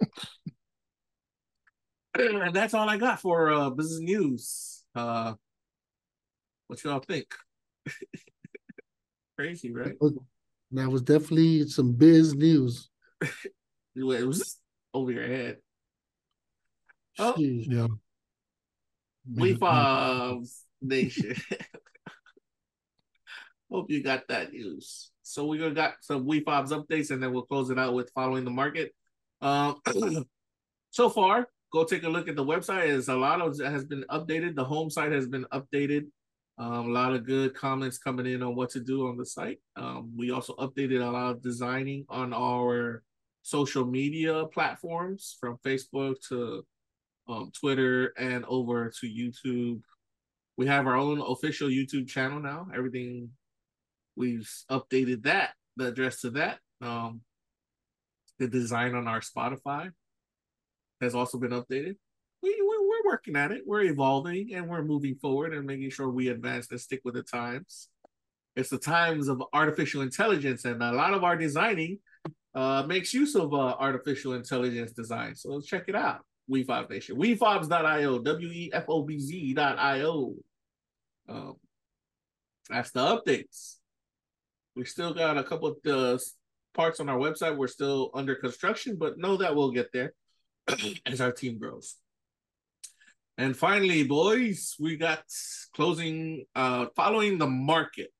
and 2.18 2.54
that's 2.54 2.74
all 2.74 2.90
I 2.90 2.98
got 2.98 3.20
for 3.22 3.52
uh 3.52 3.70
business 3.70 4.00
news. 4.00 4.86
Uh 4.96 5.34
what 6.68 6.84
y'all 6.84 7.00
think? 7.00 7.28
Crazy, 9.38 9.72
right? 9.72 9.96
That 10.72 10.90
was 10.90 11.02
definitely 11.02 11.68
some 11.68 11.94
biz 11.94 12.36
news. 12.36 12.90
It 14.00 14.04
was 14.04 14.60
over 14.94 15.12
your 15.12 15.26
head. 15.26 15.58
Oh. 17.18 17.34
Jeez. 17.36 17.66
yeah. 17.68 17.88
We 19.36 19.54
Maybe- 19.54 19.58
Five 19.58 20.38
Nation. 20.84 21.36
Hope 23.72 23.90
you 23.90 24.04
got 24.04 24.28
that 24.30 24.54
news. 24.54 25.10
So 25.24 25.46
we 25.46 25.58
gonna 25.58 25.74
got 25.74 25.96
some 26.02 26.28
Wefobz 26.28 26.70
updates, 26.70 27.10
and 27.10 27.22
then 27.22 27.34
we'll 27.34 27.42
close 27.42 27.72
it 27.72 27.80
out 27.80 27.96
with 27.96 28.12
following 28.14 28.46
the 28.46 28.52
market. 28.52 28.94
Um, 29.42 29.82
so 30.92 31.10
far, 31.10 31.48
go 31.74 31.84
take 31.84 32.04
a 32.04 32.10
look 32.10 32.30
at 32.30 32.36
the 32.36 32.46
website. 32.46 32.86
Is 32.86 33.08
a 33.10 33.16
lot 33.16 33.42
of 33.42 33.60
has 33.60 33.84
been 33.84 34.06
updated. 34.12 34.54
The 34.56 34.64
home 34.64 34.92
site 34.92 35.12
has 35.12 35.28
been 35.28 35.46
updated. 35.52 36.06
Um, 36.60 36.90
a 36.90 36.92
lot 36.92 37.14
of 37.14 37.26
good 37.26 37.54
comments 37.54 38.00
coming 38.00 38.26
in 38.26 38.42
on 38.42 38.56
what 38.56 38.72
to 38.72 38.80
do 38.80 39.08
on 39.08 39.18
the 39.18 39.26
site. 39.26 39.60
Um, 39.76 40.12
we 40.18 40.32
also 40.32 40.54
updated 40.56 41.08
a 41.08 41.12
lot 41.12 41.32
of 41.32 41.42
designing 41.44 42.06
on 42.10 42.34
our 42.34 43.04
social 43.44 43.86
media 43.86 44.46
platforms 44.52 45.38
from 45.40 45.58
Facebook 45.66 46.16
to 46.30 46.66
um, 47.30 47.52
Twitter 47.58 48.14
and 48.18 48.44
over 48.46 48.92
to 49.00 49.08
YouTube. 49.08 49.82
We 50.58 50.66
have 50.66 50.88
our 50.88 50.96
own 50.96 51.22
official 51.22 51.70
YouTube 51.70 52.08
channel 52.08 52.40
now. 52.40 52.68
Everything 52.76 53.30
we've 54.16 54.50
updated 54.72 55.24
that, 55.24 55.54
the 55.76 55.88
address 55.88 56.22
to 56.22 56.32
that. 56.32 56.58
Um, 56.82 57.22
the 58.40 58.48
design 58.48 58.96
on 58.96 59.08
our 59.08 59.22
Spotify 59.22 59.92
has 61.02 61.14
also 61.14 61.38
been 61.38 61.52
updated. 61.52 61.98
Working 63.08 63.38
at 63.38 63.52
it. 63.52 63.62
We're 63.66 63.84
evolving 63.84 64.54
and 64.54 64.68
we're 64.68 64.84
moving 64.84 65.16
forward 65.16 65.54
and 65.54 65.66
making 65.66 65.92
sure 65.92 66.10
we 66.10 66.28
advance 66.28 66.70
and 66.72 66.82
stick 66.82 67.00
with 67.06 67.14
the 67.14 67.24
times. 67.24 67.88
It's 68.58 68.70
the 68.70 68.78
times 68.78 69.30
of 69.30 69.42
artificial 69.54 70.02
intelligence, 70.02 70.66
and 70.66 70.84
a 70.84 70.92
lot 70.92 71.14
of 71.14 71.24
our 71.24 71.38
designing 71.38 72.00
uh, 72.54 72.84
makes 72.86 73.14
use 73.14 73.36
of 73.36 73.54
uh, 73.54 73.76
artificial 73.80 74.34
intelligence 74.34 74.92
design. 74.92 75.36
So 75.36 75.52
let's 75.52 75.68
check 75.68 75.86
it 75.88 75.96
out. 75.96 76.26
WeFob 76.52 76.90
Nation. 76.90 77.16
Wefobz.io, 77.18 78.20
W 78.20 78.50
E 78.50 78.72
F 78.74 78.86
O 78.90 79.04
B 79.04 79.20
Z.io. 79.20 80.34
Um, 81.30 81.56
that's 82.70 82.92
the 82.92 83.00
updates. 83.00 83.76
We 84.76 84.84
still 84.84 85.14
got 85.14 85.38
a 85.38 85.44
couple 85.44 85.70
of 85.70 85.78
the 85.84 86.22
parts 86.74 87.00
on 87.00 87.08
our 87.08 87.18
website. 87.18 87.56
We're 87.56 87.68
still 87.68 88.12
under 88.14 88.36
construction, 88.36 88.98
but 89.00 89.18
know 89.18 89.38
that 89.38 89.56
we'll 89.56 89.72
get 89.72 89.94
there 89.94 90.14
as 91.06 91.22
our 91.22 91.32
team 91.32 91.58
grows. 91.58 91.96
And 93.38 93.56
finally, 93.56 94.04
boys, 94.04 94.76
we 94.80 94.98
got 94.98 95.24
closing, 95.76 96.46
uh, 96.56 96.88
following 96.96 97.38
the 97.38 97.48
market. 97.48 98.12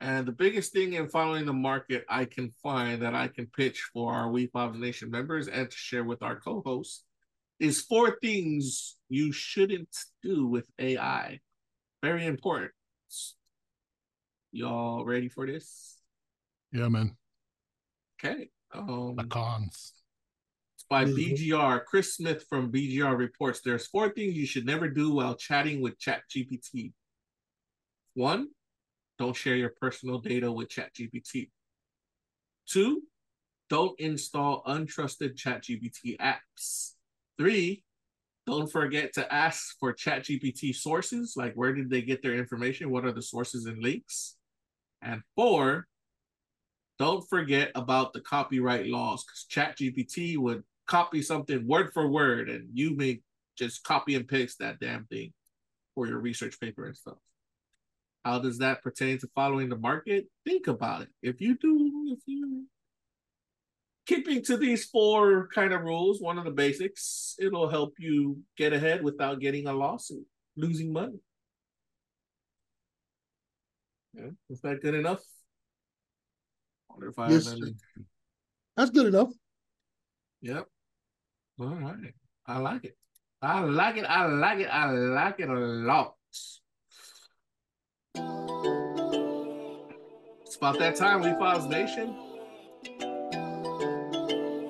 And 0.00 0.26
the 0.26 0.32
biggest 0.32 0.72
thing 0.72 0.94
in 0.94 1.08
following 1.08 1.46
the 1.46 1.52
market 1.52 2.04
I 2.08 2.24
can 2.24 2.52
find 2.62 3.00
that 3.02 3.14
I 3.14 3.28
can 3.28 3.46
pitch 3.46 3.88
for 3.92 4.12
our 4.12 4.28
Wefobz 4.28 4.78
Nation 4.78 5.10
members 5.10 5.46
and 5.46 5.70
to 5.70 5.76
share 5.76 6.04
with 6.04 6.22
our 6.22 6.40
co-hosts 6.40 7.04
is 7.60 7.82
four 7.82 8.18
things 8.20 8.96
you 9.08 9.32
shouldn't 9.32 9.96
do 10.22 10.46
with 10.46 10.68
AI. 10.78 11.40
Very 12.02 12.26
important. 12.26 12.72
Y'all 14.50 15.04
ready 15.04 15.28
for 15.28 15.46
this? 15.46 15.96
Yeah, 16.72 16.88
man. 16.88 17.16
Okay. 18.22 18.50
Um, 18.72 19.14
The 19.16 19.24
cons. 19.24 19.92
By 20.88 21.04
Mhm. 21.06 21.14
BGR. 21.16 21.84
Chris 21.84 22.14
Smith 22.14 22.46
from 22.48 22.70
BGR 22.70 23.16
reports 23.16 23.60
there's 23.60 23.86
four 23.86 24.12
things 24.12 24.36
you 24.36 24.46
should 24.46 24.66
never 24.66 24.88
do 24.88 25.10
while 25.10 25.34
chatting 25.34 25.80
with 25.80 25.98
ChatGPT. 25.98 26.92
One, 28.14 28.50
don't 29.18 29.34
share 29.36 29.56
your 29.56 29.70
personal 29.70 30.18
data 30.18 30.50
with 30.52 30.68
ChatGPT. 30.68 31.50
Two, 32.66 33.02
don't 33.68 33.98
install 33.98 34.62
untrusted 34.64 35.36
ChatGPT 35.36 36.16
apps. 36.18 36.94
Three, 37.38 37.82
don't 38.46 38.70
forget 38.70 39.14
to 39.14 39.32
ask 39.32 39.78
for 39.78 39.94
ChatGPT 39.94 40.74
sources, 40.74 41.34
like 41.36 41.54
where 41.54 41.72
did 41.72 41.88
they 41.88 42.02
get 42.02 42.22
their 42.22 42.34
information? 42.34 42.90
What 42.90 43.04
are 43.04 43.12
the 43.12 43.22
sources 43.22 43.64
and 43.66 43.82
links? 43.82 44.36
And 45.00 45.22
four, 45.34 45.88
don't 46.98 47.26
forget 47.28 47.72
about 47.74 48.12
the 48.12 48.20
copyright 48.20 48.86
laws 48.86 49.24
because 49.24 49.46
ChatGPT 49.50 50.36
would 50.36 50.62
copy 50.86 51.22
something 51.22 51.66
word 51.66 51.92
for 51.92 52.08
word 52.08 52.48
and 52.48 52.68
you 52.72 52.96
may 52.96 53.20
just 53.56 53.84
copy 53.84 54.14
and 54.14 54.28
paste 54.28 54.58
that 54.58 54.80
damn 54.80 55.06
thing 55.06 55.32
for 55.94 56.06
your 56.06 56.18
research 56.18 56.58
paper 56.60 56.86
and 56.86 56.96
stuff. 56.96 57.16
How 58.24 58.38
does 58.38 58.58
that 58.58 58.82
pertain 58.82 59.18
to 59.18 59.28
following 59.34 59.68
the 59.68 59.76
market? 59.76 60.26
Think 60.44 60.66
about 60.66 61.02
it. 61.02 61.08
If 61.22 61.40
you 61.40 61.56
do, 61.56 62.16
if 62.16 62.20
you 62.26 62.66
keeping 64.06 64.42
to 64.44 64.56
these 64.56 64.84
four 64.86 65.48
kind 65.48 65.72
of 65.72 65.82
rules, 65.82 66.20
one 66.20 66.38
of 66.38 66.44
the 66.44 66.50
basics, 66.50 67.36
it'll 67.38 67.68
help 67.68 67.94
you 67.98 68.38
get 68.56 68.72
ahead 68.72 69.02
without 69.02 69.40
getting 69.40 69.66
a 69.66 69.72
lawsuit, 69.72 70.26
losing 70.56 70.92
money. 70.92 71.20
Yeah, 74.14 74.30
is 74.48 74.60
that 74.60 74.80
good 74.80 74.94
enough? 74.94 75.20
Wonder 76.88 77.08
if 77.08 77.18
I 77.18 77.30
Yes, 77.30 77.54
That's 78.76 78.90
good 78.90 79.06
enough. 79.06 79.30
Yep. 80.42 80.66
All 81.60 81.68
right. 81.68 82.14
I 82.46 82.58
like 82.58 82.84
it. 82.84 82.96
I 83.40 83.60
like 83.60 83.96
it. 83.96 84.04
I 84.04 84.26
like 84.26 84.58
it. 84.58 84.66
I 84.66 84.90
like 84.90 85.38
it 85.38 85.48
a 85.48 85.54
lot. 85.54 86.14
It's 90.42 90.56
about 90.56 90.78
that 90.78 90.96
time, 90.96 91.22
Wefobz 91.22 91.68
Nation. 91.68 92.14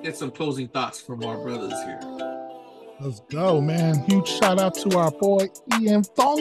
Get 0.03 0.15
some 0.15 0.29
closing 0.29 0.67
thoughts 0.67 1.01
from 1.01 1.23
our 1.23 1.37
brothers 1.37 1.73
here. 1.83 1.99
Let's 2.99 3.21
go, 3.31 3.59
man. 3.59 4.03
Huge 4.07 4.27
shout 4.27 4.59
out 4.59 4.75
to 4.75 4.97
our 4.97 5.11
boy 5.11 5.49
Ian 5.79 6.03
Thong. 6.03 6.39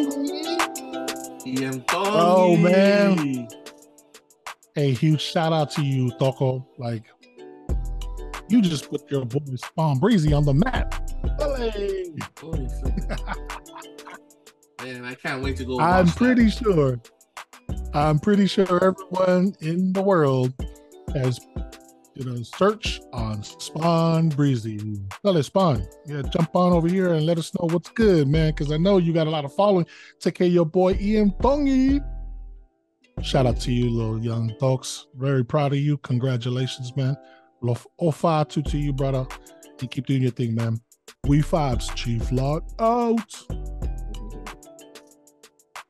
Ian 1.47 1.85
Oh, 1.91 2.57
man. 2.57 3.49
Hey, 4.75 4.93
huge 4.93 5.21
shout 5.21 5.53
out 5.53 5.71
to 5.73 5.83
you, 5.83 6.11
Toko. 6.19 6.67
Like, 6.79 7.05
you 8.49 8.63
just 8.63 8.91
put 8.91 9.11
your 9.11 9.25
boy 9.25 9.41
Spawn 9.57 9.99
Breezy 9.99 10.33
on 10.33 10.45
the 10.45 10.55
map. 10.55 10.95
Hey. 11.57 12.13
Man, 14.83 15.05
I 15.05 15.15
can't 15.15 15.43
wait 15.43 15.57
to 15.57 15.65
go. 15.65 15.81
I'm 15.81 16.07
watch 16.07 16.15
that. 16.15 16.17
pretty 16.17 16.51
sure. 16.51 17.01
I'm 17.95 18.19
pretty 18.19 18.47
sure 18.47 18.85
everyone 18.85 19.55
in 19.61 19.93
the 19.93 20.03
world 20.03 20.53
has 21.15 21.41
did 22.15 22.29
a 22.29 22.45
search 22.45 23.01
on 23.13 23.43
Spawn 23.43 24.29
Breezy. 24.29 25.01
Well, 25.23 25.37
it's 25.37 25.49
Spawn. 25.49 25.87
Yeah, 26.07 26.23
jump 26.23 26.55
on 26.55 26.73
over 26.73 26.87
here 26.87 27.15
and 27.15 27.27
let 27.27 27.39
us 27.39 27.53
know 27.55 27.67
what's 27.69 27.91
good, 27.91 28.29
man. 28.29 28.51
Because 28.51 28.71
I 28.71 28.77
know 28.77 28.99
you 28.99 29.13
got 29.13 29.27
a 29.27 29.31
lot 29.31 29.45
of 29.45 29.55
following. 29.55 29.87
Take 30.21 30.37
care 30.37 30.47
of 30.47 30.53
your 30.53 30.67
boy 30.67 30.97
Ian 31.01 31.33
Thongi. 31.41 32.05
Shout 33.23 33.47
out 33.47 33.61
to 33.61 33.73
you, 33.73 33.91
little 33.91 34.23
young 34.23 34.55
folks. 34.61 35.07
Very 35.17 35.45
proud 35.45 35.73
of 35.73 35.79
you. 35.79 35.97
Congratulations, 35.99 36.95
man. 36.97 37.17
Lof- 37.65 37.87
Ofa 38.01 38.47
to 38.51 38.63
to 38.63 38.79
you, 38.79 38.93
brother. 38.93 39.27
And 39.81 39.91
keep 39.91 40.07
doing 40.07 40.23
your 40.23 40.31
thing, 40.31 40.55
man. 40.55 40.81
Wefobz, 41.27 41.95
Chief 41.95 42.31
Log 42.31 42.63
out. 42.79 43.35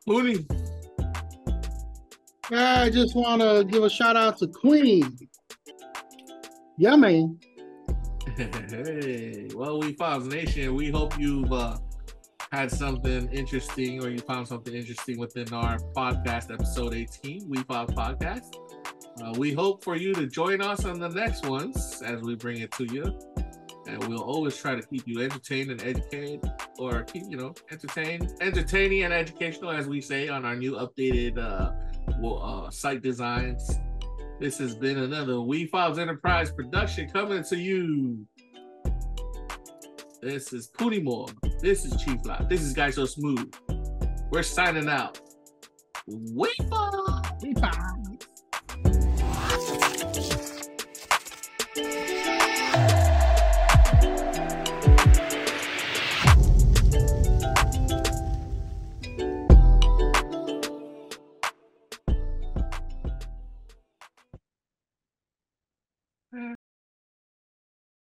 Mooney. 0.07 0.47
I 2.53 2.91
just 2.91 3.17
want 3.17 3.43
to 3.43 3.65
give 3.69 3.83
a 3.83 3.91
shout 3.91 4.17
out 4.17 4.39
to 4.39 4.47
Queen. 4.47 5.19
Yeah, 6.79 6.97
man. 6.97 7.39
Hey, 8.37 9.49
well, 9.55 9.81
Wefobz 9.81 10.31
Nation. 10.31 10.75
We 10.75 10.91
hope 10.91 11.19
you've 11.19 11.53
uh, 11.53 11.79
had 12.53 12.71
something 12.71 13.29
interesting 13.33 14.03
or 14.05 14.11
you 14.11 14.19
found 14.19 14.47
something 14.47 14.75
interesting 14.75 15.19
within 15.19 15.53
our 15.53 15.79
podcast, 15.97 16.53
episode 16.53 16.95
18, 16.95 17.49
Wefobz 17.51 17.95
Podcast. 17.95 18.64
Uh, 19.23 19.33
we 19.37 19.53
hope 19.53 19.85
for 19.85 19.97
you 19.97 20.13
to 20.13 20.27
join 20.27 20.61
us 20.61 20.85
on 20.85 20.99
the 20.99 21.09
next 21.09 21.47
ones 21.47 22.03
as 22.05 22.21
we 22.21 22.35
bring 22.35 22.61
it 22.61 22.73
to 22.73 22.85
you. 22.85 23.05
And 23.87 24.03
we'll 24.09 24.23
always 24.23 24.57
try 24.57 24.75
to 24.75 24.83
keep 24.83 25.07
you 25.07 25.23
entertained 25.23 25.71
and 25.71 25.83
educated, 25.83 26.41
or 26.79 27.03
keep, 27.03 27.25
you 27.29 27.37
know, 27.37 27.55
entertained, 27.71 28.33
entertaining 28.41 29.05
and 29.05 29.13
educational, 29.13 29.71
as 29.71 29.87
we 29.87 30.01
say 30.01 30.29
on 30.29 30.45
our 30.45 30.57
new 30.57 30.73
updated 30.73 31.39
uh, 31.39 31.73
uh, 32.27 32.71
site 32.71 33.03
designs. 33.03 33.79
This 34.41 34.59
has 34.59 34.75
been 34.75 34.99
another 34.99 35.35
Wefobz 35.35 35.99
Enterprise 35.99 36.51
production 36.51 37.09
coming 37.09 37.45
to 37.45 37.57
you. 37.57 38.27
This 40.21 40.53
is 40.53 40.71
Moore. 40.81 41.29
This 41.61 41.85
is 41.85 42.03
Chief 42.03 42.19
Lock. 42.25 42.49
This 42.49 42.63
is 42.63 42.73
Guy 42.73 42.91
So 42.91 43.05
Smooth. 43.05 43.55
We're 44.31 44.43
signing 44.43 44.89
out. 44.89 45.21
We 46.07 46.51
Files. 46.71 47.21
Wefobz. 47.45 48.34